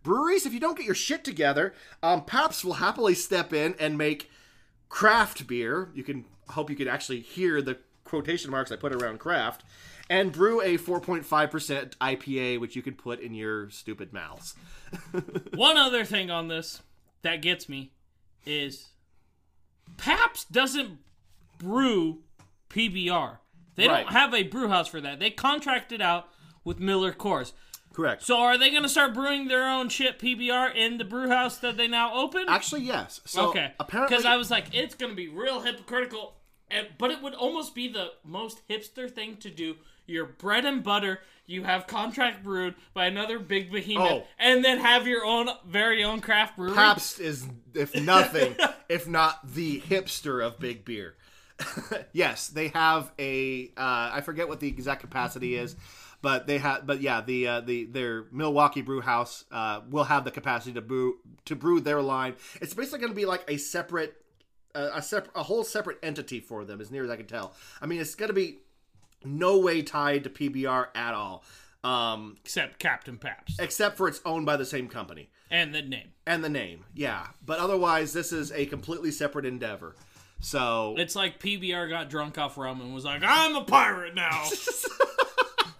breweries, 0.06 0.45
if 0.45 0.53
you 0.53 0.60
don't 0.62 0.78
get 0.78 0.86
your 0.86 0.95
shit 0.95 1.26
together, 1.26 1.74
um, 2.01 2.24
Pabst 2.24 2.64
will 2.64 2.74
happily 2.76 3.14
step 3.16 3.51
in 3.51 3.76
and 3.80 3.97
make 3.97 4.30
craft 4.88 5.45
beer. 5.47 5.89
You 5.93 6.03
can 6.03 6.24
hope 6.49 6.70
you 6.70 6.76
can 6.78 6.88
actually 6.88 7.20
hear 7.20 7.62
the 7.62 7.78
quotation 8.06 8.51
marks 8.51 8.72
I 8.72 8.78
put 8.78 8.93
around 8.93 9.20
craft, 9.20 9.64
and 10.10 10.32
brew 10.32 10.62
a 10.62 10.78
4.5% 10.78 11.95
IPA, 11.97 12.60
which 12.62 12.76
you 12.76 12.82
can 12.84 12.93
put 12.93 13.20
in 13.20 13.34
your 13.34 13.70
stupid 13.72 14.14
mouths. 14.14 14.56
One 15.56 15.76
other 15.76 16.06
thing 16.06 16.30
on 16.30 16.47
this 16.47 16.82
that 17.24 17.41
gets 17.41 17.68
me 17.68 17.91
is 18.45 18.89
Pabst 19.97 20.51
doesn't 20.51 20.99
brew 21.58 22.20
PBR. 22.70 23.38
They 23.76 23.88
Right. 23.88 24.03
don't 24.03 24.14
have 24.14 24.34
a 24.34 24.43
brew 24.43 24.70
house 24.70 24.88
for 24.88 25.01
that. 25.01 25.20
They 25.20 25.32
contracted 25.32 26.01
out 26.01 26.30
with 26.64 26.80
Miller 26.80 27.12
Coors. 27.12 27.53
Correct. 27.96 28.24
So 28.24 28.38
are 28.39 28.58
they 28.58 28.72
going 28.72 28.84
to 28.84 28.89
start 28.89 29.14
brewing 29.14 29.48
their 29.48 29.70
own 29.70 29.88
chip 29.88 30.20
PBR 30.20 30.76
in 30.76 30.98
the 30.98 31.06
brew 31.06 31.30
house 31.30 31.58
that 31.60 31.78
they 31.78 31.88
now 31.88 32.14
open? 32.14 32.43
Actually, 32.50 32.82
yes. 32.82 33.22
So 33.24 33.48
okay. 33.50 33.72
apparently, 33.80 34.14
Because 34.14 34.26
I 34.26 34.36
was 34.36 34.52
like, 34.52 34.66
it's 34.74 34.96
going 34.96 35.12
to 35.12 35.16
be 35.16 35.30
real 35.30 35.62
hypocritical, 35.62 36.34
and, 36.70 36.88
but 36.98 37.10
it 37.12 37.22
would 37.22 37.34
almost 37.34 37.74
be 37.74 37.88
the 37.88 38.10
most 38.26 38.68
hipster 38.68 39.10
thing 39.10 39.38
to 39.38 39.50
do. 39.50 39.76
Your 40.08 40.26
bread 40.26 40.66
and 40.66 40.84
butter, 40.84 41.22
you 41.46 41.64
have 41.64 41.88
contract 41.88 42.43
brewed 42.43 42.76
by 42.93 43.06
another 43.06 43.39
big 43.39 43.72
behemoth, 43.72 44.12
Oh. 44.12 44.28
and 44.38 44.64
then 44.64 44.80
have 44.80 45.08
your 45.08 45.24
own 45.24 45.48
very 45.66 46.04
own 46.04 46.20
craft 46.20 46.58
brewery. 46.58 46.76
Pabst 46.76 47.22
is, 47.22 47.48
if 47.74 47.96
nothing, 48.02 48.58
if 48.89 49.08
not 49.08 49.54
the 49.54 49.80
hipster 49.80 50.46
of 50.46 50.60
big 50.60 50.84
beer. 50.84 51.16
yes, 52.12 52.50
they 52.50 52.68
have 52.68 53.12
a. 53.18 53.72
Uh, 53.78 54.10
I 54.14 54.22
forget 54.22 54.50
what 54.50 54.60
the 54.60 54.68
exact 54.68 55.00
capacity 55.00 55.56
is, 55.56 55.78
but 56.26 56.47
they 56.47 56.57
have. 56.57 56.88
But 56.88 57.01
yeah, 57.01 57.21
the 57.21 57.47
uh, 57.47 57.61
the 57.61 57.86
their 57.86 58.26
Milwaukee 58.32 58.82
Brew 58.82 58.99
House 58.99 59.45
uh, 59.51 59.82
will 59.88 60.05
have 60.05 60.23
the 60.26 60.32
capacity 60.32 60.73
to 60.73 60.82
brew 60.82 61.17
to 61.45 61.55
brew 61.55 61.80
their 61.80 62.01
line. 62.01 62.34
It's 62.59 62.73
basically 62.73 62.97
going 62.99 63.11
to 63.11 63.15
be 63.15 63.28
like 63.28 63.43
a 63.47 63.57
separate. 63.57 64.15
Uh, 64.73 64.89
a 64.95 65.01
separate, 65.03 65.32
a 65.36 65.43
whole 65.43 65.63
separate 65.63 65.99
entity 66.01 66.39
for 66.39 66.65
them, 66.65 66.82
as 66.82 66.89
near 66.89 67.03
as 67.03 67.11
I 67.11 67.15
can 67.15 67.28
tell. 67.28 67.53
I 67.80 67.86
mean, 67.86 68.01
it's 68.01 68.15
going 68.15 68.30
to 68.30 68.34
be 68.34 68.57
no 69.23 69.59
way 69.59 69.84
tied 69.84 70.23
to 70.23 70.30
PBR 70.32 70.88
at 70.95 71.13
all, 71.13 71.43
um, 71.84 72.38
Except 72.43 72.80
Captain 72.80 73.17
Pabst. 73.19 73.61
except 73.61 73.95
for 73.95 74.07
it's 74.07 74.19
owned 74.26 74.47
by 74.47 74.57
the 74.57 74.65
same 74.65 74.88
company 74.89 75.30
And 75.51 75.73
the 75.76 75.82
name. 75.84 76.07
and 76.28 76.43
the 76.43 76.49
name 76.49 76.84
yeah 76.93 77.28
but 77.45 77.59
otherwise 77.59 78.11
this 78.13 78.32
is 78.34 78.51
a 78.51 78.65
completely 78.65 79.11
separate 79.11 79.45
endeavor 79.45 79.95
so 80.41 80.95
It's 80.97 81.15
like 81.15 81.39
PBR 81.39 81.88
got 81.89 82.09
drunk 82.09 82.38
off 82.38 82.57
rum 82.57 82.82
and 82.82 82.93
was 82.93 83.05
like, 83.05 83.21
I'm 83.23 83.55
a 83.55 83.63
pirate 83.63 84.13
now. 84.15 84.43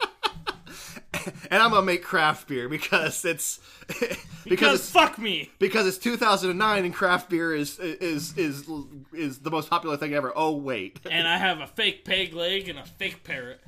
and 1.52 1.62
I'm 1.64 1.72
gonna 1.72 1.86
make 1.86 2.04
craft 2.04 2.48
beer 2.48 2.68
because 2.70 3.24
it's 3.26 3.60
because, 3.88 4.18
Because 4.44 4.80
it's 4.82 4.90
fuck 4.92 5.18
me. 5.18 5.50
because 5.60 5.88
it's 5.88 5.98
2009 5.98 6.86
and 6.86 6.94
craft 6.94 7.30
beer 7.30 7.54
is 7.54 7.80
is 7.80 8.38
is 8.38 8.68
is 9.14 9.40
the 9.40 9.52
most 9.52 9.70
popular 9.70 9.98
thing 9.98 10.14
ever. 10.14 10.32
Oh 10.36 10.56
wait, 10.56 11.00
And 11.10 11.28
I 11.28 11.38
have 11.38 11.60
a 11.60 11.68
fake 11.68 12.06
peg 12.06 12.34
leg 12.34 12.70
and 12.70 12.80
a 12.80 12.86
fake 12.86 13.24
parrot. 13.24 13.62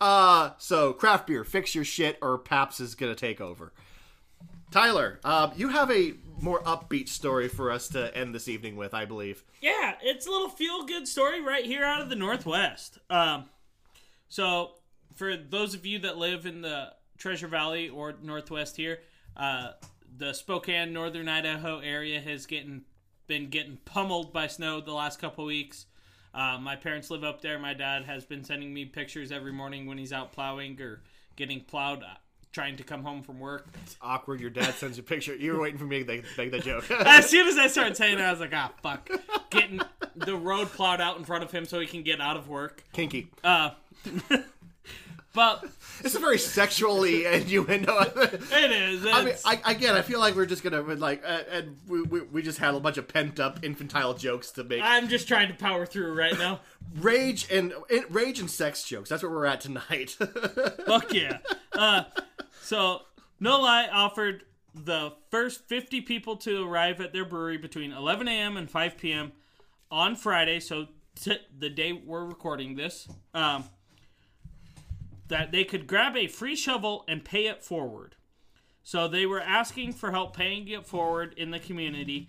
uh 0.00 0.50
so 0.58 0.92
craft 0.92 1.26
beer, 1.26 1.44
fix 1.44 1.74
your 1.74 1.84
shit 1.84 2.18
or 2.22 2.38
Pabst 2.38 2.80
is 2.80 2.94
gonna 2.94 3.14
take 3.14 3.40
over. 3.40 3.72
Tyler, 4.70 5.20
uh, 5.22 5.50
you 5.54 5.68
have 5.68 5.90
a 5.90 6.14
more 6.40 6.62
upbeat 6.62 7.06
story 7.08 7.46
for 7.46 7.70
us 7.70 7.88
to 7.88 8.16
end 8.16 8.34
this 8.34 8.48
evening 8.48 8.74
with, 8.74 8.94
I 8.94 9.04
believe. 9.04 9.44
Yeah, 9.60 9.96
it's 10.02 10.26
a 10.26 10.30
little 10.30 10.48
feel 10.48 10.84
good 10.86 11.06
story 11.06 11.42
right 11.42 11.64
here 11.66 11.84
out 11.84 12.00
of 12.00 12.08
the 12.08 12.16
Northwest. 12.16 12.96
Um, 13.10 13.50
so, 14.30 14.70
for 15.14 15.36
those 15.36 15.74
of 15.74 15.86
you 15.86 15.98
that 16.00 16.18
live 16.18 16.46
in 16.46 16.62
the 16.62 16.92
Treasure 17.18 17.48
Valley 17.48 17.88
or 17.88 18.14
Northwest 18.22 18.76
here, 18.76 19.00
uh, 19.36 19.72
the 20.16 20.32
Spokane, 20.32 20.92
Northern 20.92 21.28
Idaho 21.28 21.78
area 21.78 22.20
has 22.20 22.46
getting 22.46 22.82
been 23.26 23.48
getting 23.48 23.78
pummeled 23.84 24.32
by 24.32 24.46
snow 24.46 24.80
the 24.80 24.92
last 24.92 25.18
couple 25.18 25.44
weeks. 25.44 25.86
Uh, 26.34 26.58
my 26.60 26.76
parents 26.76 27.10
live 27.10 27.24
up 27.24 27.40
there. 27.40 27.58
My 27.58 27.74
dad 27.74 28.04
has 28.04 28.24
been 28.24 28.42
sending 28.44 28.72
me 28.72 28.84
pictures 28.84 29.30
every 29.30 29.52
morning 29.52 29.86
when 29.86 29.98
he's 29.98 30.12
out 30.12 30.32
plowing 30.32 30.80
or 30.80 31.02
getting 31.36 31.60
plowed, 31.60 32.02
uh, 32.02 32.14
trying 32.52 32.76
to 32.76 32.82
come 32.82 33.02
home 33.02 33.22
from 33.22 33.38
work. 33.38 33.68
It's 33.82 33.96
awkward. 34.00 34.40
Your 34.40 34.50
dad 34.50 34.74
sends 34.74 34.96
you 34.96 35.02
a 35.02 35.06
picture. 35.06 35.34
You 35.34 35.52
were 35.52 35.60
waiting 35.60 35.78
for 35.78 35.84
me 35.84 36.04
to 36.04 36.22
make, 36.36 36.50
that 36.50 36.62
joke. 36.62 36.90
As 36.90 37.28
soon 37.28 37.46
as 37.48 37.56
I 37.56 37.68
started 37.68 37.96
saying 37.96 38.18
it, 38.18 38.22
I 38.22 38.30
was 38.30 38.40
like, 38.40 38.54
ah, 38.54 38.72
fuck. 38.82 39.08
Getting 39.50 39.80
the 40.16 40.36
road 40.36 40.68
plowed 40.68 41.00
out 41.00 41.18
in 41.18 41.24
front 41.24 41.44
of 41.44 41.50
him 41.50 41.64
so 41.64 41.80
he 41.80 41.86
can 41.86 42.02
get 42.02 42.20
out 42.20 42.36
of 42.36 42.48
work. 42.48 42.82
Kinky. 42.92 43.30
Uh, 43.44 43.70
but 45.32 45.64
It's 46.00 46.14
a 46.14 46.18
very 46.18 46.38
sexually 46.38 47.24
innuendo. 47.26 48.00
it 48.00 48.70
is. 48.70 49.06
I 49.06 49.24
mean, 49.24 49.34
I, 49.44 49.60
again, 49.72 49.94
I 49.94 50.02
feel 50.02 50.20
like 50.20 50.34
we're 50.34 50.46
just 50.46 50.62
gonna 50.62 50.82
like, 50.82 51.22
uh, 51.24 51.40
and 51.50 51.76
we, 51.88 52.02
we, 52.02 52.20
we 52.22 52.42
just 52.42 52.58
had 52.58 52.74
a 52.74 52.80
bunch 52.80 52.98
of 52.98 53.08
pent 53.08 53.40
up 53.40 53.60
infantile 53.64 54.14
jokes 54.14 54.50
to 54.52 54.64
make. 54.64 54.80
I'm 54.82 55.08
just 55.08 55.28
trying 55.28 55.48
to 55.48 55.54
power 55.54 55.86
through 55.86 56.12
right 56.14 56.36
now. 56.38 56.60
rage 56.96 57.50
and, 57.50 57.72
and 57.90 58.04
rage 58.10 58.40
and 58.40 58.50
sex 58.50 58.82
jokes. 58.84 59.08
That's 59.08 59.22
where 59.22 59.32
we're 59.32 59.46
at 59.46 59.60
tonight. 59.60 60.10
Fuck 60.86 61.12
yeah. 61.14 61.38
Uh, 61.72 62.04
so, 62.60 63.02
No-Li 63.40 63.86
offered 63.92 64.44
the 64.74 65.12
first 65.30 65.66
50 65.68 66.00
people 66.02 66.36
to 66.36 66.66
arrive 66.66 67.00
at 67.00 67.12
their 67.12 67.24
brewery 67.24 67.58
between 67.58 67.92
11 67.92 68.28
a.m. 68.28 68.56
and 68.56 68.70
5 68.70 68.96
p.m. 68.98 69.32
on 69.90 70.16
Friday, 70.16 70.60
so 70.60 70.86
t- 71.20 71.38
the 71.58 71.68
day 71.68 71.92
we're 71.92 72.24
recording 72.24 72.74
this, 72.76 73.06
um, 73.34 73.64
that 75.32 75.50
they 75.50 75.64
could 75.64 75.86
grab 75.86 76.14
a 76.14 76.26
free 76.26 76.54
shovel 76.54 77.06
and 77.08 77.24
pay 77.24 77.46
it 77.46 77.62
forward. 77.62 78.16
So 78.82 79.08
they 79.08 79.24
were 79.24 79.40
asking 79.40 79.94
for 79.94 80.10
help 80.10 80.36
paying 80.36 80.68
it 80.68 80.86
forward 80.86 81.32
in 81.38 81.50
the 81.50 81.58
community 81.58 82.28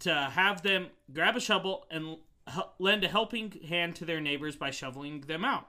to 0.00 0.12
have 0.12 0.62
them 0.62 0.88
grab 1.12 1.36
a 1.36 1.40
shovel 1.40 1.86
and 1.88 2.16
lend 2.80 3.04
a 3.04 3.08
helping 3.08 3.52
hand 3.68 3.94
to 3.94 4.04
their 4.04 4.20
neighbors 4.20 4.56
by 4.56 4.72
shoveling 4.72 5.20
them 5.20 5.44
out. 5.44 5.68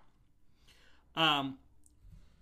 Um, 1.16 1.60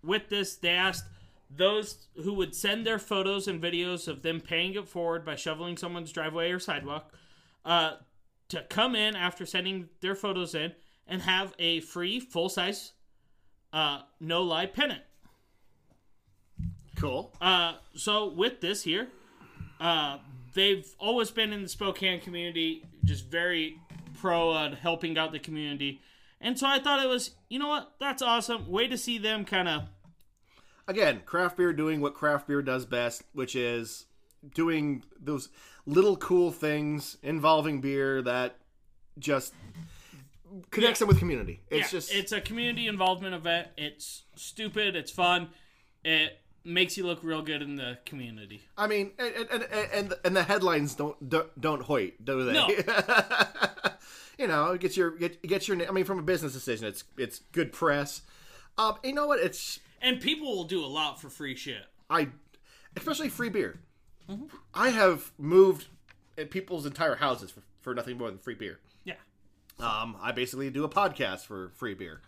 with 0.01 0.29
this, 0.29 0.55
they 0.55 0.69
asked 0.69 1.03
those 1.49 2.07
who 2.23 2.34
would 2.36 2.55
send 2.55 2.86
their 2.88 2.99
photos 2.99 3.49
and 3.49 3.61
videos 3.61 4.07
of 4.07 4.21
them 4.21 4.39
paying 4.39 4.75
it 4.75 4.88
forward 4.88 5.25
by 5.25 5.36
shoveling 5.36 5.75
someone's 5.75 6.13
driveway 6.13 6.51
or 6.51 6.59
sidewalk 6.59 7.13
uh, 7.65 7.95
to 8.47 8.63
come 8.69 8.95
in 8.95 9.13
after 9.13 9.45
sending 9.45 9.89
their 9.99 10.15
photos 10.15 10.55
in 10.55 10.71
and 11.05 11.21
have 11.23 11.53
a 11.59 11.82
free 11.82 12.21
full 12.21 12.47
size 12.47 12.93
uh, 13.74 14.01
No-Li 14.19 14.67
pennant. 14.67 15.01
cool. 16.97 17.34
Uh, 17.41 17.76
so 17.95 18.28
with 18.28 18.61
this 18.61 18.84
here, 18.84 19.07
uh, 19.80 20.17
they've 20.53 20.88
always 20.99 21.32
been 21.32 21.53
in 21.53 21.63
the 21.63 21.69
Spokane 21.69 22.22
community, 22.22 22.84
just 23.03 23.28
very 23.28 23.78
pro 24.19 24.51
on 24.51 24.74
helping 24.74 25.17
out 25.17 25.32
the 25.32 25.39
community. 25.39 26.01
And 26.39 26.57
so 26.57 26.67
I 26.67 26.80
thought 26.80 27.03
it 27.03 27.07
was, 27.07 27.32
you 27.49 27.59
know 27.59 27.67
what, 27.67 27.93
that's 27.99 28.22
awesome. 28.22 28.69
Way 28.69 28.88
to 28.88 28.97
see 28.97 29.17
them 29.17 29.45
kind 29.45 29.67
of 29.67 29.84
Again, 30.88 31.22
craft 31.26 31.57
beer 31.57 31.74
doing 31.74 32.01
what 32.01 32.15
craft 32.15 32.47
beer 32.47 32.61
does 32.61 32.86
best, 32.86 33.24
which 33.34 33.55
is 33.55 34.07
doing 34.53 35.03
those 35.19 35.49
little 35.86 36.17
cool 36.17 36.51
things 36.51 37.17
involving 37.24 37.82
beer 37.82 38.22
that 38.24 38.57
just 39.19 39.53
connects 40.70 40.99
them 40.99 41.08
with 41.08 41.20
community. 41.20 41.62
It's 41.70 41.91
yeah, 41.91 41.99
just 41.99 42.14
it's 42.14 42.32
a 42.32 42.41
community 42.41 42.88
involvement 42.88 43.36
event. 43.36 43.70
It's 43.78 44.24
stupid. 44.36 44.95
It's 44.95 45.12
fun. 45.12 45.49
It 46.04 46.39
makes 46.64 46.97
you 46.97 47.06
look 47.06 47.24
real 47.24 47.41
good 47.41 47.62
in 47.62 47.76
the 47.76 47.97
community. 48.06 48.64
I 48.78 48.88
mean, 48.88 49.12
and 49.18 49.47
and 49.52 49.64
and, 49.93 50.14
and 50.24 50.36
the 50.36 50.43
headlines 50.43 50.95
don't 50.95 51.30
don't, 51.30 51.60
don't 51.60 51.82
hoit, 51.82 52.24
do 52.24 52.45
they? 52.45 52.54
No. 52.54 52.68
you 54.38 54.47
know, 54.47 54.72
it 54.72 54.82
gets 54.82 54.97
your 54.97 55.12
get 55.12 55.41
gets 55.43 55.68
your. 55.68 55.88
I 55.88 55.91
mean, 55.91 56.06
from 56.06 56.20
a 56.20 56.24
business 56.24 56.54
decision, 56.54 56.88
it's 56.88 57.04
it's 57.18 57.39
good 57.52 57.72
press. 57.72 58.22
Um, 58.78 58.95
you 59.04 59.14
know 59.14 59.28
what? 59.28 59.39
It's 59.39 59.80
And 60.02 60.20
people 60.22 60.56
will 60.56 60.64
do 60.64 60.84
a 60.84 60.88
lot 60.88 61.20
for 61.20 61.30
free 61.30 61.56
shit. 61.56 61.86
I, 62.10 62.30
especially 62.95 63.30
free 63.30 63.49
beer. 63.49 63.80
Mm-hmm. 64.30 64.45
I 64.74 64.89
have 64.89 65.32
moved 65.38 65.88
people's 66.49 66.86
entire 66.86 67.16
houses 67.16 67.52
for, 67.52 67.62
for 67.82 67.93
nothing 67.93 68.18
more 68.18 68.30
than 68.30 68.39
free 68.39 68.56
beer. 68.56 68.80
Um, 69.80 70.15
I 70.22 70.32
basically 70.32 70.69
do 70.69 70.84
a 70.84 70.89
podcast 70.89 71.45
for 71.45 71.69
free 71.76 71.93
beer. 71.93 72.22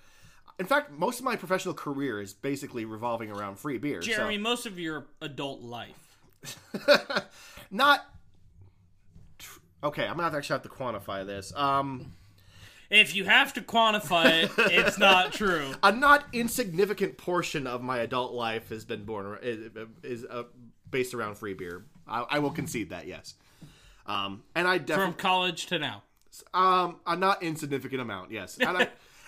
In 0.59 0.65
fact, 0.65 0.91
most 0.91 1.19
of 1.19 1.25
my 1.25 1.35
professional 1.35 1.73
career 1.73 2.21
is 2.21 2.33
basically 2.33 2.85
revolving 2.85 3.31
around 3.31 3.57
free 3.59 3.77
beer. 3.77 4.01
so- 4.01 4.07
Jeremy, 4.07 4.37
most 4.37 4.65
of 4.65 4.79
your 4.79 5.05
adult 5.21 5.61
life. 5.61 6.17
not 7.71 8.05
okay. 9.83 10.05
I'm 10.07 10.17
gonna 10.17 10.35
actually 10.35 10.53
have 10.55 10.63
to 10.63 10.69
quantify 10.69 11.25
this. 11.25 11.53
Um, 11.55 12.13
If 12.89 13.15
you 13.15 13.23
have 13.25 13.53
to 13.53 13.61
quantify 13.61 14.43
it, 14.43 14.51
it's 14.57 14.97
not 14.97 15.33
true. 15.39 15.73
a 15.81 15.91
not 15.91 16.25
insignificant 16.33 17.17
portion 17.17 17.65
of 17.65 17.81
my 17.81 17.99
adult 17.99 18.33
life 18.33 18.69
has 18.69 18.85
been 18.85 19.03
born 19.05 19.37
is, 19.41 19.71
is 20.03 20.25
uh, 20.25 20.43
based 20.91 21.13
around 21.13 21.35
free 21.37 21.53
beer. 21.53 21.85
I, 22.07 22.25
I 22.29 22.39
will 22.39 22.51
concede 22.51 22.89
that, 22.89 23.07
yes. 23.07 23.35
Um, 24.05 24.43
and 24.53 24.67
I 24.67 24.77
definitely 24.79 25.13
From 25.13 25.19
college 25.19 25.65
to 25.67 25.79
now. 25.79 26.03
Um 26.53 26.97
a 27.05 27.15
not 27.15 27.43
insignificant 27.43 28.01
amount, 28.01 28.31
yes. 28.31 28.57
And 28.61 28.77
I, 28.77 28.87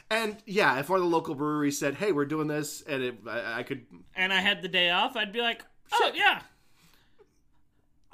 and 0.10 0.38
yeah, 0.46 0.80
if 0.80 0.90
one 0.90 1.00
of 1.00 1.04
the 1.04 1.10
local 1.10 1.34
breweries 1.34 1.80
said, 1.80 1.96
"Hey, 1.96 2.12
we're 2.12 2.26
doing 2.26 2.48
this," 2.48 2.84
and 2.84 3.02
it, 3.02 3.16
I, 3.28 3.60
I 3.60 3.64
could 3.64 3.86
And 4.16 4.32
I 4.32 4.40
had 4.40 4.62
the 4.62 4.68
day 4.68 4.92
off, 4.92 5.16
I'd 5.16 5.34
be 5.34 5.42
like, 5.42 5.64
oh, 5.92 6.12
yeah. 6.14 6.42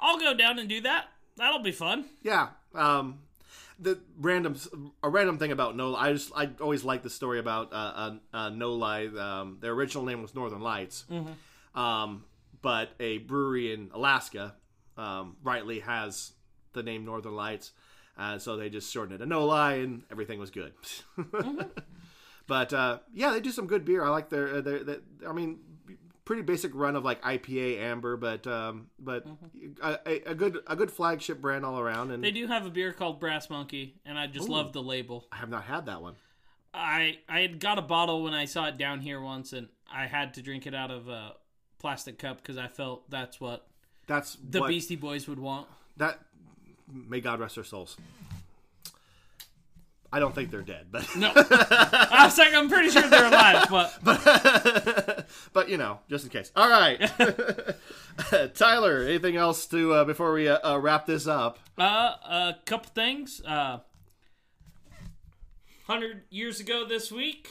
I'll 0.00 0.18
go 0.18 0.34
down 0.34 0.58
and 0.58 0.68
do 0.68 0.80
that. 0.80 1.06
That'll 1.36 1.62
be 1.62 1.72
fun. 1.72 2.06
Yeah. 2.22 2.48
Um, 2.74 3.20
the 3.78 3.98
random 4.18 4.56
a 5.02 5.08
random 5.08 5.38
thing 5.38 5.52
about 5.52 5.76
No. 5.76 5.94
I 5.94 6.12
just 6.12 6.32
I 6.34 6.50
always 6.60 6.84
like 6.84 7.02
the 7.02 7.10
story 7.10 7.38
about 7.38 7.72
uh, 7.72 7.76
uh, 7.76 8.14
uh, 8.32 8.48
No-Li. 8.50 9.18
Um, 9.18 9.58
their 9.60 9.72
original 9.72 10.04
name 10.04 10.22
was 10.22 10.34
Northern 10.34 10.60
Lights, 10.60 11.04
um, 11.74 12.24
but 12.60 12.90
a 13.00 13.18
brewery 13.18 13.72
in 13.72 13.90
Alaska 13.94 14.54
um, 14.96 15.36
rightly 15.42 15.80
has 15.80 16.32
the 16.74 16.82
name 16.82 17.04
Northern 17.04 17.34
Lights, 17.34 17.72
uh, 18.18 18.38
so 18.38 18.56
they 18.56 18.68
just 18.70 18.92
shortened 18.92 19.16
it 19.16 19.18
to 19.18 19.26
No-Li, 19.26 19.82
and 19.82 20.02
everything 20.10 20.38
was 20.38 20.50
good. 20.50 20.72
But 22.46 22.72
uh, 22.72 22.98
yeah, 23.14 23.30
they 23.30 23.40
do 23.40 23.50
some 23.50 23.66
good 23.66 23.84
beer. 23.84 24.04
I 24.04 24.08
like 24.08 24.28
their, 24.28 24.56
uh, 24.56 24.60
their, 24.60 24.84
their 24.84 24.96
I 25.28 25.32
mean, 25.32 25.60
pretty 26.24 26.42
basic 26.42 26.74
run 26.74 26.96
of 26.96 27.04
like 27.04 27.22
IPA, 27.22 27.80
amber, 27.80 28.16
but 28.16 28.46
um, 28.46 28.88
but 28.98 29.24
a, 29.82 29.98
a, 30.06 30.30
a 30.32 30.34
good 30.34 30.58
a 30.66 30.76
good 30.76 30.90
flagship 30.90 31.40
brand 31.40 31.64
all 31.64 31.78
around. 31.78 32.10
And 32.10 32.22
They 32.22 32.30
do 32.30 32.46
have 32.48 32.66
a 32.66 32.70
beer 32.70 32.92
called 32.92 33.20
Brass 33.20 33.48
Monkey, 33.48 33.94
and 34.04 34.18
I 34.18 34.26
just 34.26 34.48
love 34.48 34.72
the 34.72 34.82
label. 34.82 35.26
I 35.32 35.36
have 35.36 35.48
not 35.50 35.64
had 35.64 35.86
that 35.86 36.02
one. 36.02 36.16
I 36.74 37.18
I 37.28 37.40
had 37.40 37.60
got 37.60 37.78
a 37.78 37.82
bottle 37.82 38.22
when 38.24 38.34
I 38.34 38.46
saw 38.46 38.66
it 38.66 38.76
down 38.76 39.00
here 39.00 39.20
once, 39.20 39.52
and 39.52 39.68
I 39.90 40.06
had 40.06 40.34
to 40.34 40.42
drink 40.42 40.66
it 40.66 40.74
out 40.74 40.90
of 40.90 41.08
a 41.08 41.34
plastic 41.78 42.18
cup 42.18 42.38
because 42.38 42.58
I 42.58 42.66
felt 42.66 43.08
that's 43.10 43.40
what 43.40 43.66
That's 44.06 44.36
the 44.46 44.60
what, 44.60 44.68
Beastie 44.68 44.96
Boys 44.96 45.28
would 45.28 45.38
want. 45.38 45.68
that. 45.98 46.18
May 46.92 47.20
God 47.20 47.40
rest 47.40 47.54
their 47.54 47.64
souls. 47.64 47.96
I 50.14 50.18
don't 50.20 50.34
think 50.34 50.50
they're 50.50 50.60
dead, 50.60 50.88
but 50.90 51.16
No, 51.16 51.32
I 51.36 52.24
was 52.24 52.36
like, 52.36 52.52
I'm 52.52 52.68
pretty 52.68 52.90
sure 52.90 53.08
they're 53.08 53.28
alive, 53.28 53.66
but 53.70 55.26
but 55.54 55.68
you 55.70 55.78
know, 55.78 56.00
just 56.10 56.24
in 56.24 56.30
case. 56.30 56.52
All 56.54 56.68
right, 56.68 57.00
Tyler. 58.54 59.04
Anything 59.04 59.36
else 59.36 59.64
to 59.66 59.94
uh, 59.94 60.04
before 60.04 60.34
we 60.34 60.48
uh, 60.48 60.58
uh, 60.62 60.78
wrap 60.78 61.06
this 61.06 61.26
up? 61.26 61.58
Uh, 61.78 62.14
a 62.28 62.56
couple 62.66 62.90
things. 62.94 63.40
Uh, 63.42 63.78
hundred 65.86 66.24
years 66.28 66.60
ago 66.60 66.86
this 66.86 67.10
week, 67.10 67.48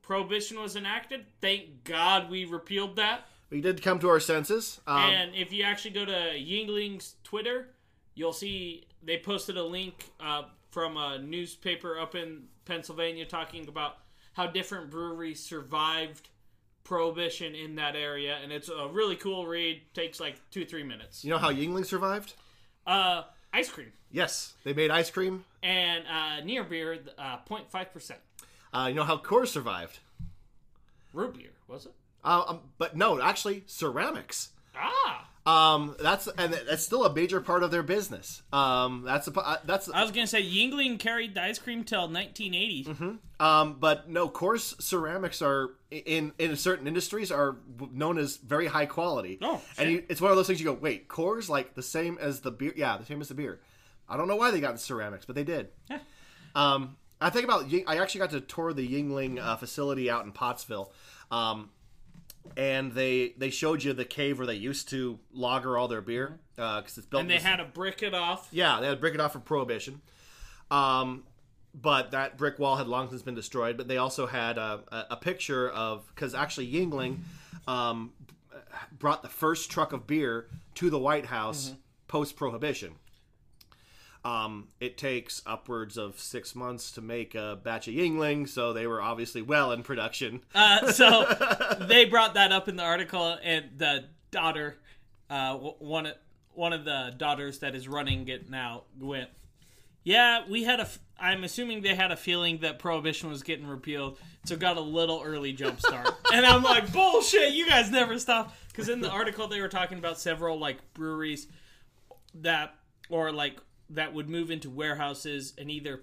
prohibition 0.00 0.60
was 0.60 0.76
enacted. 0.76 1.26
Thank 1.40 1.82
God 1.82 2.30
we 2.30 2.44
repealed 2.44 2.94
that. 2.96 3.26
We 3.50 3.60
did 3.60 3.82
come 3.82 3.98
to 4.00 4.08
our 4.10 4.20
senses. 4.20 4.80
Um, 4.86 5.10
and 5.10 5.34
if 5.34 5.52
you 5.52 5.64
actually 5.64 5.92
go 5.92 6.04
to 6.04 6.12
Yuengling's 6.12 7.14
Twitter, 7.24 7.70
you'll 8.18 8.32
see 8.32 8.84
they 9.02 9.18
posted 9.18 9.56
a 9.56 9.62
link 9.62 10.10
uh, 10.20 10.42
from 10.70 10.96
a 10.96 11.18
newspaper 11.18 11.98
up 11.98 12.14
in 12.14 12.44
Pennsylvania 12.64 13.24
talking 13.24 13.68
about 13.68 13.98
how 14.34 14.46
different 14.46 14.90
breweries 14.90 15.40
survived 15.40 16.28
prohibition 16.84 17.54
in 17.54 17.76
that 17.76 17.94
area, 17.96 18.38
and 18.42 18.50
it's 18.52 18.68
a 18.68 18.88
really 18.88 19.16
cool 19.16 19.46
read. 19.46 19.82
Takes 19.94 20.20
like 20.20 20.36
two 20.50 20.64
three 20.64 20.82
minutes. 20.82 21.24
You 21.24 21.30
know 21.30 21.38
how 21.38 21.50
Yuengling 21.52 21.86
survived? 21.86 22.34
Uh, 22.86 23.22
ice 23.52 23.68
cream 23.68 23.92
Yes, 24.10 24.54
they 24.64 24.72
made 24.72 24.90
ice 24.90 25.10
cream. 25.10 25.44
and 25.62 26.04
uh, 26.06 26.40
near 26.44 26.64
beer, 26.64 26.98
uh, 27.18 27.38
0.5 27.48 27.92
percent. 27.92 28.20
Uh, 28.72 28.86
you 28.88 28.94
know 28.94 29.04
how 29.04 29.16
Coors 29.18 29.48
survived? 29.48 29.98
Root 31.12 31.34
beer 31.34 31.50
was 31.68 31.86
it? 31.86 31.92
Uh, 32.24 32.44
um, 32.48 32.60
but 32.78 32.96
no, 32.96 33.20
actually, 33.20 33.62
ceramics. 33.66 34.50
Ah, 34.76 35.28
Um, 35.48 35.96
that's 35.98 36.28
and 36.36 36.52
that's 36.52 36.82
still 36.82 37.06
a 37.06 37.14
major 37.14 37.40
part 37.40 37.62
of 37.62 37.70
their 37.70 37.82
business. 37.82 38.42
Um, 38.52 39.02
that's 39.06 39.28
a 39.28 39.40
uh, 39.40 39.56
that's 39.64 39.88
I 39.88 40.02
was 40.02 40.10
gonna 40.10 40.26
say 40.26 40.42
Yuengling 40.42 40.98
carried 40.98 41.34
the 41.34 41.42
ice 41.42 41.58
cream 41.58 41.84
till 41.84 42.02
1980. 42.02 43.18
um, 43.40 43.76
but 43.80 44.10
no, 44.10 44.28
Coors 44.28 44.80
ceramics 44.82 45.40
are 45.40 45.70
in 45.90 46.32
in 46.38 46.54
certain 46.56 46.86
industries 46.86 47.32
are 47.32 47.56
known 47.90 48.18
as 48.18 48.36
very 48.36 48.66
high 48.66 48.84
quality. 48.84 49.38
Oh, 49.40 49.62
and 49.78 49.90
you, 49.90 50.04
it's 50.10 50.20
one 50.20 50.30
of 50.30 50.36
those 50.36 50.46
things 50.46 50.60
you 50.60 50.66
go, 50.66 50.74
wait, 50.74 51.08
Coors 51.08 51.48
like 51.48 51.74
the 51.74 51.82
same 51.82 52.18
as 52.20 52.40
the 52.40 52.50
beer? 52.50 52.74
Yeah, 52.76 52.98
the 52.98 53.06
same 53.06 53.22
as 53.22 53.28
the 53.28 53.34
beer. 53.34 53.58
I 54.06 54.18
don't 54.18 54.28
know 54.28 54.36
why 54.36 54.50
they 54.50 54.60
got 54.60 54.72
in 54.72 54.78
ceramics, 54.78 55.24
but 55.24 55.34
they 55.34 55.44
did. 55.44 55.68
Yeah. 55.88 56.00
Um, 56.54 56.98
I 57.22 57.30
think 57.30 57.46
about 57.46 57.72
I 57.86 57.96
actually 57.96 58.20
got 58.20 58.30
to 58.30 58.42
tour 58.42 58.74
the 58.74 58.86
Yuengling 58.86 59.42
uh, 59.42 59.56
facility 59.56 60.10
out 60.10 60.26
in 60.26 60.32
Pottsville. 60.32 60.92
Um, 61.30 61.70
and 62.56 62.92
they 62.92 63.34
they 63.36 63.50
showed 63.50 63.82
you 63.84 63.92
the 63.92 64.04
cave 64.04 64.38
where 64.38 64.46
they 64.46 64.54
used 64.54 64.88
to 64.90 65.18
lager 65.32 65.76
all 65.76 65.88
their 65.88 66.00
beer 66.00 66.38
because 66.56 66.96
it's 66.98 67.06
built. 67.06 67.20
And 67.22 67.30
they 67.30 67.34
this- 67.34 67.42
had 67.44 67.56
to 67.56 67.64
brick 67.64 68.02
it 68.02 68.14
off. 68.14 68.48
yeah, 68.50 68.80
they 68.80 68.86
had 68.86 68.94
to 68.94 69.00
brick 69.00 69.14
it 69.14 69.20
off 69.20 69.32
for 69.32 69.40
prohibition. 69.40 70.00
Um, 70.70 71.24
but 71.74 72.10
that 72.12 72.36
brick 72.38 72.58
wall 72.58 72.76
had 72.76 72.88
long 72.88 73.08
since 73.10 73.22
been 73.22 73.34
destroyed. 73.34 73.76
But 73.76 73.88
they 73.88 73.96
also 73.98 74.26
had 74.26 74.58
a, 74.58 74.80
a, 74.90 75.06
a 75.10 75.16
picture 75.16 75.68
of 75.70 76.06
because 76.14 76.34
actually 76.34 76.70
Yuengling 76.72 77.18
um, 77.66 78.12
brought 78.98 79.22
the 79.22 79.28
first 79.28 79.70
truck 79.70 79.92
of 79.92 80.06
beer 80.06 80.46
to 80.76 80.90
the 80.90 80.98
White 80.98 81.26
House 81.26 81.74
post 82.08 82.36
prohibition. 82.36 82.94
Um, 84.24 84.68
it 84.80 84.98
takes 84.98 85.42
upwards 85.46 85.96
of 85.96 86.18
six 86.18 86.54
months 86.54 86.90
to 86.92 87.00
make 87.00 87.34
a 87.34 87.58
batch 87.62 87.88
of 87.88 87.94
Yuengling, 87.94 88.48
so 88.48 88.72
they 88.72 88.86
were 88.86 89.00
obviously 89.00 89.42
well 89.42 89.72
in 89.72 89.82
production. 89.82 90.42
Uh, 90.54 90.90
so 90.92 91.24
they 91.88 92.04
brought 92.04 92.34
that 92.34 92.52
up 92.52 92.68
in 92.68 92.76
the 92.76 92.82
article, 92.82 93.38
and 93.42 93.66
the 93.76 94.04
daughter, 94.30 94.76
uh, 95.30 95.54
one 95.54 96.06
of 96.06 96.14
one 96.54 96.72
of 96.72 96.84
the 96.84 97.14
daughters 97.16 97.60
that 97.60 97.76
is 97.76 97.86
running 97.86 98.26
it 98.26 98.50
now, 98.50 98.82
went. 99.00 99.30
Yeah, 100.02 100.42
we 100.48 100.64
had 100.64 100.80
a. 100.80 100.82
F- 100.82 100.98
I'm 101.20 101.44
assuming 101.44 101.82
they 101.82 101.94
had 101.94 102.10
a 102.10 102.16
feeling 102.16 102.58
that 102.58 102.78
prohibition 102.78 103.28
was 103.28 103.42
getting 103.42 103.66
repealed, 103.66 104.18
so 104.44 104.56
got 104.56 104.76
a 104.76 104.80
little 104.80 105.22
early 105.24 105.52
jump 105.52 105.80
start. 105.80 106.08
and 106.32 106.44
I'm 106.44 106.62
like, 106.62 106.92
bullshit! 106.92 107.52
You 107.52 107.66
guys 107.68 107.90
never 107.90 108.18
stop. 108.18 108.54
Because 108.68 108.88
in 108.88 109.00
the 109.00 109.10
article 109.10 109.48
they 109.48 109.60
were 109.60 109.68
talking 109.68 109.98
about 109.98 110.18
several 110.18 110.58
like 110.58 110.78
breweries 110.94 111.46
that 112.34 112.74
or 113.08 113.32
like 113.32 113.58
that 113.90 114.14
would 114.14 114.28
move 114.28 114.50
into 114.50 114.70
warehouses 114.70 115.52
and 115.58 115.70
either 115.70 116.02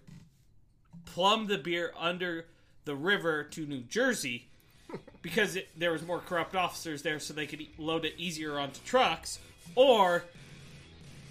plumb 1.06 1.48
the 1.48 1.58
beer 1.58 1.94
under 1.98 2.46
the 2.86 2.96
river 2.96 3.44
to 3.44 3.66
New 3.66 3.82
Jersey 3.82 4.48
because 5.22 5.56
it, 5.56 5.68
there 5.78 5.92
was 5.92 6.06
more 6.06 6.20
corrupt 6.20 6.56
officers 6.56 7.02
there, 7.02 7.20
so 7.20 7.34
they 7.34 7.48
could 7.48 7.66
load 7.78 8.06
it 8.06 8.14
easier 8.18 8.60
onto 8.60 8.80
trucks, 8.82 9.40
or 9.76 10.24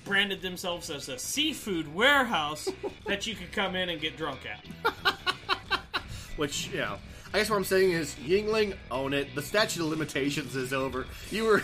branded 0.04 0.42
themselves 0.42 0.90
as 0.90 1.08
a 1.08 1.18
seafood 1.18 1.94
warehouse 1.94 2.68
that 3.06 3.26
you 3.26 3.34
could 3.34 3.52
come 3.52 3.74
in 3.74 3.88
and 3.88 4.00
get 4.00 4.16
drunk 4.16 4.40
at. 4.46 4.64
Which 6.36 6.68
you 6.68 6.78
know, 6.78 6.98
I 7.32 7.38
guess 7.38 7.48
what 7.48 7.56
I'm 7.56 7.64
saying 7.64 7.92
is 7.92 8.14
Yuengling, 8.16 8.76
own 8.90 9.12
it. 9.12 9.34
The 9.34 9.42
statute 9.42 9.82
of 9.82 9.88
limitations 9.88 10.56
is 10.56 10.72
over. 10.72 11.06
You 11.30 11.44
were 11.44 11.62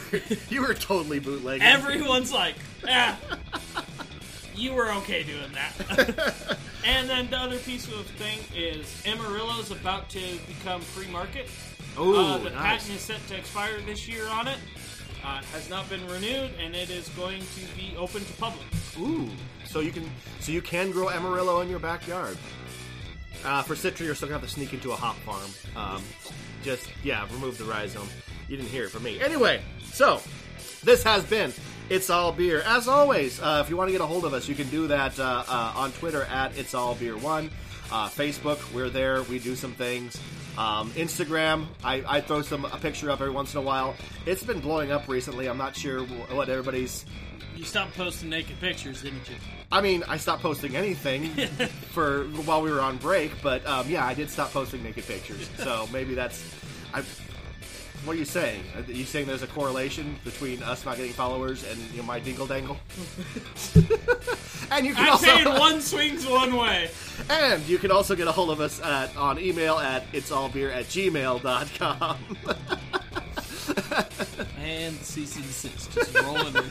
you 0.49 0.63
were 0.63 0.75
totally 0.75 1.19
bootlegging. 1.19 1.67
Everyone's 1.67 2.33
like, 2.33 2.55
ah, 2.89 3.19
you 4.61 4.73
were 4.75 4.91
okay 4.93 5.23
doing 5.23 5.51
that. 5.53 6.57
and 6.87 7.09
then 7.09 7.31
the 7.31 7.37
other 7.39 7.59
piece 7.59 7.87
of 7.89 8.07
thing 8.07 8.39
is 8.55 9.03
Amarillo's 9.07 9.71
about 9.71 10.09
to 10.11 10.21
become 10.47 10.81
free 10.81 11.09
market. 11.09 11.49
Ooh, 11.99 12.15
Uh, 12.17 12.39
the 12.39 12.51
nice. 12.51 12.83
patent 12.85 12.91
is 12.97 13.01
set 13.01 13.27
to 13.29 13.37
expire 13.37 13.81
this 13.87 14.07
year 14.09 14.27
on 14.29 14.47
it. 14.49 14.59
Uh, 15.25 15.43
has 15.53 15.69
not 15.69 15.89
been 15.91 16.07
renewed, 16.07 16.51
and 16.59 16.75
it 16.75 16.89
is 16.89 17.09
going 17.11 17.41
to 17.41 17.61
be 17.77 17.95
open 17.99 18.25
to 18.25 18.33
public. 18.35 18.65
Ooh, 18.99 19.29
so 19.67 19.81
you 19.81 19.91
can 19.93 20.09
so 20.41 20.51
you 20.51 20.63
can 20.63 20.91
grow 20.93 21.11
Amarillo 21.11 21.61
in 21.61 21.69
your 21.69 21.79
backyard. 21.79 22.39
Uh, 23.45 23.63
for 23.63 23.75
Citra, 23.75 24.01
you're 24.01 24.15
still 24.15 24.29
gonna 24.29 24.41
have 24.41 24.49
to 24.49 24.55
sneak 24.55 24.73
into 24.73 24.93
a 24.93 24.97
hop 24.97 25.17
farm. 25.17 25.51
Um, 25.77 26.03
just 26.63 26.89
yeah, 27.03 27.27
remove 27.35 27.59
the 27.59 27.65
rhizome. 27.65 28.09
You 28.49 28.57
didn't 28.57 28.71
hear 28.71 28.85
it 28.85 28.91
from 28.91 29.03
me. 29.03 29.21
Anyway, 29.21 29.61
so 29.93 30.21
this 30.85 31.03
has 31.03 31.23
been 31.25 31.53
It's 31.91 32.09
All 32.09 32.31
Beer. 32.31 32.63
As 32.67 32.87
always, 32.87 33.41
uh, 33.41 33.61
if 33.65 33.69
you 33.69 33.77
want 33.77 33.89
to 33.89 33.93
get 33.93 34.01
a 34.01 34.07
hold 34.07 34.25
of 34.25 34.33
us, 34.33 34.49
you 34.49 34.55
can 34.55 34.69
do 34.69 34.87
that 34.87 35.19
uh, 35.19 35.43
uh, 35.49 35.73
on 35.75 35.91
Twitter 35.91 36.23
at 36.23 36.57
It's 36.57 36.73
All 36.73 36.95
Beer 36.95 37.17
One. 37.17 37.51
Uh, 37.91 38.09
Facebook, 38.09 38.73
we're 38.73 38.89
there. 38.89 39.25
We 39.25 39.41
do 39.41 39.57
some 39.57 39.73
things. 39.73 40.17
Um, 40.57 40.93
Instagram, 40.93 41.67
I, 41.83 42.05
I 42.07 42.21
throw 42.21 42.43
some 42.43 42.65
a 42.65 42.79
picture 42.79 43.11
up 43.11 43.21
every 43.21 43.33
once 43.33 43.55
in 43.55 43.59
a 43.59 43.63
while. 43.63 43.97
It's 44.25 44.45
been 44.45 44.61
blowing 44.61 44.93
up 44.93 45.09
recently. 45.09 45.49
I'm 45.49 45.59
not 45.59 45.75
sure 45.75 46.03
what 46.03 46.49
everybody's 46.49 47.05
You 47.57 47.65
stopped 47.65 47.97
posting 47.97 48.31
naked 48.31 48.61
pictures, 48.61 49.03
didn't 49.03 49.29
you? 49.29 49.35
I 49.73 49.81
mean, 49.81 50.05
I 50.07 50.17
stopped 50.17 50.43
posting 50.43 50.77
anything 50.77 51.27
for 51.91 52.27
while 52.45 52.63
we 52.63 52.71
were 52.71 52.81
on 52.81 52.99
break, 52.99 53.33
but 53.43 53.67
um, 53.67 53.91
yeah, 53.91 54.07
I 54.07 54.15
did 54.15 54.31
stop 54.31 54.53
posting 54.53 54.85
naked 54.85 55.09
pictures. 55.09 55.51
So 55.59 55.89
maybe 55.93 56.15
that's. 56.15 56.55
I, 56.95 57.03
what 58.05 58.17
are 58.17 58.19
you 58.19 58.25
saying? 58.25 58.63
Are 58.77 58.93
you 58.93 59.05
saying 59.05 59.27
there's 59.27 59.43
a 59.43 59.47
correlation 59.47 60.17
between 60.25 60.63
us 60.63 60.85
not 60.85 60.97
getting 60.97 61.13
followers 61.13 61.65
and 61.69 61.79
you 61.91 61.99
know, 61.99 62.03
my 62.05 62.19
dingle 62.19 62.47
dangle? 62.47 62.79
and 64.71 64.87
you 64.87 64.95
can 64.95 65.05
I'm 65.05 65.11
also 65.11 65.27
saying 65.27 65.49
one 65.59 65.81
swings 65.81 66.27
one 66.27 66.57
way. 66.57 66.91
and 67.29 67.63
you 67.69 67.79
can 67.79 67.91
also 67.91 68.15
get 68.17 68.27
a 68.29 68.33
hold 68.33 68.51
of 68.51 68.61
us 68.61 68.81
at 68.81 69.17
on 69.17 69.39
email 69.39 69.79
at 69.79 70.11
itsallbeer 70.13 70.75
at 70.75 70.87
gmail.com. 70.87 72.19
And 74.61 74.97
cease 74.97 75.37
and 75.37 75.45
desist, 75.45 75.93
just 75.93 76.15
rolling 76.21 76.55
in. 76.55 76.65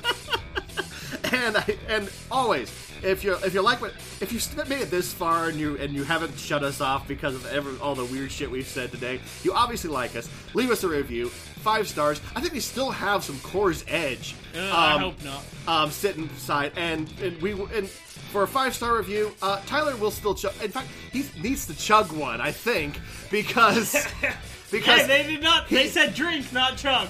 and 1.34 1.57
I, 1.57 1.77
and 1.88 2.09
always 2.32 2.69
if 3.03 3.23
you 3.23 3.35
if 3.43 3.53
you 3.53 3.61
like 3.61 3.81
what 3.81 3.93
if 4.21 4.31
you 4.31 4.39
made 4.67 4.81
it 4.81 4.91
this 4.91 5.13
far 5.13 5.49
and 5.49 5.59
you 5.59 5.77
and 5.77 5.93
you 5.93 6.03
haven't 6.03 6.37
shut 6.37 6.63
us 6.63 6.81
off 6.81 7.07
because 7.07 7.35
of 7.35 7.45
ever, 7.47 7.71
all 7.81 7.95
the 7.95 8.05
weird 8.05 8.31
shit 8.31 8.49
we've 8.49 8.67
said 8.67 8.91
today, 8.91 9.19
you 9.43 9.53
obviously 9.53 9.89
like 9.89 10.15
us. 10.15 10.29
Leave 10.53 10.71
us 10.71 10.83
a 10.83 10.87
review, 10.87 11.29
five 11.29 11.87
stars. 11.87 12.21
I 12.35 12.41
think 12.41 12.53
we 12.53 12.59
still 12.59 12.91
have 12.91 13.23
some 13.23 13.35
Coors 13.37 13.83
Edge. 13.87 14.35
Uh, 14.55 14.59
I 14.59 14.93
um, 14.93 15.01
hope 15.01 15.23
not. 15.23 15.43
um, 15.67 15.91
sitting 15.91 16.27
beside, 16.27 16.71
and, 16.75 17.11
and 17.21 17.41
we 17.41 17.51
and 17.51 17.89
for 17.89 18.43
a 18.43 18.47
five 18.47 18.75
star 18.75 18.97
review, 18.97 19.31
uh, 19.41 19.61
Tyler 19.65 19.95
will 19.97 20.11
still 20.11 20.35
chug. 20.35 20.53
In 20.63 20.71
fact, 20.71 20.87
he 21.11 21.25
needs 21.41 21.65
to 21.67 21.77
chug 21.77 22.11
one, 22.11 22.41
I 22.41 22.51
think, 22.51 22.99
because 23.31 23.93
because 24.71 25.01
Hey, 25.01 25.23
they 25.23 25.35
did 25.35 25.43
not. 25.43 25.69
They 25.69 25.87
said 25.87 26.13
drink, 26.13 26.51
not 26.53 26.77
chug. 26.77 27.09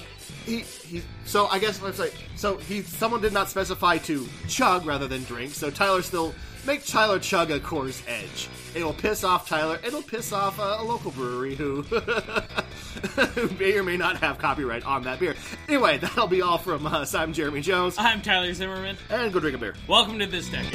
He, 0.50 0.60
he 0.60 1.04
so 1.26 1.48
I 1.48 1.60
guess 1.60 1.82
I'm 1.82 1.94
say 1.94 2.12
so 2.36 2.58
he 2.58 2.82
someone 2.82 3.22
did 3.22 3.34
not 3.34 3.50
specify 3.50 3.98
to 4.00 4.28
chug 4.48 4.86
rather 4.86 5.08
than 5.08 5.24
drink. 5.24 5.54
So 5.54 5.70
Tyler 5.70 6.02
still 6.02 6.34
make 6.66 6.86
Tyler 6.86 7.20
chug 7.20 7.52
a 7.52 7.60
Coors 7.60 8.02
Edge. 8.08 8.50
It'll 8.76 8.94
piss 8.94 9.24
off 9.24 9.48
Tyler. 9.48 9.80
It'll 9.84 10.02
piss 10.02 10.32
off 10.34 10.60
a, 10.60 10.78
a 10.80 10.84
local 10.84 11.12
brewery 11.12 11.56
who 11.56 11.82
who 11.84 13.50
may 13.58 13.78
or 13.78 13.84
may 13.84 13.98
not 13.98 14.18
have 14.18 14.40
copyright 14.40 14.84
on 14.86 15.04
that 15.04 15.20
beer. 15.20 15.36
Anyway, 15.68 15.98
that'll 16.00 16.28
be 16.28 16.42
all 16.42 16.58
from 16.58 16.86
us. 16.88 17.14
I'm 17.14 17.32
Jeremy 17.34 17.62
Jones, 17.62 17.96
I'm 17.98 18.22
Tyler 18.22 18.54
Zimmerman. 18.54 18.98
and 19.10 19.32
go 19.32 19.40
drink 19.40 19.56
a 19.56 19.60
beer. 19.60 19.76
Welcome 19.88 20.20
to 20.20 20.26
this 20.26 20.50
decade. 20.50 20.74